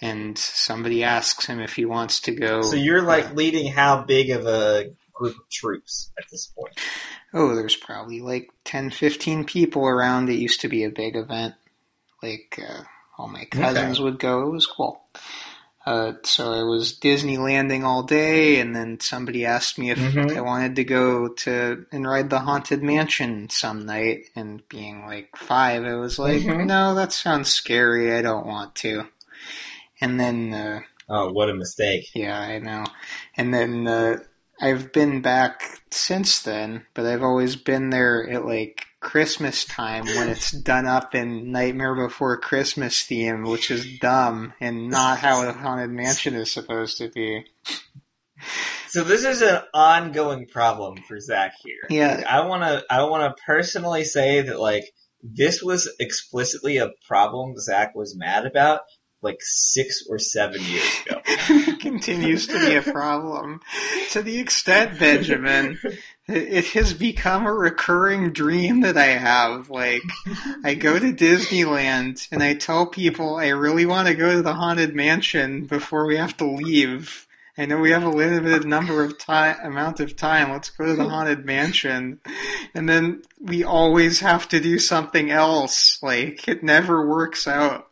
And 0.00 0.36
somebody 0.36 1.04
asks 1.04 1.46
him 1.46 1.60
if 1.60 1.74
he 1.74 1.84
wants 1.84 2.22
to 2.22 2.34
go. 2.34 2.62
So 2.62 2.74
you're 2.74 3.02
like 3.02 3.34
leading 3.34 3.72
how 3.72 4.02
big 4.02 4.30
of 4.30 4.46
a 4.46 4.90
group 5.22 5.36
of 5.38 5.48
troops 5.48 6.10
at 6.18 6.24
this 6.30 6.46
point? 6.46 6.78
Oh, 7.32 7.54
there's 7.54 7.76
probably 7.76 8.20
like 8.20 8.50
10, 8.64 8.90
15 8.90 9.44
people 9.44 9.86
around. 9.86 10.28
It 10.28 10.34
used 10.38 10.62
to 10.62 10.68
be 10.68 10.84
a 10.84 10.90
big 10.90 11.16
event. 11.16 11.54
Like, 12.22 12.58
uh, 12.62 12.82
all 13.16 13.28
my 13.28 13.44
cousins 13.44 14.00
would 14.00 14.18
go. 14.18 14.42
It 14.46 14.50
was 14.50 14.66
cool. 14.66 15.02
Uh, 15.84 16.12
so 16.22 16.52
I 16.52 16.62
was 16.62 16.98
Disneylanding 17.00 17.82
all 17.82 18.04
day, 18.04 18.60
and 18.60 18.74
then 18.74 19.00
somebody 19.00 19.46
asked 19.46 19.78
me 19.78 19.90
if 19.90 19.98
Mhm. 19.98 20.36
I 20.36 20.40
wanted 20.40 20.76
to 20.76 20.84
go 20.84 21.28
to 21.28 21.86
and 21.90 22.06
ride 22.06 22.30
the 22.30 22.38
Haunted 22.38 22.82
Mansion 22.82 23.48
some 23.50 23.84
night. 23.86 24.26
And 24.36 24.62
being 24.68 25.06
like 25.06 25.36
five, 25.36 25.84
I 25.84 25.94
was 25.96 26.18
like, 26.20 26.42
Mhm. 26.42 26.66
no, 26.66 26.94
that 26.94 27.12
sounds 27.12 27.50
scary. 27.50 28.14
I 28.16 28.22
don't 28.22 28.46
want 28.46 28.76
to. 28.76 29.08
And 30.00 30.20
then, 30.20 30.54
uh, 30.54 30.80
Oh, 31.08 31.32
what 31.32 31.50
a 31.50 31.54
mistake. 31.54 32.04
yeah, 32.14 32.38
I 32.38 32.58
know. 32.60 32.84
And 33.36 33.52
then 33.52 33.88
uh, 33.88 34.18
I've 34.62 34.92
been 34.92 35.22
back 35.22 35.64
since 35.90 36.42
then, 36.42 36.86
but 36.94 37.04
I've 37.04 37.24
always 37.24 37.56
been 37.56 37.90
there 37.90 38.30
at 38.30 38.46
like 38.46 38.86
Christmas 39.00 39.64
time 39.64 40.04
when 40.04 40.28
it's 40.28 40.52
done 40.62 40.86
up 40.86 41.16
in 41.16 41.50
Nightmare 41.50 41.96
Before 41.96 42.38
Christmas 42.38 43.02
theme, 43.02 43.42
which 43.42 43.72
is 43.72 43.98
dumb 43.98 44.54
and 44.60 44.88
not 44.88 45.18
how 45.18 45.48
a 45.48 45.52
haunted 45.52 45.90
mansion 45.90 46.34
is 46.34 46.52
supposed 46.52 46.98
to 46.98 47.08
be. 47.08 47.44
So 48.86 49.02
this 49.02 49.24
is 49.24 49.42
an 49.42 49.62
ongoing 49.74 50.46
problem 50.46 50.98
for 51.08 51.18
Zach 51.18 51.54
here. 51.64 51.80
Yeah. 51.90 52.22
I 52.28 52.46
wanna 52.46 52.84
I 52.88 53.02
wanna 53.04 53.34
personally 53.44 54.04
say 54.04 54.42
that 54.42 54.60
like 54.60 54.84
this 55.24 55.60
was 55.60 55.92
explicitly 55.98 56.76
a 56.76 56.92
problem 57.08 57.56
Zach 57.58 57.96
was 57.96 58.16
mad 58.16 58.46
about 58.46 58.82
like 59.22 59.38
six 59.40 60.04
or 60.08 60.18
seven 60.18 60.60
years 60.62 60.90
ago. 61.06 61.76
continues 61.80 62.48
to 62.48 62.58
be 62.58 62.76
a 62.76 62.82
problem 62.82 63.60
to 64.12 64.22
the 64.22 64.38
extent, 64.38 64.98
Benjamin, 64.98 65.78
it 66.28 66.66
has 66.66 66.92
become 66.92 67.46
a 67.46 67.52
recurring 67.52 68.32
dream 68.32 68.82
that 68.82 68.98
I 68.98 69.06
have. 69.06 69.70
Like, 69.70 70.02
I 70.64 70.74
go 70.74 70.98
to 70.98 71.12
Disneyland 71.12 72.28
and 72.30 72.42
I 72.42 72.54
tell 72.54 72.86
people 72.86 73.36
I 73.36 73.48
really 73.48 73.86
want 73.86 74.08
to 74.08 74.14
go 74.14 74.36
to 74.36 74.42
the 74.42 74.54
Haunted 74.54 74.94
Mansion 74.94 75.64
before 75.64 76.06
we 76.06 76.16
have 76.16 76.36
to 76.38 76.46
leave. 76.46 77.26
I 77.56 77.66
know 77.66 77.78
we 77.78 77.90
have 77.90 78.04
a 78.04 78.10
limited 78.10 78.66
number 78.66 79.02
of 79.02 79.18
time, 79.18 79.56
amount 79.62 80.00
of 80.00 80.16
time. 80.16 80.50
Let's 80.50 80.70
go 80.70 80.84
to 80.86 80.94
the 80.94 81.08
Haunted 81.08 81.44
Mansion. 81.44 82.20
And 82.74 82.88
then 82.88 83.22
we 83.40 83.64
always 83.64 84.20
have 84.20 84.48
to 84.50 84.60
do 84.60 84.78
something 84.78 85.30
else. 85.30 86.02
Like, 86.02 86.48
it 86.48 86.62
never 86.62 87.06
works 87.06 87.46
out. 87.46 87.88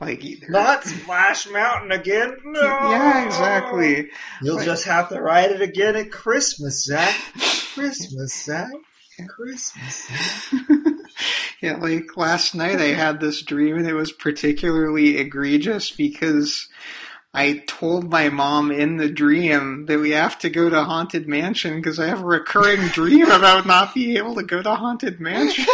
Like, 0.00 0.24
either. 0.24 0.46
Not 0.48 0.84
Splash 0.86 1.48
Mountain 1.48 1.92
again? 1.92 2.36
No. 2.44 2.60
Yeah, 2.60 3.26
exactly. 3.26 4.08
You'll 4.42 4.56
Right. 4.58 4.64
just 4.64 4.84
have 4.86 5.08
to 5.10 5.20
ride 5.20 5.50
it 5.50 5.60
again 5.62 5.96
at 5.96 6.10
Christmas, 6.10 6.84
Zach. 6.84 7.14
Christmas, 7.74 8.44
Zach. 8.44 8.70
Christmas. 9.28 10.08
Zach. 10.08 10.62
yeah, 11.60 11.76
like 11.76 12.16
last 12.16 12.54
night 12.54 12.80
I 12.80 12.94
had 12.94 13.20
this 13.20 13.42
dream 13.42 13.76
and 13.76 13.86
it 13.86 13.92
was 13.92 14.12
particularly 14.12 15.18
egregious 15.18 15.90
because 15.90 16.68
I 17.32 17.62
told 17.66 18.10
my 18.10 18.28
mom 18.30 18.72
in 18.72 18.96
the 18.96 19.08
dream 19.10 19.86
that 19.86 19.98
we 20.00 20.10
have 20.10 20.38
to 20.40 20.50
go 20.50 20.68
to 20.68 20.82
Haunted 20.82 21.28
Mansion 21.28 21.76
because 21.76 22.00
I 22.00 22.06
have 22.06 22.22
a 22.22 22.26
recurring 22.26 22.88
dream 22.88 23.30
about 23.30 23.66
not 23.66 23.94
being 23.94 24.16
able 24.16 24.34
to 24.36 24.42
go 24.42 24.60
to 24.62 24.74
Haunted 24.74 25.20
Mansion. 25.20 25.66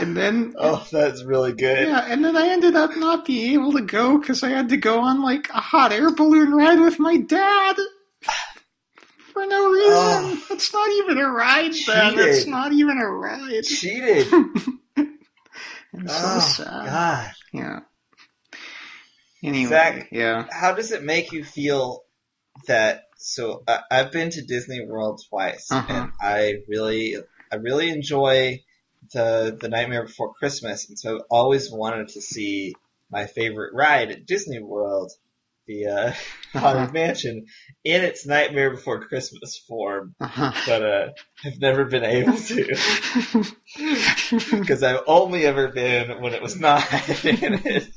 And 0.00 0.16
then, 0.16 0.54
oh, 0.58 0.86
that's 0.90 1.22
really 1.24 1.52
good. 1.52 1.88
yeah, 1.88 2.04
and 2.08 2.24
then 2.24 2.36
I 2.36 2.48
ended 2.48 2.74
up 2.76 2.96
not 2.96 3.24
being 3.26 3.52
able 3.54 3.72
to 3.72 3.82
go 3.82 4.18
because 4.18 4.42
I 4.42 4.48
had 4.50 4.70
to 4.70 4.76
go 4.76 5.00
on 5.00 5.22
like 5.22 5.48
a 5.50 5.60
hot 5.60 5.92
air 5.92 6.10
balloon 6.14 6.52
ride 6.52 6.80
with 6.80 6.98
my 6.98 7.16
dad. 7.18 7.76
For 9.32 9.46
no 9.46 9.70
reason. 9.70 9.92
Oh. 9.92 10.42
it's 10.50 10.72
not 10.72 10.90
even 10.90 11.18
a 11.18 11.30
ride, 11.30 11.72
Ben. 11.86 12.18
It's 12.18 12.46
not 12.46 12.72
even 12.72 12.98
a 12.98 13.06
ride. 13.08 13.62
Cheated. 13.62 14.26
I'm 14.96 16.06
so 16.06 16.14
oh, 16.14 16.40
sad. 16.40 16.86
God. 16.86 17.30
Yeah. 17.52 17.80
Anyway, 19.42 19.70
Zach, 19.70 20.08
yeah. 20.12 20.46
How 20.50 20.74
does 20.74 20.92
it 20.92 21.02
make 21.02 21.32
you 21.32 21.44
feel 21.44 22.02
that? 22.66 23.04
So 23.16 23.62
I, 23.66 23.80
I've 23.90 24.12
been 24.12 24.30
to 24.30 24.42
Disney 24.42 24.84
World 24.86 25.22
twice, 25.28 25.70
Uh-huh. 25.70 25.92
and 25.92 26.12
I 26.20 26.56
really, 26.68 27.16
I 27.52 27.56
really 27.56 27.88
enjoy 27.90 28.62
the 29.12 29.56
the 29.60 29.68
Nightmare 29.68 30.04
Before 30.06 30.32
Christmas, 30.34 30.88
and 30.88 30.98
so 30.98 31.16
I've 31.16 31.22
always 31.30 31.70
wanted 31.70 32.08
to 32.08 32.20
see 32.20 32.74
my 33.10 33.26
favorite 33.26 33.74
ride 33.74 34.10
at 34.10 34.26
Disney 34.26 34.60
World, 34.60 35.10
the 35.66 35.86
uh, 35.86 36.12
Haunted 36.58 36.82
Uh-huh. 36.82 36.92
Mansion, 36.92 37.46
in 37.84 38.02
its 38.04 38.26
Nightmare 38.26 38.70
Before 38.70 39.06
Christmas 39.06 39.56
form, 39.68 40.14
Uh-huh. 40.20 40.52
but 40.66 40.82
uh, 40.82 41.08
I've 41.44 41.60
never 41.60 41.84
been 41.86 42.04
able 42.04 42.36
to 42.36 42.76
because 44.60 44.82
I've 44.82 45.02
only 45.06 45.44
ever 45.46 45.68
been 45.68 46.20
when 46.20 46.34
it 46.34 46.42
was 46.42 46.58
not 46.58 46.84
in 47.24 47.54
it. 47.64 47.88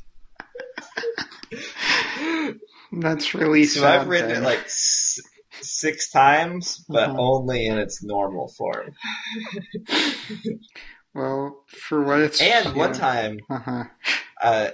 That's 2.91 3.33
really 3.33 3.63
So 3.65 3.81
sad. 3.81 4.01
I've 4.01 4.07
ridden 4.07 4.29
Ben. 4.29 4.43
it 4.43 4.45
like 4.45 4.59
s- 4.59 5.19
six 5.61 6.11
times, 6.11 6.83
but 6.89 7.09
Uh-huh. 7.09 7.15
only 7.17 7.65
in 7.65 7.77
its 7.79 8.03
normal 8.03 8.49
form. 8.57 8.93
Well, 11.13 11.63
for 11.67 12.03
what 12.03 12.19
it's 12.19 12.41
And 12.41 12.75
one 12.75 12.93
time, 12.93 13.39
Uh-huh. 13.49 13.83
uh, 14.41 14.71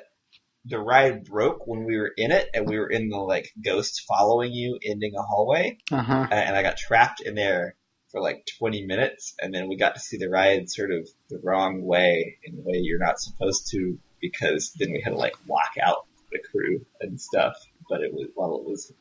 the 0.66 0.80
ride 0.80 1.26
broke 1.26 1.66
when 1.68 1.86
we 1.86 1.98
were 1.98 2.12
in 2.16 2.32
it, 2.32 2.50
and 2.54 2.68
we 2.68 2.78
were 2.78 2.90
in 2.90 3.10
the 3.10 3.18
like 3.18 3.52
ghost 3.64 4.04
following 4.08 4.52
you, 4.52 4.78
ending 4.84 5.14
a 5.16 5.22
hallway, 5.22 5.78
Uh-huh. 5.92 6.28
uh, 6.30 6.34
and 6.34 6.56
I 6.56 6.62
got 6.64 6.78
trapped 6.78 7.22
in 7.22 7.36
there 7.36 7.76
for 8.12 8.22
like 8.22 8.48
20 8.58 8.86
minutes, 8.86 9.36
and 9.40 9.54
then 9.54 9.68
we 9.68 9.78
got 9.78 9.96
to 9.96 10.02
see 10.02 10.18
the 10.18 10.30
ride 10.30 10.70
sort 10.70 10.92
of 10.92 11.08
the 11.30 11.40
wrong 11.44 11.84
way, 11.84 12.38
in 12.44 12.56
the 12.56 12.62
way 12.64 12.78
you're 12.78 13.00
not 13.00 13.20
supposed 13.20 13.70
to, 13.72 14.00
because 14.20 14.74
then 14.78 14.92
we 14.92 15.02
had 15.02 15.12
to 15.12 15.16
like 15.18 15.36
lock 15.48 15.74
out 15.82 16.06
the 16.32 16.40
crew 16.40 16.86
and 17.02 17.20
stuff. 17.22 17.56
But 17.90 18.02
it 18.02 18.14
was 18.14 18.28
while 18.36 18.58
it 18.58 18.66
was 18.66 18.92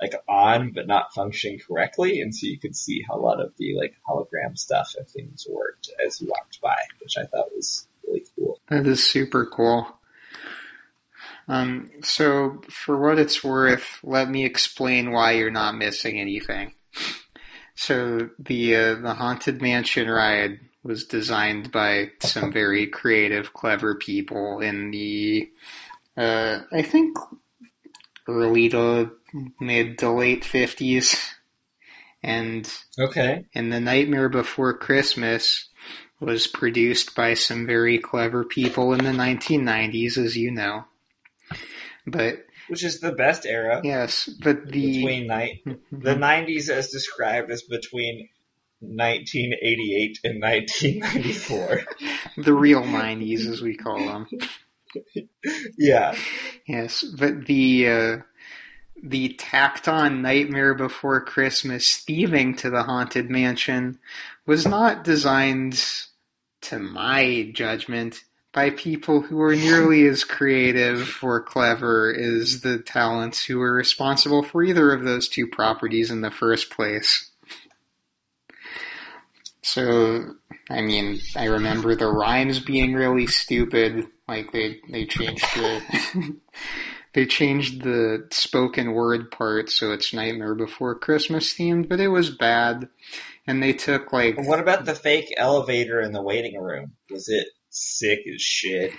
like 0.00 0.14
on 0.28 0.72
but 0.72 0.86
not 0.86 1.14
functioning 1.14 1.60
correctly, 1.66 2.20
and 2.20 2.34
so 2.34 2.46
you 2.46 2.58
could 2.58 2.76
see 2.76 3.04
how 3.08 3.16
a 3.16 3.20
lot 3.20 3.40
of 3.40 3.52
the 3.56 3.76
like 3.76 3.94
hologram 4.08 4.56
stuff 4.56 4.94
and 4.96 5.08
things 5.08 5.46
worked 5.48 5.90
as 6.04 6.20
you 6.20 6.28
walked 6.28 6.60
by, 6.60 6.76
which 7.00 7.16
I 7.18 7.24
thought 7.24 7.52
was 7.54 7.86
really 8.06 8.24
cool. 8.36 8.60
That 8.68 8.86
is 8.86 9.06
super 9.06 9.46
cool. 9.46 9.86
Um, 11.48 11.90
so 12.02 12.62
for 12.70 12.96
what 12.96 13.18
it's 13.18 13.42
worth, 13.42 13.98
let 14.04 14.28
me 14.30 14.44
explain 14.44 15.10
why 15.10 15.32
you're 15.32 15.50
not 15.50 15.74
missing 15.74 16.18
anything. 16.18 16.72
So 17.74 18.30
the 18.38 18.76
uh, 18.76 18.94
the 18.96 19.14
haunted 19.14 19.60
mansion 19.60 20.08
ride 20.08 20.60
was 20.82 21.06
designed 21.06 21.72
by 21.72 22.10
some 22.20 22.52
very 22.52 22.86
creative, 22.86 23.52
clever 23.52 23.96
people 23.96 24.60
in 24.60 24.90
the 24.90 25.50
uh, 26.16 26.60
I 26.72 26.82
think 26.82 27.16
early 28.30 28.68
to 28.70 29.12
mid 29.60 29.98
to 29.98 30.10
late 30.10 30.44
fifties, 30.44 31.16
and 32.22 32.70
Okay. 32.98 33.46
and 33.54 33.72
The 33.72 33.80
Nightmare 33.80 34.28
Before 34.28 34.76
Christmas 34.76 35.68
was 36.20 36.46
produced 36.46 37.14
by 37.14 37.34
some 37.34 37.66
very 37.66 37.98
clever 37.98 38.44
people 38.44 38.92
in 38.92 39.02
the 39.04 39.10
1990s, 39.12 40.18
as 40.18 40.36
you 40.36 40.50
know. 40.50 40.84
But 42.06 42.44
Which 42.68 42.84
is 42.84 43.00
the 43.00 43.12
best 43.12 43.46
era 43.46 43.80
yes, 43.82 44.28
but 44.42 44.66
the 44.70 44.98
between 44.98 45.26
night 45.26 45.62
the 45.64 46.14
90s 46.14 46.68
as 46.68 46.90
described 46.90 47.50
as 47.50 47.62
between 47.62 48.28
1988 48.80 50.20
and 50.24 50.40
1994. 50.40 51.82
the 52.42 52.54
real 52.54 52.82
90s, 52.82 53.46
as 53.46 53.60
we 53.60 53.76
call 53.76 53.98
them. 53.98 54.26
Yeah. 55.78 56.16
Yes, 56.66 57.02
but 57.02 57.46
the 57.46 57.88
uh, 57.88 58.16
the 59.02 59.34
tacked 59.34 59.88
on 59.88 60.22
Nightmare 60.22 60.74
Before 60.74 61.24
Christmas 61.24 61.98
thieving 61.98 62.56
to 62.56 62.70
the 62.70 62.82
Haunted 62.82 63.30
Mansion 63.30 63.98
was 64.46 64.66
not 64.66 65.04
designed, 65.04 65.82
to 66.62 66.78
my 66.78 67.50
judgment, 67.54 68.20
by 68.52 68.70
people 68.70 69.20
who 69.20 69.36
were 69.36 69.54
nearly 69.54 70.06
as 70.06 70.24
creative 70.24 71.18
or 71.22 71.42
clever 71.42 72.14
as 72.14 72.60
the 72.60 72.78
talents 72.78 73.44
who 73.44 73.58
were 73.58 73.72
responsible 73.72 74.42
for 74.42 74.62
either 74.62 74.92
of 74.92 75.04
those 75.04 75.28
two 75.28 75.46
properties 75.46 76.10
in 76.10 76.20
the 76.20 76.30
first 76.30 76.70
place. 76.70 77.29
So, 79.62 80.34
I 80.70 80.80
mean, 80.80 81.20
I 81.36 81.46
remember 81.46 81.94
the 81.94 82.08
rhymes 82.08 82.60
being 82.60 82.94
really 82.94 83.26
stupid. 83.26 84.06
Like 84.26 84.52
they 84.52 84.80
they 84.88 85.06
changed 85.06 85.44
the 85.54 86.36
they 87.14 87.26
changed 87.26 87.82
the 87.82 88.28
spoken 88.30 88.92
word 88.92 89.30
part 89.30 89.70
so 89.70 89.92
it's 89.92 90.14
Nightmare 90.14 90.54
Before 90.54 90.94
Christmas 90.94 91.52
themed, 91.52 91.88
but 91.88 92.00
it 92.00 92.08
was 92.08 92.30
bad. 92.30 92.88
And 93.46 93.62
they 93.62 93.72
took 93.72 94.12
like 94.12 94.38
What 94.38 94.60
about 94.60 94.84
the 94.84 94.94
fake 94.94 95.34
elevator 95.36 96.00
in 96.00 96.12
the 96.12 96.22
waiting 96.22 96.60
room? 96.60 96.92
Was 97.10 97.28
it 97.28 97.48
sick 97.68 98.20
as 98.32 98.40
shit? 98.40 98.92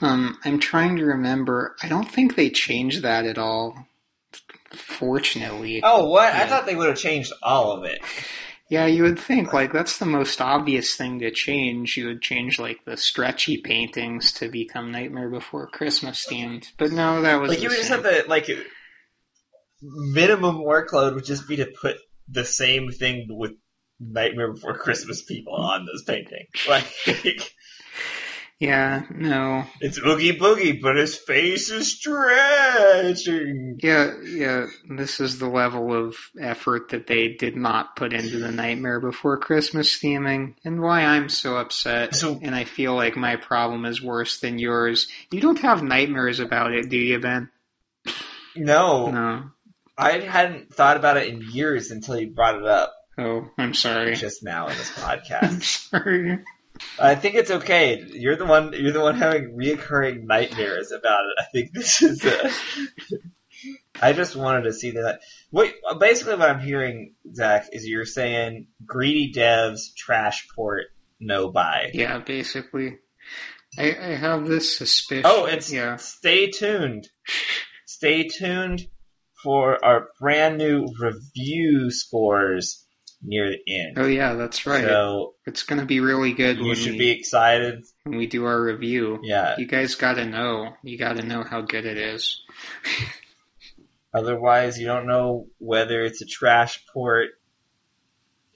um 0.00 0.38
I'm 0.44 0.58
trying 0.58 0.96
to 0.96 1.04
remember. 1.04 1.76
I 1.82 1.88
don't 1.88 2.10
think 2.10 2.34
they 2.34 2.50
changed 2.50 3.02
that 3.02 3.26
at 3.26 3.38
all. 3.38 3.86
Fortunately. 4.72 5.80
Oh, 5.82 6.08
what? 6.08 6.32
I 6.32 6.46
thought 6.46 6.66
they 6.66 6.74
would 6.74 6.88
have 6.88 6.98
changed 6.98 7.32
all 7.42 7.72
of 7.72 7.84
it. 7.84 8.00
Yeah, 8.68 8.84
you 8.84 9.04
would 9.04 9.18
think 9.18 9.54
like 9.54 9.72
that's 9.72 9.98
the 9.98 10.06
most 10.06 10.40
obvious 10.42 10.94
thing 10.94 11.20
to 11.20 11.30
change. 11.30 11.96
You 11.96 12.08
would 12.08 12.20
change 12.20 12.58
like 12.58 12.84
the 12.84 12.98
stretchy 12.98 13.62
paintings 13.62 14.32
to 14.34 14.50
become 14.50 14.92
Nightmare 14.92 15.30
Before 15.30 15.66
Christmas 15.66 16.26
themed. 16.26 16.66
But 16.76 16.92
no, 16.92 17.22
that 17.22 17.40
was 17.40 17.48
Like 17.50 17.62
you 17.62 17.70
would 17.70 17.78
just 17.78 17.88
have 17.88 18.02
to 18.02 18.24
like 18.28 18.50
minimum 19.80 20.58
workload 20.58 21.14
would 21.14 21.24
just 21.24 21.48
be 21.48 21.56
to 21.56 21.66
put 21.66 21.96
the 22.28 22.44
same 22.44 22.90
thing 22.90 23.26
with 23.30 23.52
Nightmare 24.00 24.52
Before 24.52 24.76
Christmas 24.76 25.22
people 25.22 25.54
on 25.54 25.86
those 25.86 26.02
paintings. 26.02 26.48
Like 26.68 27.54
Yeah, 28.60 29.04
no. 29.14 29.64
it's 29.80 29.98
Oogie 29.98 30.36
Boogie, 30.36 30.80
but 30.82 30.96
his 30.96 31.16
face 31.16 31.70
is 31.70 31.96
stretching. 31.96 33.78
Yeah, 33.82 34.14
yeah, 34.24 34.66
this 34.88 35.20
is 35.20 35.38
the 35.38 35.48
level 35.48 35.92
of 35.94 36.16
effort 36.40 36.88
that 36.90 37.06
they 37.06 37.28
did 37.34 37.56
not 37.56 37.94
put 37.94 38.12
into 38.12 38.38
the 38.38 38.50
Nightmare 38.50 38.98
Before 39.00 39.38
Christmas 39.38 40.00
theming, 40.02 40.54
and 40.64 40.80
why 40.80 41.02
I'm 41.04 41.28
so 41.28 41.56
upset, 41.56 42.14
So- 42.16 42.40
and 42.42 42.52
I 42.54 42.64
feel 42.64 42.94
like 42.96 43.16
my 43.16 43.36
problem 43.36 43.84
is 43.84 44.02
worse 44.02 44.40
than 44.40 44.58
yours. 44.58 45.06
You 45.30 45.40
don't 45.40 45.60
have 45.60 45.82
nightmares 45.82 46.40
about 46.40 46.72
it, 46.72 46.88
do 46.88 46.96
you, 46.98 47.20
Ben? 47.20 47.50
No, 48.56 49.10
No. 49.10 49.50
I 49.96 50.18
hadn't 50.20 50.72
thought 50.74 50.96
about 50.96 51.16
it 51.16 51.28
in 51.28 51.42
years 51.42 51.90
until 51.90 52.18
you 52.20 52.28
brought 52.30 52.56
it 52.56 52.64
up 52.64 52.94
Oh, 53.18 53.50
I'm 53.58 53.74
sorry. 53.74 54.14
just 54.14 54.42
now 54.44 54.68
in 54.68 54.76
this 54.76 54.90
podcast. 54.98 55.42
I'm 55.42 55.60
sorry. 55.60 56.38
I 56.98 57.14
think 57.14 57.34
it's 57.34 57.50
okay. 57.50 58.04
You're 58.12 58.36
the 58.36 58.46
one. 58.46 58.72
You're 58.72 58.92
the 58.92 59.00
one 59.00 59.16
having 59.16 59.56
reoccurring 59.56 60.24
nightmares 60.24 60.92
about 60.92 61.20
it. 61.20 61.36
I 61.40 61.44
think 61.52 61.72
this 61.72 62.02
is. 62.02 62.24
A, 62.24 62.50
I 64.02 64.12
just 64.12 64.36
wanted 64.36 64.62
to 64.62 64.72
see 64.72 64.92
that. 64.92 65.20
Wait, 65.50 65.74
basically, 65.98 66.36
what 66.36 66.50
I'm 66.50 66.60
hearing, 66.60 67.14
Zach, 67.34 67.68
is 67.72 67.86
you're 67.86 68.04
saying 68.04 68.68
greedy 68.86 69.32
devs 69.32 69.94
trash 69.96 70.46
port 70.54 70.86
no 71.20 71.50
buy. 71.50 71.90
Yeah, 71.92 72.18
basically. 72.18 72.98
I, 73.76 73.96
I 74.00 74.14
have 74.14 74.46
this 74.46 74.76
suspicion. 74.78 75.24
Oh, 75.26 75.46
and 75.46 75.68
yeah. 75.70 75.96
stay 75.96 76.50
tuned. 76.50 77.08
Stay 77.86 78.28
tuned 78.28 78.86
for 79.42 79.84
our 79.84 80.08
brand 80.20 80.58
new 80.58 80.88
review 80.98 81.90
scores 81.90 82.84
near 83.22 83.50
the 83.50 83.60
end. 83.66 83.98
Oh 83.98 84.06
yeah, 84.06 84.34
that's 84.34 84.66
right. 84.66 84.84
So 84.84 85.34
it's 85.46 85.62
gonna 85.64 85.84
be 85.86 86.00
really 86.00 86.32
good 86.32 86.58
you 86.58 86.66
when 86.66 86.76
should 86.76 86.92
we, 86.92 86.98
be 86.98 87.10
excited. 87.10 87.84
when 88.04 88.16
we 88.18 88.26
do 88.26 88.44
our 88.44 88.60
review. 88.62 89.20
Yeah. 89.22 89.54
You 89.58 89.66
guys 89.66 89.94
gotta 89.96 90.24
know. 90.24 90.74
You 90.82 90.96
gotta 90.98 91.22
know 91.22 91.42
how 91.42 91.62
good 91.62 91.84
it 91.86 91.96
is. 91.98 92.42
Otherwise, 94.14 94.78
you 94.78 94.86
don't 94.86 95.06
know 95.06 95.46
whether 95.58 96.02
it's 96.02 96.22
a 96.22 96.26
trash 96.26 96.84
port, 96.92 97.30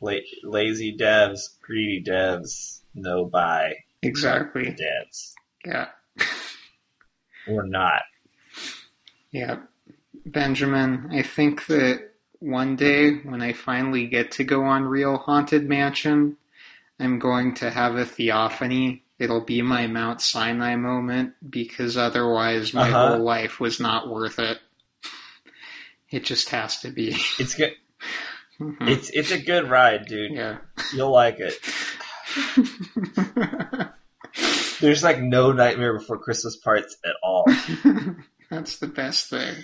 la- 0.00 0.14
lazy 0.42 0.96
devs, 0.96 1.58
greedy 1.60 2.02
devs, 2.02 2.80
no 2.94 3.26
buy 3.26 3.74
Exactly. 4.00 4.64
devs, 4.74 5.34
Yeah. 5.64 5.88
or 7.48 7.66
not. 7.66 8.02
Yeah. 9.30 9.58
Benjamin, 10.24 11.08
I 11.12 11.22
think 11.22 11.66
that 11.66 12.11
one 12.42 12.76
day 12.76 13.12
when 13.14 13.40
I 13.40 13.52
finally 13.52 14.06
get 14.08 14.32
to 14.32 14.44
go 14.44 14.64
on 14.64 14.82
Real 14.84 15.16
Haunted 15.16 15.68
Mansion, 15.68 16.36
I'm 16.98 17.18
going 17.18 17.54
to 17.56 17.70
have 17.70 17.96
a 17.96 18.04
theophany. 18.04 19.02
It'll 19.18 19.44
be 19.44 19.62
my 19.62 19.86
Mount 19.86 20.20
Sinai 20.20 20.76
moment 20.76 21.34
because 21.48 21.96
otherwise 21.96 22.74
my 22.74 22.88
Uh-huh. 22.90 23.08
whole 23.14 23.24
life 23.24 23.60
was 23.60 23.78
not 23.80 24.08
worth 24.08 24.38
it. 24.38 24.58
It 26.10 26.24
just 26.24 26.50
has 26.50 26.80
to 26.82 26.90
be. 26.90 27.16
It's 27.38 27.54
good. 27.54 27.72
Mhm. 28.60 28.86
It's 28.86 29.08
it's 29.08 29.30
a 29.30 29.38
good 29.40 29.70
ride, 29.70 30.04
dude. 30.06 30.32
yeah. 30.32 30.58
You'll 30.92 31.10
like 31.10 31.38
it. 31.40 31.54
There's 34.80 35.02
like 35.02 35.20
no 35.20 35.52
Nightmare 35.52 35.98
Before 35.98 36.18
Christmas 36.18 36.56
parts 36.56 36.96
at 37.04 37.12
all. 37.22 37.46
That's 38.50 38.78
the 38.78 38.88
best 38.88 39.30
thing. 39.30 39.54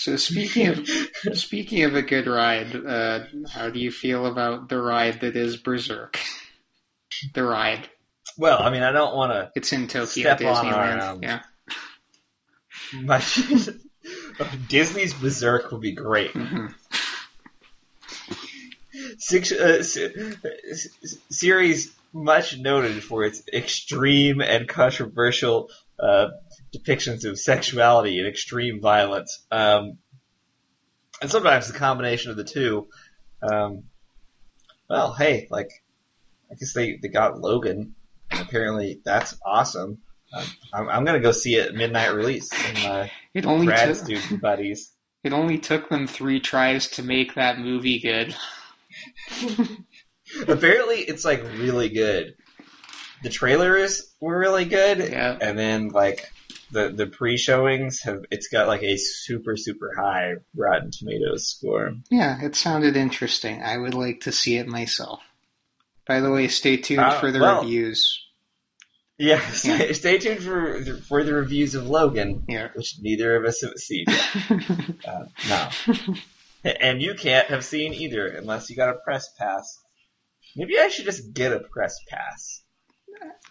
So 0.00 0.16
speaking 0.16 0.68
of 0.68 0.88
speaking 1.34 1.84
of 1.84 1.94
a 1.94 2.00
good 2.00 2.26
ride, 2.26 2.74
uh, 2.74 3.20
how 3.50 3.68
do 3.68 3.78
you 3.78 3.90
feel 3.92 4.24
about 4.24 4.70
the 4.70 4.80
ride 4.80 5.20
that 5.20 5.36
is 5.36 5.58
Berserk? 5.58 6.18
The 7.34 7.44
ride. 7.44 7.86
Well, 8.38 8.62
I 8.62 8.70
mean, 8.70 8.82
I 8.82 8.92
don't 8.92 9.14
want 9.14 9.32
to 9.32 9.52
It's 9.54 9.70
in 9.74 9.88
Tokyo 9.88 10.06
Step 10.06 10.40
on 10.40 10.66
our, 10.66 10.86
Disneyland. 10.86 11.02
um, 11.02 11.22
yeah. 11.22 11.40
My 12.94 13.22
Disney's 14.68 15.12
Berserk 15.12 15.70
would 15.70 15.82
be 15.82 15.92
great. 15.92 16.30
hmm 16.30 16.68
Six, 19.18 19.52
uh, 19.52 19.82
series 21.28 21.92
much 22.14 22.58
noted 22.58 23.04
for 23.04 23.24
its 23.24 23.42
extreme 23.52 24.40
and 24.40 24.66
controversial 24.66 25.68
uh, 26.02 26.28
depictions 26.74 27.24
of 27.24 27.38
sexuality 27.38 28.18
and 28.18 28.28
extreme 28.28 28.80
violence, 28.80 29.44
um, 29.50 29.98
and 31.20 31.30
sometimes 31.30 31.66
the 31.70 31.78
combination 31.78 32.30
of 32.30 32.36
the 32.36 32.44
two. 32.44 32.88
Um, 33.42 33.84
well, 34.88 35.12
hey, 35.12 35.46
like 35.50 35.70
I 36.50 36.54
guess 36.54 36.72
they 36.72 36.98
they 37.00 37.08
got 37.08 37.40
Logan, 37.40 37.94
and 38.30 38.40
apparently 38.40 39.00
that's 39.04 39.36
awesome. 39.44 39.98
Um, 40.32 40.44
I'm, 40.72 40.88
I'm 40.88 41.04
gonna 41.04 41.20
go 41.20 41.32
see 41.32 41.56
it 41.56 41.74
midnight 41.74 42.12
release 42.14 42.50
in 42.52 42.74
my 42.82 43.10
It 43.34 43.46
only 43.46 43.66
grad 43.66 43.88
took 43.88 43.96
student 43.96 44.40
buddies. 44.40 44.92
it 45.24 45.32
only 45.32 45.58
took 45.58 45.88
them 45.88 46.06
three 46.06 46.40
tries 46.40 46.88
to 46.92 47.02
make 47.02 47.34
that 47.34 47.58
movie 47.58 47.98
good. 48.00 48.34
Apparently, 50.48 50.98
it's 50.98 51.24
like 51.24 51.42
really 51.58 51.88
good. 51.88 52.34
The 53.22 53.28
trailers 53.30 54.10
were 54.20 54.38
really 54.38 54.64
good, 54.64 54.98
Yeah. 54.98 55.36
and 55.40 55.58
then 55.58 55.88
like 55.88 56.30
the 56.72 56.88
the 56.90 57.06
pre 57.06 57.36
showings 57.36 58.00
have 58.02 58.24
it's 58.30 58.48
got 58.48 58.66
like 58.68 58.82
a 58.82 58.96
super 58.96 59.56
super 59.56 59.92
high 59.96 60.34
Rotten 60.56 60.90
Tomatoes 60.90 61.46
score. 61.48 61.94
Yeah, 62.10 62.42
it 62.42 62.54
sounded 62.56 62.96
interesting. 62.96 63.62
I 63.62 63.76
would 63.76 63.94
like 63.94 64.20
to 64.22 64.32
see 64.32 64.56
it 64.56 64.66
myself. 64.68 65.20
By 66.06 66.20
the 66.20 66.30
way, 66.30 66.48
stay 66.48 66.76
tuned 66.78 67.00
Uh, 67.00 67.20
for 67.20 67.30
the 67.30 67.40
well- 67.40 67.62
reviews. 67.62 68.16
Yeah, 69.18 69.40
stay, 69.50 69.92
stay 69.92 70.18
tuned 70.18 70.42
for 70.42 70.82
for 71.08 71.22
the 71.24 71.34
reviews 71.34 71.74
of 71.74 71.86
Logan, 71.86 72.44
Yeah. 72.48 72.68
which 72.74 72.94
neither 73.00 73.36
of 73.36 73.44
us 73.44 73.60
have 73.60 73.74
seen. 73.76 74.06
Yet. 74.08 74.96
Uh, 75.06 75.24
no, 75.48 76.14
and 76.64 77.02
you 77.02 77.14
can't 77.14 77.48
have 77.48 77.64
seen 77.64 77.92
either 77.94 78.26
unless 78.28 78.70
you 78.70 78.76
got 78.76 78.90
a 78.94 78.98
press 79.04 79.28
pass. 79.38 79.78
Maybe 80.56 80.78
I 80.78 80.88
should 80.88 81.04
just 81.06 81.32
get 81.34 81.52
a 81.52 81.60
press 81.60 81.96
pass. 82.08 82.62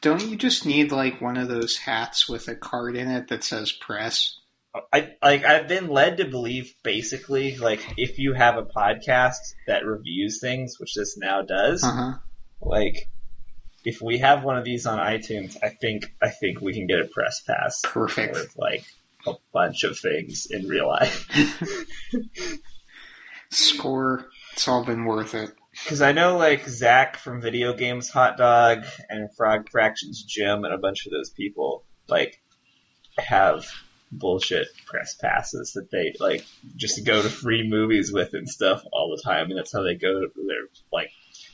Don't 0.01 0.23
you 0.25 0.35
just 0.37 0.65
need 0.65 0.91
like 0.91 1.19
one 1.21 1.37
of 1.37 1.47
those 1.49 1.75
hats 1.77 2.27
with 2.29 2.47
a 2.47 2.55
card 2.55 2.95
in 2.95 3.09
it 3.11 3.27
that 3.29 3.43
says 3.43 3.71
press? 3.71 4.37
I 4.93 5.13
like 5.21 5.43
I've 5.43 5.67
been 5.67 5.87
led 5.89 6.17
to 6.17 6.25
believe 6.25 6.73
basically 6.83 7.57
like 7.57 7.81
if 7.97 8.19
you 8.19 8.33
have 8.33 8.57
a 8.57 8.63
podcast 8.63 9.53
that 9.67 9.85
reviews 9.85 10.39
things, 10.39 10.79
which 10.79 10.93
this 10.93 11.17
now 11.17 11.41
does, 11.41 11.83
Uh 11.83 11.91
huh. 11.91 12.13
like 12.61 13.09
if 13.83 14.01
we 14.01 14.19
have 14.19 14.43
one 14.43 14.57
of 14.57 14.63
these 14.63 14.85
on 14.85 14.99
iTunes, 14.99 15.57
I 15.63 15.69
think 15.69 16.13
I 16.21 16.29
think 16.29 16.61
we 16.61 16.73
can 16.73 16.85
get 16.87 16.99
a 17.01 17.05
press 17.05 17.41
pass 17.41 17.81
Perfect. 17.83 18.33
with 18.35 18.55
like 18.57 18.83
a 19.27 19.33
bunch 19.51 19.83
of 19.83 19.97
things 19.99 20.45
in 20.49 20.67
real 20.67 20.87
life. 20.87 21.27
Score. 23.49 24.25
It's 24.53 24.67
all 24.67 24.85
been 24.85 25.05
worth 25.05 25.33
it. 25.33 25.51
Because 25.71 26.01
I 26.01 26.11
know 26.11 26.37
like 26.37 26.67
Zach 26.67 27.17
from 27.17 27.41
Video 27.41 27.73
Games 27.73 28.09
Hot 28.09 28.37
Dog 28.37 28.85
and 29.09 29.33
Frog 29.35 29.69
Fractions 29.69 30.23
Jim 30.23 30.63
and 30.63 30.73
a 30.73 30.77
bunch 30.77 31.05
of 31.05 31.11
those 31.11 31.29
people 31.29 31.83
like 32.07 32.41
have 33.17 33.65
bullshit 34.11 34.67
press 34.85 35.15
passes 35.15 35.73
that 35.73 35.91
they 35.91 36.15
like 36.19 36.43
just 36.75 37.05
go 37.05 37.21
to 37.21 37.29
free 37.29 37.67
movies 37.67 38.11
with 38.11 38.33
and 38.33 38.49
stuff 38.49 38.83
all 38.91 39.15
the 39.15 39.21
time, 39.23 39.49
and 39.49 39.57
that's 39.57 39.73
how 39.73 39.83
they 39.83 39.95
go. 39.95 40.21
They're 40.35 40.67
like 40.91 41.11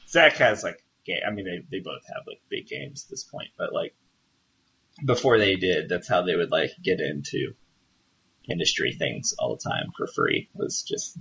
Zach 0.08 0.34
has 0.38 0.64
like 0.64 0.82
game. 1.06 1.20
I 1.26 1.32
mean, 1.32 1.46
they 1.46 1.78
they 1.78 1.84
both 1.84 2.02
have 2.08 2.24
like 2.28 2.42
big 2.50 2.68
games 2.68 3.06
at 3.06 3.10
this 3.10 3.24
point, 3.24 3.50
but 3.58 3.74
like 3.74 3.94
before 5.04 5.38
they 5.38 5.56
did, 5.56 5.90
that's 5.90 6.08
how 6.08 6.22
they 6.22 6.36
would 6.36 6.52
like 6.52 6.72
get 6.82 7.00
into 7.00 7.54
industry 8.50 8.94
things 8.94 9.36
all 9.38 9.56
the 9.56 9.70
time 9.70 9.92
for 9.98 10.08
free. 10.08 10.50
Was 10.54 10.84
just 10.84 11.18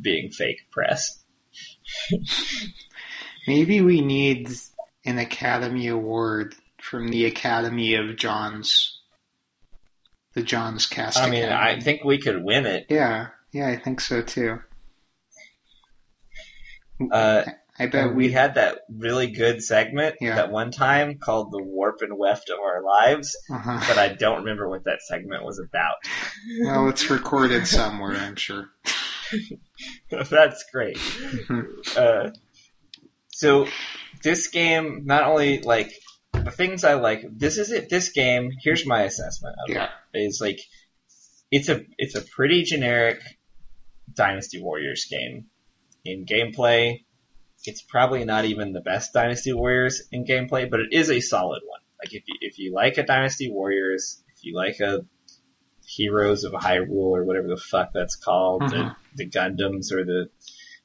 being 0.00 0.30
fake 0.30 0.62
press. 0.70 1.23
Maybe 3.46 3.80
we 3.80 4.00
need 4.00 4.50
an 5.04 5.18
Academy 5.18 5.88
Award 5.88 6.54
from 6.80 7.08
the 7.08 7.26
Academy 7.26 7.94
of 7.96 8.16
Johns. 8.16 9.00
The 10.34 10.42
Jawnzcast 10.42 11.16
I 11.16 11.30
mean, 11.30 11.48
I 11.48 11.78
think 11.78 12.02
we 12.02 12.18
could 12.18 12.42
win 12.42 12.66
it. 12.66 12.86
Yeah, 12.88 13.28
yeah, 13.52 13.68
I 13.68 13.76
think 13.76 14.00
so 14.00 14.20
too. 14.22 14.58
Uh, 17.10 17.44
I 17.78 17.86
bet 17.86 18.10
we 18.10 18.14
we. 18.26 18.32
had 18.32 18.54
that 18.54 18.80
really 18.88 19.28
good 19.32 19.62
segment 19.62 20.16
Yeah. 20.20 20.36
that 20.36 20.50
one 20.50 20.70
time 20.70 21.18
called 21.18 21.50
the 21.52 21.62
warp 21.62 22.02
and 22.02 22.16
weft 22.16 22.50
of 22.50 22.58
our 22.60 22.82
lives, 22.82 23.36
Uh-huh. 23.50 23.80
but 23.88 23.98
I 23.98 24.08
don't 24.14 24.38
remember 24.38 24.68
what 24.68 24.84
that 24.84 25.02
segment 25.02 25.44
was 25.44 25.58
about. 25.58 25.94
Well, 26.62 26.88
it's 26.88 27.10
recorded 27.10 27.66
somewhere, 27.66 28.16
I'm 28.16 28.36
sure. 28.36 28.68
That's 30.30 30.64
great. 30.72 30.98
Uh, 31.96 32.30
so 33.28 33.66
this 34.22 34.48
game, 34.48 35.02
not 35.04 35.24
only 35.24 35.60
like 35.60 35.92
the 36.32 36.50
things 36.50 36.84
I 36.84 36.94
like, 36.94 37.24
this 37.30 37.58
is 37.58 37.70
it. 37.70 37.88
This 37.90 38.10
game, 38.10 38.50
here's 38.62 38.86
my 38.86 39.02
assessment 39.02 39.56
of 39.66 39.74
Yeah. 39.74 39.88
it: 40.12 40.18
is 40.18 40.40
like 40.40 40.60
it's 41.50 41.68
a 41.68 41.84
it's 41.98 42.14
a 42.14 42.22
pretty 42.22 42.62
generic 42.62 43.20
Dynasty 44.12 44.60
Warriors 44.62 45.06
game 45.10 45.46
in 46.04 46.26
gameplay. 46.26 47.04
It's 47.64 47.82
probably 47.82 48.24
not 48.24 48.44
even 48.44 48.72
the 48.72 48.80
best 48.80 49.12
Dynasty 49.14 49.52
Warriors 49.52 50.02
in 50.12 50.24
gameplay, 50.26 50.70
but 50.70 50.80
it 50.80 50.92
is 50.92 51.10
a 51.10 51.20
solid 51.20 51.62
one. 51.66 51.80
Like 51.98 52.12
if 52.12 52.24
you, 52.26 52.34
if 52.40 52.58
you 52.58 52.74
like 52.74 52.98
a 52.98 53.02
Dynasty 53.04 53.50
Warriors, 53.50 54.22
if 54.36 54.44
you 54.44 54.54
like 54.54 54.80
a 54.80 55.00
Heroes 55.86 56.44
of 56.44 56.52
Hyrule 56.52 56.88
or 56.90 57.24
whatever 57.24 57.48
the 57.48 57.56
fuck 57.56 57.92
that's 57.92 58.16
called, 58.16 58.62
Mhm. 58.62 58.70
the, 58.70 59.24
the 59.24 59.30
Gundams 59.30 59.92
or 59.92 60.04
the 60.04 60.30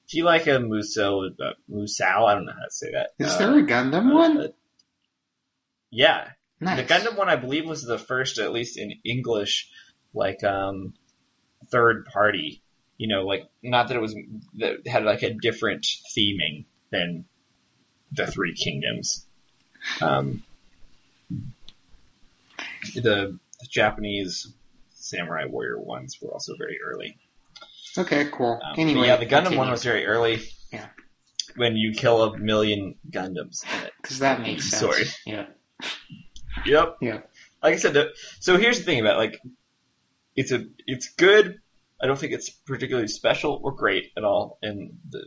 if 0.08 0.16
you 0.16 0.24
like 0.24 0.48
a 0.48 0.60
Muso, 0.60 1.26
uh, 1.26 1.54
Musou, 1.72 2.04
I 2.28 2.34
don't 2.34 2.46
know 2.46 2.52
how 2.54 2.66
to 2.66 2.72
say 2.72 2.92
that. 2.94 3.12
Is 3.20 3.32
Uh, 3.34 3.38
there 3.38 3.60
a 3.60 3.62
Gundam 3.64 4.10
uh, 4.12 4.16
one? 4.16 4.54
yeah, 5.92 6.30
Nice. 6.60 6.78
the 6.88 6.94
Gundam 6.94 7.16
one 7.16 7.30
I 7.30 7.36
believe 7.36 7.66
was 7.66 7.84
the 7.84 8.00
first, 8.00 8.40
at 8.40 8.52
least 8.52 8.78
in 8.78 8.94
English, 9.04 9.70
like 10.14 10.44
um 10.44 10.94
third 11.70 12.06
party. 12.06 12.62
You 12.98 13.08
know, 13.08 13.24
like 13.26 13.50
not 13.64 13.88
that 13.90 13.98
it 13.98 14.02
was 14.02 14.16
that 14.56 14.86
had 14.88 15.04
like 15.04 15.22
a 15.24 15.34
different 15.34 15.86
theming 16.18 16.66
than 16.92 17.26
the 18.12 18.26
Three 18.28 18.56
Kingdoms. 18.56 19.26
Um, 20.02 20.44
the, 22.96 23.40
the 23.62 23.68
Japanese 23.70 24.52
Samurai 25.10 25.46
Warrior 25.46 25.80
ones 25.80 26.18
were 26.22 26.32
also 26.32 26.54
very 26.58 26.78
early. 26.86 27.18
Okay, 27.98 28.30
cool. 28.32 28.60
Um, 28.64 28.76
anyway, 28.78 29.08
yeah, 29.08 29.16
the 29.18 29.26
Gundam 29.26 29.30
continue. 29.44 29.58
one 29.58 29.72
was 29.72 29.84
very 29.84 30.06
early. 30.06 30.42
Yeah. 30.72 30.86
When 31.56 31.76
you 31.76 31.94
kill 31.94 32.22
a 32.24 32.38
million 32.38 32.96
Gundams 33.10 33.64
in 33.66 33.86
it. 33.86 33.94
Because 34.02 34.20
that 34.20 34.42
makes 34.42 34.66
sense. 34.70 34.80
Sorry. 34.82 35.06
Yeah. 35.26 35.46
Yep. 36.66 36.98
Yeah. 37.02 37.20
Like 37.64 37.74
I 37.74 37.78
said, 37.78 37.94
the, 37.94 38.10
so 38.40 38.58
here's 38.58 38.78
the 38.80 38.86
thing 38.86 39.00
about 39.00 39.18
like, 39.18 39.42
it's 40.36 40.52
a, 40.52 40.66
it's 40.86 41.10
good. 41.10 41.60
I 42.02 42.08
don't 42.08 42.18
think 42.18 42.32
it's 42.34 42.50
particularly 42.50 43.08
special 43.10 43.60
or 43.62 43.74
great 43.74 44.12
at 44.16 44.24
all, 44.24 44.58
and 44.62 45.00
the, 45.10 45.26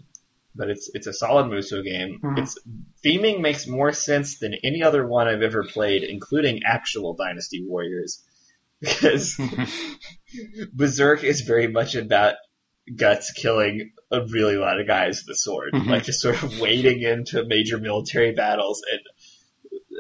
but 0.55 0.71
it's 0.71 0.91
it's 0.95 1.07
a 1.07 1.13
solid 1.13 1.47
Musou 1.49 1.85
game. 1.85 2.19
Mhm. 2.23 2.39
Its 2.39 2.59
theming 3.05 3.41
makes 3.41 3.67
more 3.67 3.93
sense 3.93 4.39
than 4.39 4.55
any 4.65 4.83
other 4.83 5.07
one 5.07 5.29
I've 5.29 5.43
ever 5.43 5.65
played, 5.65 6.03
including 6.03 6.63
actual 6.65 7.13
Dynasty 7.15 7.63
Warriors, 7.67 8.25
because 8.83 9.41
Berserk 10.75 11.23
is 11.25 11.41
very 11.43 11.69
much 11.69 11.95
about 11.95 12.35
Guts 12.97 13.33
killing 13.33 13.93
a 14.11 14.27
really 14.27 14.57
lot 14.57 14.81
of 14.81 14.87
guys 14.89 15.23
with 15.25 15.35
a 15.35 15.39
sword, 15.39 15.73
Mhm. 15.73 15.87
like 15.87 16.03
just 16.05 16.21
sort 16.21 16.43
of 16.43 16.59
wading 16.61 17.01
into 17.03 17.45
major 17.47 17.79
military 17.79 18.33
battles 18.33 18.83
and 18.91 19.01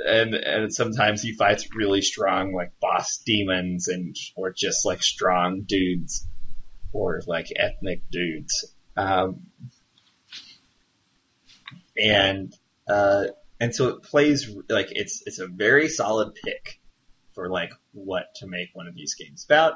and 0.04 0.34
and 0.34 0.74
sometimes 0.74 1.22
he 1.22 1.32
fights 1.32 1.68
really 1.76 2.02
strong 2.02 2.52
like 2.52 2.72
boss 2.80 3.18
demons 3.24 3.86
and 3.88 4.16
or 4.34 4.50
just 4.52 4.84
like 4.84 5.00
strong 5.02 5.62
dudes 5.62 6.26
or 6.92 7.22
like 7.26 7.46
ethnic 7.54 8.02
dudes. 8.10 8.74
Um, 8.96 9.46
and 11.96 12.52
uh, 12.88 13.26
and 13.60 13.74
so 13.74 13.88
it 13.88 14.02
plays 14.02 14.50
like 14.68 14.88
it's 14.90 15.22
it's 15.26 15.38
a 15.38 15.46
very 15.46 15.88
solid 15.88 16.34
pick 16.34 16.80
for 17.34 17.50
like 17.50 17.72
what 17.92 18.26
to 18.36 18.46
make 18.46 18.68
one 18.72 18.86
of 18.86 18.94
these 18.94 19.14
games 19.14 19.44
about. 19.44 19.74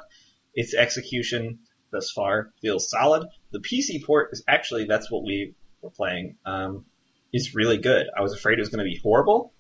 Its 0.55 0.75
execution 0.75 1.61
thus 1.91 2.11
far 2.11 2.53
feels 2.61 2.91
solid. 2.91 3.29
The 3.53 3.61
PC 3.61 4.05
port 4.05 4.31
is 4.33 4.43
actually 4.49 4.85
that's 4.85 5.11
what 5.11 5.25
we 5.25 5.55
were 5.83 5.91
playing. 5.91 6.37
Um, 6.45 6.87
is 7.33 7.55
really 7.55 7.79
good. 7.79 8.07
I 8.17 8.23
was 8.23 8.33
afraid 8.33 8.59
it 8.59 8.63
was 8.63 8.71
going 8.71 8.85
to 8.85 8.91
be 8.91 8.99
horrible 9.03 9.53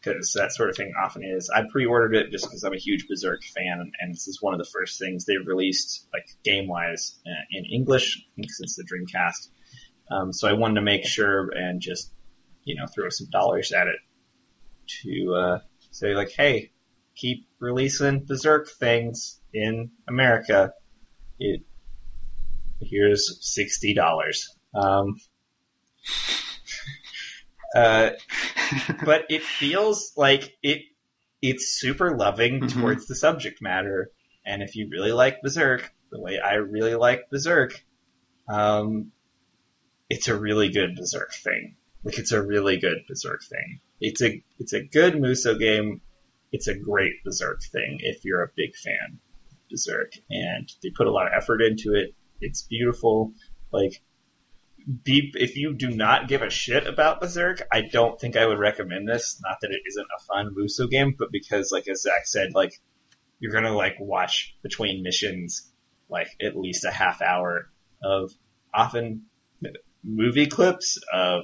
because 0.00 0.32
that 0.32 0.52
sort 0.52 0.70
of 0.70 0.76
thing 0.76 0.92
often 1.02 1.24
is. 1.24 1.50
I 1.50 1.62
pre-ordered 1.70 2.14
it 2.14 2.30
just 2.30 2.44
because 2.44 2.62
I'm 2.64 2.72
a 2.72 2.78
huge 2.78 3.06
Berserk 3.08 3.42
fan, 3.42 3.92
and 4.00 4.14
this 4.14 4.28
is 4.28 4.40
one 4.40 4.54
of 4.54 4.58
the 4.58 4.70
first 4.72 4.98
things 4.98 5.24
they've 5.24 5.46
released, 5.46 6.06
like 6.12 6.26
game-wise, 6.44 7.18
uh, 7.26 7.44
in 7.50 7.64
English 7.64 8.24
since 8.46 8.76
the 8.76 8.84
Dreamcast. 8.84 9.48
Um, 10.10 10.32
so 10.32 10.48
I 10.48 10.54
wanted 10.54 10.76
to 10.76 10.82
make 10.82 11.04
sure 11.04 11.50
and 11.50 11.80
just, 11.80 12.12
you 12.64 12.76
know, 12.76 12.86
throw 12.86 13.08
some 13.10 13.28
dollars 13.30 13.72
at 13.72 13.88
it 13.88 13.96
to 15.02 15.34
uh, 15.34 15.58
say 15.90 16.14
like, 16.14 16.30
hey, 16.30 16.70
keep 17.18 17.46
releasing 17.58 18.24
Berserk 18.24 18.68
things 18.70 19.40
in 19.52 19.90
America. 20.08 20.72
It 21.38 21.62
here's 22.80 23.38
sixty 23.40 23.92
dollars. 23.94 24.48
Um, 24.74 25.16
uh, 27.76 28.10
but 29.04 29.26
it 29.30 29.42
feels 29.42 30.12
like 30.16 30.56
it 30.62 30.82
it's 31.42 31.78
super 31.78 32.16
loving 32.16 32.60
Mhm. 32.60 32.72
towards 32.72 33.06
the 33.06 33.14
subject 33.14 33.60
matter. 33.62 34.10
And 34.44 34.62
if 34.62 34.76
you 34.76 34.88
really 34.90 35.12
like 35.12 35.42
Berserk, 35.42 35.92
the 36.10 36.20
way 36.20 36.38
I 36.38 36.54
really 36.54 36.94
like 36.94 37.28
Berserk, 37.30 37.84
um, 38.48 39.12
it's 40.08 40.28
a 40.28 40.38
really 40.38 40.70
good 40.70 40.96
Berserk 40.96 41.32
thing. 41.34 41.76
Like 42.02 42.18
it's 42.18 42.32
a 42.32 42.42
really 42.42 42.78
good 42.78 42.98
Berserk 43.08 43.42
thing. 43.44 43.80
It's 44.00 44.22
a 44.22 44.42
it's 44.58 44.72
a 44.72 44.82
good 44.82 45.14
Musou 45.14 45.58
game. 45.58 46.00
It's 46.52 46.68
a 46.68 46.78
great 46.78 47.22
Berserk 47.24 47.62
thing 47.62 47.98
if 48.00 48.24
you're 48.24 48.42
a 48.42 48.50
big 48.56 48.74
fan 48.74 49.18
of 49.50 49.56
Berserk. 49.70 50.12
And 50.30 50.70
they 50.82 50.90
put 50.90 51.06
a 51.06 51.12
lot 51.12 51.26
of 51.26 51.32
effort 51.36 51.62
into 51.62 51.94
it. 51.94 52.14
It's 52.40 52.62
beautiful. 52.62 53.32
Like 53.72 54.00
be, 55.04 55.32
if 55.34 55.56
you 55.56 55.74
do 55.74 55.90
not 55.90 56.28
give 56.28 56.42
a 56.42 56.50
shit 56.50 56.86
about 56.86 57.20
Berserk, 57.20 57.60
I 57.70 57.82
don't 57.82 58.18
think 58.18 58.36
I 58.36 58.46
would 58.46 58.58
recommend 58.58 59.06
this. 59.06 59.40
Not 59.42 59.58
that 59.60 59.70
it 59.70 59.82
isn't 59.86 60.06
a 60.06 60.24
fun 60.24 60.54
Musou 60.54 60.88
game, 60.88 61.14
but 61.18 61.30
because, 61.30 61.70
like 61.70 61.88
as 61.88 62.02
Zach 62.02 62.26
said, 62.26 62.54
like 62.54 62.72
you're 63.38 63.52
gonna 63.52 63.74
like 63.74 63.96
watch 64.00 64.56
between 64.62 65.02
missions, 65.02 65.70
like 66.08 66.28
at 66.40 66.56
least 66.56 66.84
a 66.84 66.90
half 66.90 67.20
hour 67.20 67.68
of 68.02 68.32
often 68.72 69.26
movie 70.02 70.46
clips 70.46 70.98
of 71.12 71.42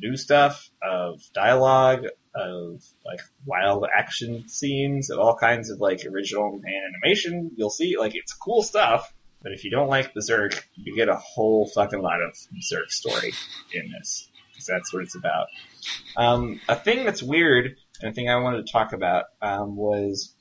new 0.00 0.16
stuff, 0.16 0.70
of 0.82 1.20
dialogue, 1.32 2.06
of 2.34 2.82
like 3.04 3.20
wild 3.46 3.86
action 3.94 4.48
scenes, 4.48 5.10
of 5.10 5.18
all 5.18 5.36
kinds 5.36 5.70
of 5.70 5.80
like 5.80 6.04
original 6.06 6.60
animation. 6.66 7.52
You'll 7.56 7.70
see 7.70 7.96
like 7.98 8.14
it's 8.14 8.32
cool 8.32 8.62
stuff. 8.62 9.12
But 9.42 9.52
if 9.52 9.64
you 9.64 9.70
don't 9.70 9.88
like 9.88 10.14
Berserk, 10.14 10.68
you 10.76 10.96
get 10.96 11.08
a 11.08 11.16
whole 11.16 11.66
fucking 11.66 12.00
lot 12.00 12.22
of 12.22 12.36
Berserk 12.52 12.90
story 12.92 13.32
in 13.72 13.90
this. 13.90 14.28
Because 14.52 14.66
that's 14.66 14.92
what 14.92 15.02
it's 15.02 15.16
about. 15.16 15.46
Um, 16.16 16.60
a 16.68 16.76
thing 16.76 17.04
that's 17.04 17.22
weird, 17.22 17.76
and 18.00 18.12
a 18.12 18.14
thing 18.14 18.28
I 18.28 18.36
wanted 18.36 18.66
to 18.66 18.72
talk 18.72 18.92
about, 18.92 19.24
um, 19.40 19.74
was 19.76 20.32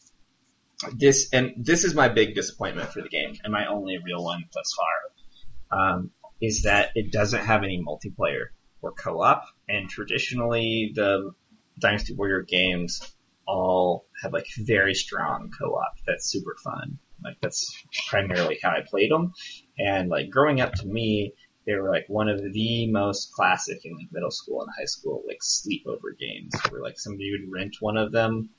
this, 0.93 1.29
and 1.33 1.53
this 1.57 1.83
is 1.83 1.95
my 1.95 2.09
big 2.09 2.35
disappointment 2.35 2.89
for 2.89 3.01
the 3.01 3.09
game, 3.09 3.35
and 3.43 3.51
my 3.51 3.65
only 3.65 3.97
real 3.97 4.23
one 4.23 4.43
thus 4.53 4.75
far, 4.77 5.79
um, 5.79 6.11
is 6.39 6.63
that 6.63 6.89
it 6.93 7.11
doesn't 7.11 7.43
have 7.45 7.63
any 7.63 7.83
multiplayer 7.83 8.47
or 8.81 8.91
co-op, 8.91 9.45
and 9.67 9.89
traditionally 9.89 10.91
the 10.95 11.33
Dynasty 11.79 12.13
Warrior 12.13 12.41
games 12.41 13.01
all 13.47 14.05
have 14.21 14.33
like 14.33 14.47
very 14.57 14.93
strong 14.93 15.51
co-op 15.57 15.93
that's 16.05 16.25
super 16.25 16.55
fun. 16.63 16.99
Like 17.23 17.37
that's 17.41 17.75
primarily 18.09 18.59
how 18.61 18.69
I 18.69 18.81
played 18.87 19.11
them. 19.11 19.33
And 19.77 20.09
like 20.09 20.29
growing 20.29 20.61
up 20.61 20.73
to 20.75 20.87
me, 20.87 21.33
they 21.65 21.75
were 21.75 21.89
like 21.89 22.05
one 22.07 22.29
of 22.29 22.41
the 22.53 22.91
most 22.91 23.33
classic 23.33 23.85
in 23.85 23.95
like 23.95 24.11
middle 24.11 24.31
school 24.31 24.61
and 24.61 24.71
high 24.77 24.85
school 24.85 25.23
like 25.27 25.39
sleepover 25.41 26.17
games 26.19 26.53
where 26.69 26.81
like 26.81 26.99
somebody 26.99 27.31
would 27.31 27.51
rent 27.51 27.75
one 27.79 27.97
of 27.97 28.11
them 28.11 28.49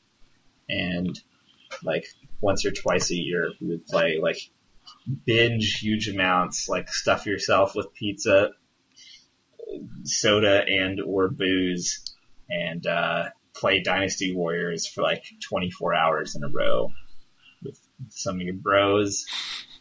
and 0.68 1.20
like 1.82 2.06
once 2.40 2.64
or 2.64 2.70
twice 2.70 3.10
a 3.10 3.16
year 3.16 3.50
we 3.60 3.68
would 3.68 3.86
play 3.86 4.20
like 4.22 4.38
binge 5.24 5.78
huge 5.80 6.08
amounts, 6.08 6.68
like 6.68 6.88
stuff 6.88 7.26
yourself 7.26 7.74
with 7.74 7.94
pizza, 7.94 8.50
soda 10.04 10.64
and 10.66 11.00
or 11.00 11.28
booze 11.28 12.04
and 12.50 12.86
uh 12.86 13.24
play 13.54 13.80
Dynasty 13.80 14.34
Warriors 14.34 14.86
for 14.86 15.02
like 15.02 15.24
24 15.40 15.94
hours 15.94 16.34
in 16.34 16.44
a 16.44 16.48
row 16.48 16.90
with 17.62 17.78
some 18.08 18.36
of 18.36 18.42
your 18.42 18.54
bros 18.54 19.26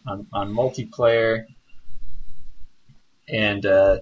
on, 0.06 0.28
on 0.34 0.54
multiplayer. 0.54 1.46
And, 3.28 3.66
uh, 3.66 4.00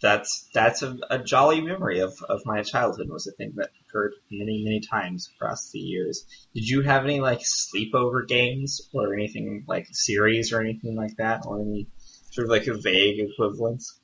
that's, 0.00 0.48
that's 0.52 0.82
a, 0.82 0.98
a 1.08 1.18
jolly 1.18 1.60
memory 1.60 2.00
of, 2.00 2.14
of 2.28 2.44
my 2.44 2.62
childhood 2.62 3.08
was 3.08 3.26
a 3.26 3.32
thing 3.32 3.52
that 3.56 3.70
occurred 3.88 4.12
many, 4.30 4.62
many 4.64 4.80
times 4.80 5.30
across 5.34 5.70
the 5.70 5.78
years. 5.78 6.26
Did 6.54 6.68
you 6.68 6.82
have 6.82 7.04
any 7.04 7.20
like 7.20 7.40
sleepover 7.40 8.26
games 8.26 8.88
or 8.92 9.14
anything 9.14 9.64
like 9.66 9.86
series 9.92 10.52
or 10.52 10.60
anything 10.60 10.94
like 10.94 11.16
that 11.16 11.44
or 11.46 11.60
any 11.60 11.86
sort 12.30 12.46
of 12.46 12.50
like 12.50 12.66
a 12.66 12.74
vague 12.74 13.20
equivalence? 13.20 13.98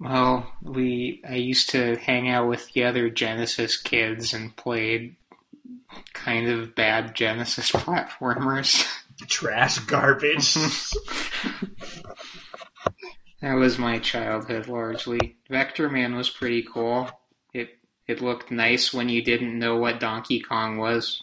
Well, 0.00 0.52
we 0.60 1.22
I 1.28 1.36
used 1.36 1.70
to 1.70 1.96
hang 1.96 2.28
out 2.28 2.48
with 2.48 2.72
the 2.72 2.84
other 2.84 3.08
Genesis 3.10 3.76
kids 3.80 4.34
and 4.34 4.54
played 4.56 5.16
kind 6.12 6.48
of 6.48 6.74
bad 6.74 7.14
Genesis 7.14 7.70
platformers. 7.72 8.86
Trash 9.28 9.78
garbage. 9.80 10.54
that 13.40 13.54
was 13.54 13.78
my 13.78 14.00
childhood 14.00 14.66
largely. 14.66 15.36
Vectorman 15.48 16.16
was 16.16 16.28
pretty 16.28 16.64
cool. 16.64 17.08
It 17.52 17.78
it 18.08 18.20
looked 18.20 18.50
nice 18.50 18.92
when 18.92 19.08
you 19.08 19.22
didn't 19.22 19.58
know 19.58 19.76
what 19.76 20.00
Donkey 20.00 20.40
Kong 20.40 20.78
was. 20.78 21.22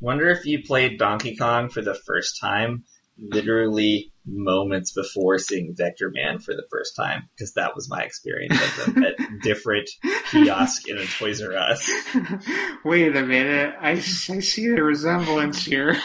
Wonder 0.00 0.28
if 0.28 0.44
you 0.44 0.62
played 0.62 0.98
Donkey 0.98 1.36
Kong 1.36 1.70
for 1.70 1.80
the 1.80 1.94
first 1.94 2.38
time, 2.40 2.84
literally 3.18 4.11
moments 4.24 4.92
before 4.92 5.38
seeing 5.38 5.74
Vectorman 5.74 6.42
for 6.42 6.54
the 6.54 6.66
first 6.70 6.96
time, 6.96 7.28
because 7.34 7.54
that 7.54 7.74
was 7.74 7.90
my 7.90 8.02
experience 8.02 8.56
of 8.60 8.94
them 8.94 9.04
at 9.04 9.16
different 9.42 9.90
kiosk 10.30 10.88
in 10.88 10.98
a 10.98 11.04
Toys 11.04 11.42
R 11.42 11.54
Us. 11.54 11.90
Wait 12.84 13.16
a 13.16 13.22
minute, 13.22 13.74
I, 13.80 13.90
I 13.90 13.98
see 14.00 14.66
a 14.66 14.82
resemblance 14.82 15.64
here. 15.64 15.98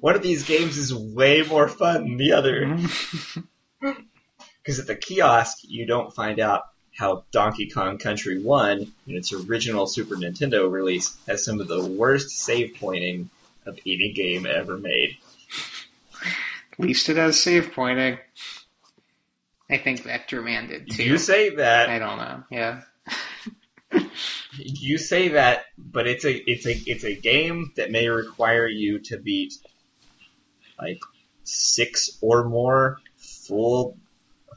One 0.00 0.14
of 0.14 0.22
these 0.22 0.44
games 0.44 0.76
is 0.76 0.94
way 0.94 1.42
more 1.42 1.68
fun 1.68 2.02
than 2.02 2.16
the 2.16 2.32
other. 2.32 2.78
Because 4.64 4.80
at 4.80 4.86
the 4.86 4.96
kiosk, 4.96 5.58
you 5.60 5.84
don't 5.84 6.14
find 6.14 6.40
out 6.40 6.62
how 6.96 7.24
Donkey 7.32 7.68
Kong 7.68 7.98
Country 7.98 8.40
1, 8.42 8.92
in 9.06 9.14
its 9.14 9.30
original 9.32 9.86
Super 9.86 10.16
Nintendo 10.16 10.70
release, 10.70 11.14
has 11.26 11.44
some 11.44 11.60
of 11.60 11.68
the 11.68 11.84
worst 11.84 12.30
save 12.30 12.76
pointing 12.80 13.28
of 13.66 13.78
any 13.84 14.12
game 14.12 14.46
ever 14.46 14.78
made. 14.78 15.18
At 16.78 16.84
least 16.84 17.08
it 17.08 17.16
has 17.16 17.40
save 17.40 17.72
pointing. 17.72 18.18
I 19.70 19.78
think 19.78 20.02
Vectorman 20.02 20.68
did 20.68 20.90
too. 20.90 21.02
You 21.02 21.18
say 21.18 21.56
that, 21.56 21.88
I 21.88 21.98
don't 21.98 22.18
know. 22.18 22.42
Yeah. 22.50 22.82
you 24.58 24.98
say 24.98 25.28
that, 25.28 25.64
but 25.78 26.06
it's 26.06 26.24
a 26.24 26.50
it's 26.50 26.66
a 26.66 26.72
it's 26.72 27.04
a 27.04 27.14
game 27.14 27.72
that 27.76 27.90
may 27.90 28.08
require 28.08 28.66
you 28.66 28.98
to 29.04 29.18
beat 29.18 29.54
like 30.78 31.00
six 31.44 32.18
or 32.20 32.44
more 32.44 32.98
full 33.16 33.96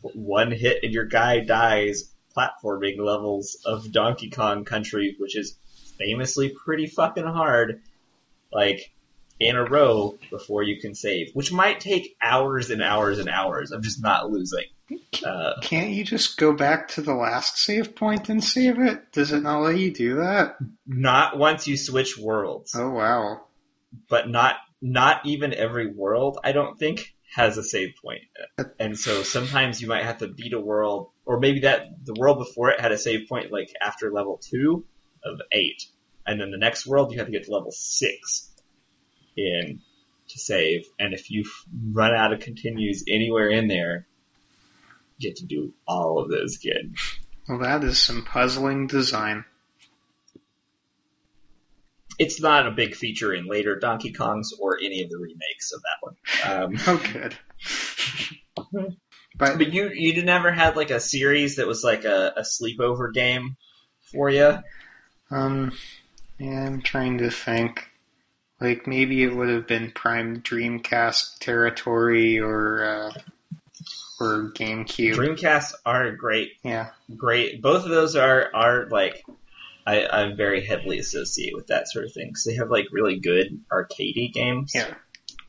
one 0.01 0.51
hit 0.51 0.83
and 0.83 0.93
your 0.93 1.05
guy 1.05 1.39
dies 1.39 2.11
platforming 2.35 2.99
levels 2.99 3.57
of 3.65 3.91
Donkey 3.91 4.29
Kong 4.29 4.63
Country, 4.65 5.15
which 5.19 5.35
is 5.35 5.57
famously 5.97 6.49
pretty 6.49 6.87
fucking 6.87 7.25
hard, 7.25 7.81
like 8.51 8.91
in 9.39 9.55
a 9.55 9.63
row 9.63 10.17
before 10.29 10.63
you 10.63 10.79
can 10.81 10.95
save, 10.95 11.31
which 11.33 11.51
might 11.51 11.79
take 11.79 12.15
hours 12.21 12.69
and 12.71 12.81
hours 12.81 13.19
and 13.19 13.29
hours 13.29 13.71
of 13.71 13.83
just 13.83 14.01
not 14.01 14.29
losing. 14.31 14.65
Uh, 15.23 15.53
Can't 15.61 15.89
you 15.91 16.03
just 16.03 16.37
go 16.37 16.53
back 16.53 16.87
to 16.89 17.01
the 17.01 17.13
last 17.13 17.57
save 17.57 17.95
point 17.95 18.29
and 18.29 18.43
save 18.43 18.79
it? 18.79 19.11
Does 19.11 19.31
it 19.33 19.41
not 19.43 19.61
let 19.61 19.77
you 19.77 19.91
do 19.93 20.15
that? 20.15 20.57
not 20.85 21.37
once 21.37 21.67
you 21.67 21.75
switch 21.77 22.17
worlds, 22.17 22.73
Oh 22.75 22.89
wow. 22.91 23.41
but 24.09 24.29
not 24.29 24.55
not 24.81 25.25
even 25.25 25.53
every 25.53 25.91
world. 25.91 26.39
I 26.43 26.51
don't 26.51 26.77
think 26.79 27.13
has 27.35 27.57
a 27.57 27.63
save 27.63 27.95
point, 28.01 28.21
and 28.79 28.97
so 28.97 29.21
sometimes 29.23 29.81
you 29.81 29.87
might 29.87 30.05
have 30.05 30.19
to 30.19 30.27
beat 30.29 30.53
a 30.53 30.59
world, 30.59 31.09
or 31.25 31.39
maybe 31.39 31.59
that 31.61 32.05
the 32.05 32.13
world 32.17 32.37
before 32.39 32.69
it 32.71 32.79
had 32.79 32.91
a 32.93 32.97
save 32.97 33.27
point 33.27 33.51
like 33.51 33.69
after 33.81 34.11
level 34.11 34.39
two 34.41 34.85
of 35.23 35.41
eight, 35.51 35.83
and 36.25 36.39
then 36.39 36.51
the 36.51 36.57
next 36.57 36.87
world 36.87 37.11
you 37.11 37.17
have 37.17 37.27
to 37.27 37.31
get 37.33 37.43
to 37.45 37.51
level 37.51 37.71
six 37.71 38.46
in 39.37 39.81
to 40.29 40.39
save, 40.39 40.87
and 40.99 41.13
if 41.13 41.31
you 41.31 41.45
run 41.91 42.13
out 42.13 42.33
of 42.33 42.39
continues 42.41 43.05
anywhere 43.07 43.49
in 43.49 43.67
there, 43.67 44.05
you 45.17 45.29
get 45.29 45.37
to 45.37 45.45
do 45.45 45.73
all 45.87 46.19
of 46.19 46.29
those 46.29 46.57
again. 46.57 46.95
Well, 47.47 47.59
that 47.59 47.83
is 47.83 47.99
some 47.99 48.25
puzzling 48.25 48.87
design. 48.87 49.45
It's 52.19 52.41
not 52.41 52.67
a 52.67 52.71
big 52.71 52.95
feature 52.95 53.33
in 53.33 53.45
later 53.45 53.77
Donkey 53.79 54.11
Kongs 54.11 54.47
or 54.59 54.77
any 54.83 55.03
of 55.03 55.09
the 55.09 55.17
remakes 55.17 55.71
of 55.71 55.81
that 55.83 56.01
one. 56.01 56.15
Um, 56.45 56.77
Oh, 56.87 57.01
good. 57.13 58.97
But 59.37 59.59
But 59.59 59.71
you 59.71 59.89
you 59.89 60.23
never 60.23 60.51
had 60.51 60.75
like 60.75 60.89
a 60.89 60.99
series 60.99 61.57
that 61.57 61.67
was 61.67 61.83
like 61.83 62.05
a, 62.05 62.33
a 62.37 62.41
sleepover 62.41 63.13
game 63.13 63.55
for 64.11 64.31
you. 64.31 64.57
um, 65.29 65.71
yeah, 66.39 66.65
I'm 66.65 66.81
trying 66.81 67.19
to 67.19 67.29
think. 67.29 67.87
Like 68.59 68.87
maybe 68.87 69.23
it 69.23 69.35
would 69.35 69.49
have 69.49 69.67
been 69.67 69.91
Prime 69.91 70.41
Dreamcast 70.41 71.39
territory 71.39 72.39
or 72.39 72.83
uh, 72.83 73.13
or 74.19 74.51
GameCube. 74.55 75.13
Dreamcasts 75.13 75.73
are 75.85 76.11
great, 76.11 76.53
yeah. 76.63 76.89
great. 77.15 77.61
Both 77.61 77.83
of 77.83 77.89
those 77.89 78.15
are 78.15 78.49
are 78.53 78.87
like 78.89 79.23
I, 79.85 80.07
I'm 80.07 80.35
very 80.35 80.65
heavily 80.65 80.97
associated 80.99 81.55
with 81.55 81.67
that 81.67 81.87
sort 81.87 82.05
of 82.05 82.13
thing 82.13 82.27
because 82.29 82.43
they 82.43 82.55
have 82.55 82.69
like 82.69 82.87
really 82.91 83.19
good 83.19 83.61
arcadey 83.71 84.33
games 84.33 84.73
Yeah. 84.75 84.93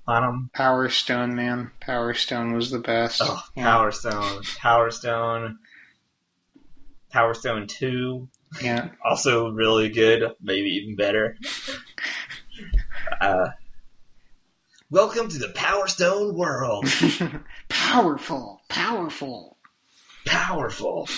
on 0.07 0.23
them. 0.23 0.51
Power 0.53 0.89
Stone, 0.91 1.35
man. 1.35 1.71
Power 1.81 2.15
Stone 2.15 2.53
was 2.53 2.71
the 2.71 2.79
best. 2.79 3.21
Oh, 3.25 3.43
yeah. 3.57 3.65
Power 3.65 3.91
Stone, 3.91 4.43
Power 4.59 4.91
Stone, 4.91 5.59
Power 7.11 7.35
Stone 7.35 7.67
Two, 7.69 8.29
yeah. 8.63 8.91
also 9.05 9.51
really 9.51 9.89
good, 9.89 10.31
maybe 10.43 10.69
even 10.83 10.95
better. 10.95 11.37
Uh, 13.21 13.51
welcome 14.91 15.29
to 15.29 15.39
the 15.39 15.49
Power 15.51 15.87
Stone 15.87 16.37
world. 16.37 16.87
powerful, 17.69 18.61
powerful. 18.69 19.57
Powerful. 20.27 21.09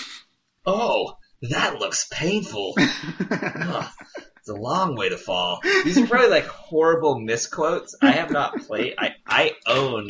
Oh, 0.65 1.17
that 1.41 1.79
looks 1.79 2.07
painful. 2.11 2.75
Ugh, 2.77 3.89
it's 4.37 4.49
a 4.49 4.53
long 4.53 4.95
way 4.95 5.09
to 5.09 5.17
fall. 5.17 5.59
These 5.63 5.97
are 5.97 6.07
probably 6.07 6.29
like 6.29 6.45
horrible 6.45 7.19
misquotes. 7.19 7.95
I 8.01 8.11
have 8.11 8.31
not 8.31 8.59
played. 8.61 8.95
I 8.97 9.15
I 9.25 9.51
own 9.67 10.07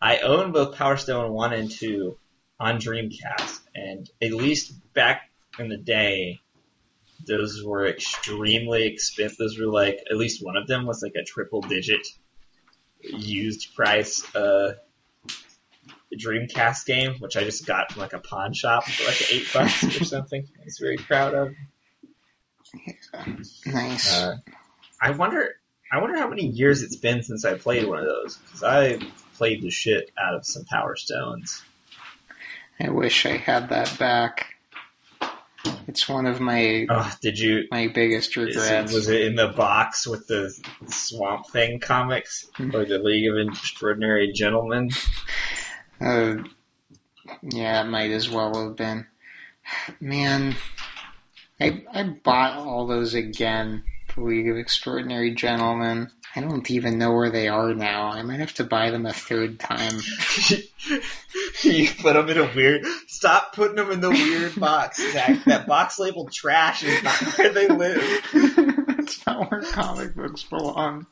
I 0.00 0.18
own 0.18 0.52
both 0.52 0.76
Power 0.76 0.96
Stone 0.96 1.32
one 1.32 1.52
and 1.52 1.70
two 1.70 2.18
on 2.58 2.78
Dreamcast, 2.78 3.60
and 3.74 4.08
at 4.22 4.32
least 4.32 4.74
back 4.92 5.30
in 5.58 5.68
the 5.68 5.76
day, 5.76 6.40
those 7.26 7.62
were 7.64 7.86
extremely 7.86 8.86
expensive. 8.86 9.38
Those 9.38 9.58
were 9.58 9.66
like 9.66 10.00
at 10.10 10.16
least 10.16 10.44
one 10.44 10.56
of 10.56 10.66
them 10.66 10.86
was 10.86 11.02
like 11.02 11.14
a 11.14 11.24
triple 11.24 11.60
digit 11.60 12.06
used 13.02 13.74
price 13.74 14.34
uh 14.34 14.74
Dreamcast 16.16 16.86
game, 16.86 17.14
which 17.20 17.36
I 17.36 17.44
just 17.44 17.66
got 17.66 17.92
from 17.92 18.02
like 18.02 18.12
a 18.12 18.18
pawn 18.18 18.52
shop 18.52 18.84
for 18.84 19.04
like 19.06 19.32
eight 19.32 19.46
bucks 19.52 19.84
or 19.84 20.04
something. 20.04 20.46
I 20.60 20.64
was 20.64 20.78
very 20.78 20.96
proud 20.96 21.34
of. 21.34 21.54
Nice. 23.66 24.14
Uh, 24.14 24.36
I 25.02 25.10
wonder, 25.10 25.56
I 25.90 25.98
wonder 26.00 26.16
how 26.16 26.28
many 26.28 26.46
years 26.46 26.82
it's 26.84 26.94
been 26.94 27.24
since 27.24 27.44
I 27.44 27.54
played 27.54 27.84
one 27.84 27.98
of 27.98 28.04
those 28.04 28.36
because 28.36 28.62
I 28.62 29.00
played 29.36 29.62
the 29.62 29.70
shit 29.70 30.12
out 30.16 30.36
of 30.36 30.46
some 30.46 30.64
Power 30.66 30.94
Stones. 30.94 31.64
I 32.78 32.90
wish 32.90 33.26
I 33.26 33.36
had 33.36 33.70
that 33.70 33.98
back. 33.98 34.49
It's 35.90 36.08
one 36.08 36.26
of 36.26 36.38
my 36.40 36.86
Oh, 36.88 37.12
did 37.20 37.36
you? 37.36 37.66
my 37.72 37.88
biggest 37.88 38.36
it- 38.36 38.40
regrets. 38.40 38.92
Was 38.92 39.08
it 39.08 39.22
in 39.22 39.34
the 39.34 39.48
box 39.48 40.06
with 40.06 40.28
the 40.28 40.54
Swamp 40.86 41.48
Thing 41.48 41.80
comics 41.80 42.46
or 42.60 42.84
the 42.84 43.00
League 43.00 43.28
of 43.28 43.48
Extraordinary 43.48 44.30
Gentlemen? 44.32 44.90
Uh, 46.00 46.36
yeah, 47.42 47.80
it 47.82 47.88
might 47.88 48.12
as 48.12 48.30
well 48.30 48.54
have 48.68 48.76
been. 48.76 49.04
Man, 49.98 50.54
I 51.60 51.82
I 51.92 52.04
bought 52.04 52.58
all 52.58 52.86
those 52.86 53.14
again. 53.14 53.82
League 54.16 54.48
of 54.48 54.56
Extraordinary 54.56 55.34
Gentlemen. 55.34 56.10
I 56.34 56.40
don't 56.40 56.70
even 56.70 56.98
know 56.98 57.12
where 57.12 57.30
they 57.30 57.48
are 57.48 57.74
now. 57.74 58.08
I 58.08 58.22
might 58.22 58.40
have 58.40 58.54
to 58.54 58.64
buy 58.64 58.90
them 58.90 59.06
a 59.06 59.12
third 59.12 59.58
time. 59.58 59.94
you 61.62 61.88
put 62.00 62.14
them 62.14 62.28
in 62.28 62.38
a 62.38 62.50
weird. 62.54 62.84
Stop 63.08 63.54
putting 63.54 63.76
them 63.76 63.90
in 63.90 64.00
the 64.00 64.10
weird 64.10 64.54
box, 64.58 65.02
Zach. 65.12 65.44
That 65.44 65.66
box 65.66 65.98
labeled 65.98 66.32
trash 66.32 66.84
is 66.84 67.02
not 67.02 67.14
where 67.36 67.52
they 67.52 67.68
live. 67.68 68.22
That's 68.86 69.26
not 69.26 69.50
where 69.50 69.62
comic 69.62 70.14
books 70.14 70.44
belong. 70.44 71.06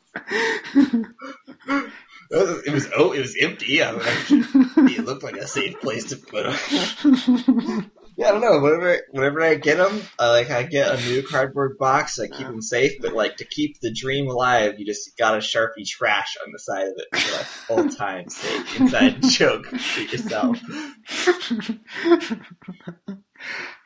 Oh, 2.31 2.61
it 2.63 2.71
was 2.71 2.87
oh, 2.95 3.11
it 3.11 3.19
was 3.19 3.35
empty. 3.39 3.81
I 3.81 3.91
like, 3.91 4.05
it 4.29 5.05
looked 5.05 5.23
like 5.23 5.35
a 5.35 5.47
safe 5.47 5.81
place 5.81 6.05
to 6.05 6.17
put 6.17 6.45
them. 6.45 7.91
Yeah, 8.19 8.27
I 8.27 8.31
don't 8.31 8.41
know. 8.41 8.59
Whenever 8.59 9.01
whenever 9.11 9.41
I 9.41 9.55
get 9.55 9.77
them, 9.77 10.01
I 10.19 10.29
like 10.31 10.51
I 10.51 10.63
get 10.63 10.93
a 10.93 11.01
new 11.01 11.23
cardboard 11.23 11.77
box. 11.77 12.19
I 12.19 12.27
keep 12.27 12.45
them 12.45 12.61
safe, 12.61 13.01
but 13.01 13.13
like 13.13 13.37
to 13.37 13.45
keep 13.45 13.79
the 13.79 13.93
dream 13.93 14.27
alive, 14.27 14.77
you 14.77 14.85
just 14.85 15.17
got 15.17 15.31
to 15.31 15.37
sharpie 15.37 15.87
trash 15.87 16.35
on 16.45 16.51
the 16.51 16.59
side 16.59 16.87
of 16.87 16.95
it 16.97 17.17
for 17.17 17.37
like 17.37 17.47
old 17.69 17.95
times' 17.95 18.35
sake. 18.41 18.81
Inside 18.81 19.23
joke 19.23 19.67
for 19.67 20.01
yourself. 20.01 20.59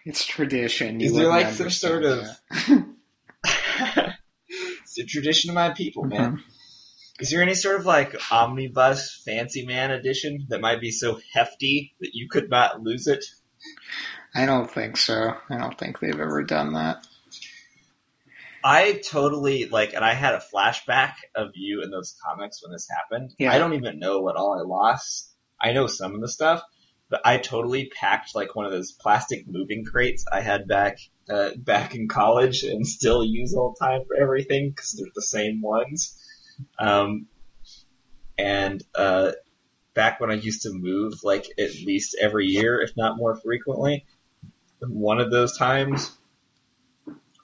it's 0.03 0.25
tradition. 0.25 0.99
You 0.99 1.05
Is 1.05 1.13
there 1.13 1.27
like 1.27 1.53
some 1.53 1.69
sort 1.69 2.03
of- 2.03 2.25
it's 3.43 4.97
a 4.97 5.05
tradition 5.05 5.51
of 5.51 5.53
my 5.53 5.75
people, 5.75 6.05
man. 6.05 6.38
Mm-hmm. 6.38 6.49
Is 7.19 7.29
there 7.29 7.43
any 7.43 7.53
sort 7.53 7.79
of 7.79 7.86
like 7.86 8.15
omnibus 8.31 9.21
fancy 9.23 9.63
man 9.63 9.91
edition 9.91 10.47
that 10.49 10.59
might 10.59 10.81
be 10.81 10.89
so 10.89 11.19
hefty 11.36 11.93
that 11.99 12.15
you 12.15 12.27
could 12.27 12.49
not 12.49 12.81
lose 12.81 13.05
it? 13.05 13.23
I 14.36 14.45
don't 14.45 14.69
think 14.69 14.97
so. 14.97 15.36
I 15.49 15.57
don't 15.57 15.77
think 15.77 15.99
they've 15.99 16.19
ever 16.19 16.43
done 16.43 16.73
that. 16.73 17.05
I 18.63 18.93
totally 18.93 19.65
like, 19.65 19.93
and 19.93 20.05
I 20.05 20.13
had 20.13 20.36
a 20.36 20.43
flashback 20.53 21.15
of 21.36 21.51
you 21.55 21.84
in 21.84 21.91
those 21.91 22.15
comics 22.23 22.63
when 22.63 22.71
this 22.71 22.88
happened. 22.89 23.34
Yeah. 23.38 23.51
I 23.51 23.57
don't 23.59 23.73
even 23.73 23.99
know 23.99 24.21
what 24.21 24.38
all 24.38 24.57
I 24.57 24.63
lost. 24.63 25.29
I 25.61 25.73
know 25.73 25.88
some 25.88 26.15
of 26.15 26.21
the 26.21 26.29
stuff, 26.29 26.63
but 27.09 27.21
I 27.25 27.38
totally 27.38 27.89
packed 27.89 28.36
like 28.36 28.55
one 28.55 28.65
of 28.65 28.71
those 28.71 28.91
plastic 28.91 29.47
moving 29.47 29.84
crates 29.84 30.25
I 30.31 30.41
had 30.41 30.67
back 30.67 30.97
uh, 31.29 31.51
back 31.57 31.93
in 31.93 32.07
college 32.07 32.63
and 32.63 32.88
still 32.88 33.23
use 33.23 33.53
all 33.53 33.75
the 33.77 33.86
time 33.86 34.03
for 34.07 34.15
everything 34.15 34.69
because 34.69 34.93
they're 34.93 35.11
the 35.13 35.21
same 35.21 35.61
ones. 35.61 36.17
Um, 36.79 37.27
and 38.38 38.84
uh, 38.95 39.34
back 39.93 40.19
when 40.19 40.31
I 40.31 40.36
used 40.36 40.63
to 40.63 40.71
move 40.73 41.23
like 41.23 41.45
at 41.59 41.75
least 41.86 42.17
every 42.19 42.47
year, 42.47 42.81
if 42.81 42.95
not 42.97 43.17
more 43.17 43.36
frequently, 43.36 44.05
one 44.89 45.19
of 45.19 45.31
those 45.31 45.57
times 45.57 46.11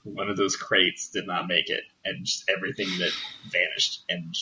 one 0.04 0.28
of 0.28 0.36
those 0.36 0.56
crates 0.56 1.08
did 1.08 1.26
not 1.26 1.46
make 1.46 1.68
it, 1.68 1.82
and 2.04 2.24
just 2.24 2.48
everything 2.48 2.88
that 2.98 3.12
vanished, 3.50 4.02
and 4.08 4.34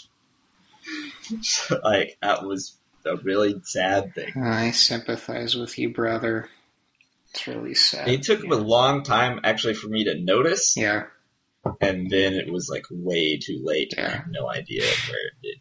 like 1.84 2.16
that 2.22 2.44
was 2.44 2.76
a 3.04 3.16
really 3.16 3.60
sad 3.64 4.14
thing. 4.14 4.32
I 4.42 4.70
sympathize 4.70 5.56
with 5.56 5.78
you, 5.78 5.92
brother. 5.92 6.48
It's 7.30 7.46
really 7.46 7.74
sad. 7.74 8.08
It 8.08 8.22
took 8.22 8.42
a 8.42 8.54
long 8.54 9.02
time 9.02 9.40
actually 9.44 9.74
for 9.74 9.88
me 9.88 10.04
to 10.04 10.18
notice, 10.18 10.74
Yeah, 10.76 11.04
and 11.80 12.08
then 12.10 12.34
it 12.34 12.50
was 12.50 12.68
like 12.68 12.86
way 12.90 13.38
too 13.38 13.60
late. 13.62 13.94
I 13.98 14.08
have 14.08 14.28
no 14.30 14.48
idea 14.48 14.82
where 14.82 15.26
it 15.26 15.42
did. 15.42 15.58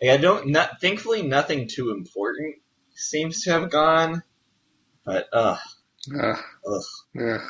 Like, 0.00 0.10
I 0.10 0.16
don't. 0.20 0.48
Not, 0.48 0.80
thankfully, 0.80 1.22
nothing 1.22 1.68
too 1.68 1.90
important 1.90 2.56
seems 2.94 3.44
to 3.44 3.52
have 3.52 3.70
gone. 3.70 4.22
But 5.06 5.28
uh, 5.32 5.56
ugh, 6.20 6.38
ugh. 6.68 6.82
ugh. 7.18 7.40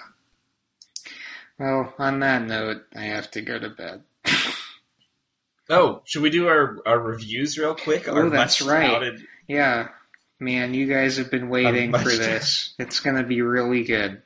Well, 1.59 1.95
on 1.99 2.21
that 2.21 2.43
note, 2.43 2.83
I 2.95 3.05
have 3.05 3.31
to 3.33 3.41
go 3.41 3.59
to 3.59 3.71
bed. 3.71 4.03
Oh, 5.69 6.03
should 6.05 6.23
we 6.23 6.31
do 6.31 6.47
our, 6.49 6.79
our 6.87 6.99
reviews 6.99 7.59
real 7.59 7.75
quick? 7.75 8.07
Oh, 8.09 8.29
that's 8.31 8.63
right. 8.63 9.19
Yeah, 9.49 9.89
man, 10.39 10.75
you 10.75 10.87
guys 10.87 11.17
have 11.17 11.31
been 11.31 11.49
waiting 11.49 11.93
for 11.93 12.11
to- 12.11 12.17
this. 12.17 12.75
It's 12.79 13.01
gonna 13.01 13.25
be 13.25 13.41
really 13.43 13.85
good. 13.85 14.23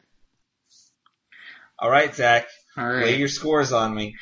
All 1.78 1.88
right, 1.88 2.14
Zach, 2.14 2.46
All 2.76 2.86
lay 2.92 3.16
your 3.16 3.28
scores 3.28 3.72
on 3.72 3.94
me. 3.94 4.16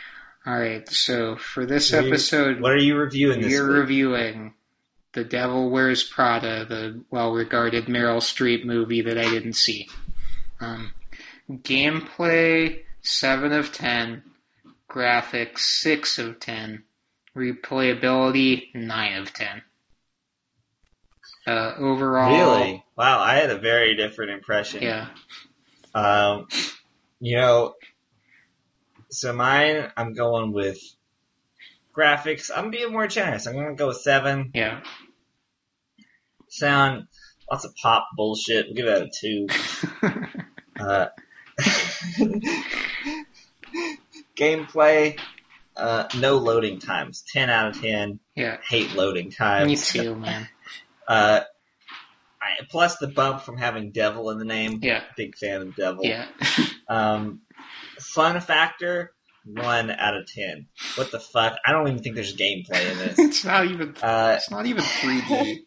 all 0.47 0.57
right. 0.57 0.89
So 0.89 1.35
for 1.37 1.67
this 1.67 1.91
What 1.93 1.99
are 1.99 2.03
you- 2.07 2.09
episode, 2.13 2.61
What 2.61 2.73
are 2.73 2.77
you 2.77 2.97
reviewing 2.97 3.41
this 3.41 3.53
You're 3.53 3.67
week? 3.69 3.79
reviewing 3.81 4.55
The 5.19 5.25
Devil 5.25 5.71
Wears 5.71 6.05
Prada, 6.05 6.65
the 6.65 7.03
well-regarded 7.11 7.87
Meryl 7.87 8.19
Streep 8.21 8.65
movie 8.65 9.03
that 9.03 9.19
I 9.19 9.29
didn't 9.29 9.55
see. 9.55 9.89
Um, 10.61 10.93
gameplay, 11.51 12.83
7 13.03 13.53
of 13.53 13.73
10. 13.73 14.23
Graphics, 14.89 15.59
6 15.59 16.19
of 16.19 16.39
10. 16.39 16.85
Replayability, 17.37 18.73
9 18.77 19.15
of 19.23 19.33
10. 19.33 19.63
Uh, 21.49 21.75
overall, 21.79 22.31
Really? 22.33 22.85
Wow, 22.97 23.19
I 23.19 23.35
had 23.39 23.51
a 23.51 23.59
very 23.59 23.97
different 23.97 24.31
impression. 24.31 24.85
yeah, 24.85 25.09
Um, 25.97 26.47
you 27.19 27.37
know, 27.39 27.75
so 29.11 29.33
mine, 29.33 29.91
I'm 29.97 30.13
going 30.15 30.53
with 30.53 30.79
graphics. 31.93 32.53
I'm 32.55 32.71
being 32.71 32.93
more 32.93 33.09
generous. 33.09 33.49
I'm 33.49 33.55
going 33.55 33.71
to 33.71 33.75
go 33.75 33.89
with 33.89 33.97
seven. 33.97 34.53
yeah. 34.55 34.83
Sound, 36.59 37.07
lots 37.51 37.65
of 37.65 37.75
pop 37.77 38.09
bullshit. 38.17 38.67
We'll 38.67 38.75
give 38.75 38.87
that 38.87 39.03
a 39.03 39.11
two. 39.11 39.47
Uh, 40.81 41.09
gameplay, 44.37 45.19
uh, 45.77 46.05
no 46.19 46.37
loading 46.37 46.79
times. 46.79 47.25
10 47.33 47.51
out 47.51 47.69
of 47.69 47.81
10. 47.81 48.21
yeah, 48.37 48.59
Hate 48.69 48.95
loading 48.95 49.31
times. 49.31 49.67
me 49.95 50.03
too, 50.03 50.15
man. 50.15 50.49
Uh, 51.09 51.41
I, 52.39 52.65
plus 52.71 52.99
the 52.99 53.09
bump 53.09 53.41
from 53.41 53.57
having 53.57 53.93
devil 53.93 54.29
in 54.31 54.39
the 54.39 54.45
name. 54.45 54.81
Yeah, 54.83 55.03
Big 55.17 55.39
fan 55.39 55.63
of 55.63 55.75
devil. 55.75 56.05
yeah. 56.05 56.27
Um, 56.89 57.41
fun 57.99 58.39
factor, 58.43 59.13
one 59.47 59.91
out 59.91 60.17
of 60.19 60.27
ten. 60.31 60.67
What 60.97 61.11
the 61.11 61.19
fuck? 61.19 61.57
I 61.67 61.73
don't 61.73 61.89
even 61.89 62.03
think 62.03 62.15
there's 62.15 62.37
gameplay 62.37 62.93
in 62.93 62.99
this. 62.99 63.19
it's 63.19 63.45
not 63.45 63.65
even, 63.67 63.95
Uh, 64.03 64.35
it's 64.37 64.51
not 64.51 64.67
even 64.67 64.83
3D. 64.85 65.61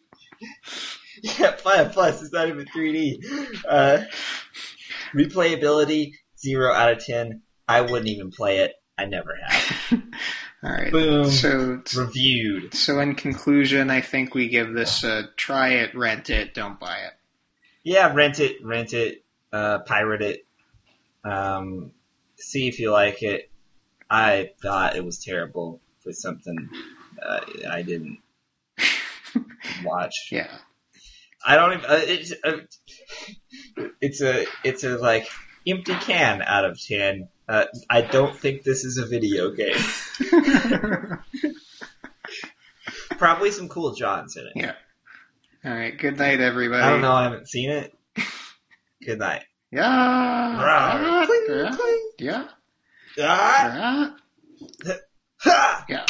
Yeah, 1.22 1.52
plus, 1.52 1.92
plus 1.92 2.22
it's 2.22 2.32
not 2.32 2.48
even 2.48 2.66
3D. 2.66 3.24
Uh, 3.68 4.04
replayability, 5.14 6.14
zero 6.38 6.72
out 6.72 6.92
of 6.92 7.04
ten. 7.04 7.42
I 7.68 7.80
wouldn't 7.82 8.08
even 8.08 8.30
play 8.30 8.58
it. 8.58 8.74
I 8.98 9.06
never 9.06 9.36
have. 9.46 10.02
Alright, 10.64 10.92
Boom. 10.92 11.24
so 11.24 11.82
Reviewed. 11.96 12.74
So 12.74 13.00
in 13.00 13.14
conclusion, 13.16 13.90
I 13.90 14.00
think 14.00 14.34
we 14.34 14.48
give 14.48 14.72
this 14.72 15.02
a 15.02 15.24
try 15.36 15.70
it, 15.70 15.96
rent 15.96 16.30
it, 16.30 16.54
don't 16.54 16.78
buy 16.78 16.98
it. 16.98 17.12
Yeah, 17.82 18.12
rent 18.14 18.38
it, 18.38 18.64
rent 18.64 18.92
it, 18.92 19.24
uh, 19.52 19.80
pirate 19.80 20.22
it. 20.22 20.46
Um, 21.24 21.90
see 22.36 22.68
if 22.68 22.78
you 22.78 22.92
like 22.92 23.22
it. 23.22 23.50
I 24.08 24.50
thought 24.62 24.94
it 24.94 25.04
was 25.04 25.24
terrible 25.24 25.80
for 26.00 26.12
something 26.12 26.68
uh, 27.20 27.40
I 27.68 27.82
didn't 27.82 28.18
watch. 29.84 30.14
Yeah. 30.30 30.48
I 31.44 31.56
don't 31.56 31.72
even. 31.72 31.84
Uh, 31.86 32.00
it's 32.02 32.32
uh, 32.44 32.60
it's 34.00 34.20
a 34.20 34.46
it's 34.62 34.84
a 34.84 34.96
like 34.96 35.28
empty 35.66 35.94
can 35.94 36.40
out 36.40 36.64
of 36.64 36.80
ten. 36.80 37.28
Uh, 37.48 37.64
I 37.90 38.02
don't 38.02 38.36
think 38.36 38.62
this 38.62 38.84
is 38.84 38.98
a 38.98 39.06
video 39.06 39.50
game. 39.50 39.74
Probably 43.18 43.50
some 43.50 43.68
cool 43.68 43.92
Johns 43.94 44.36
in 44.36 44.46
it. 44.46 44.52
Yeah. 44.54 44.74
Alright, 45.64 45.98
good 45.98 46.18
night 46.18 46.40
everybody. 46.40 46.82
I 46.82 46.90
don't 46.90 47.00
know. 47.02 47.12
I 47.12 47.24
haven't 47.24 47.48
seen 47.48 47.70
it. 47.70 47.92
Good 49.04 49.18
night. 49.18 49.42
Yeah. 49.70 49.82
Yeah. 51.48 51.76
Cling, 51.76 52.10
Yeah. 52.18 52.48
Yeah. 53.16 54.10
Ah, 55.44 55.84
Yeah. 55.88 56.04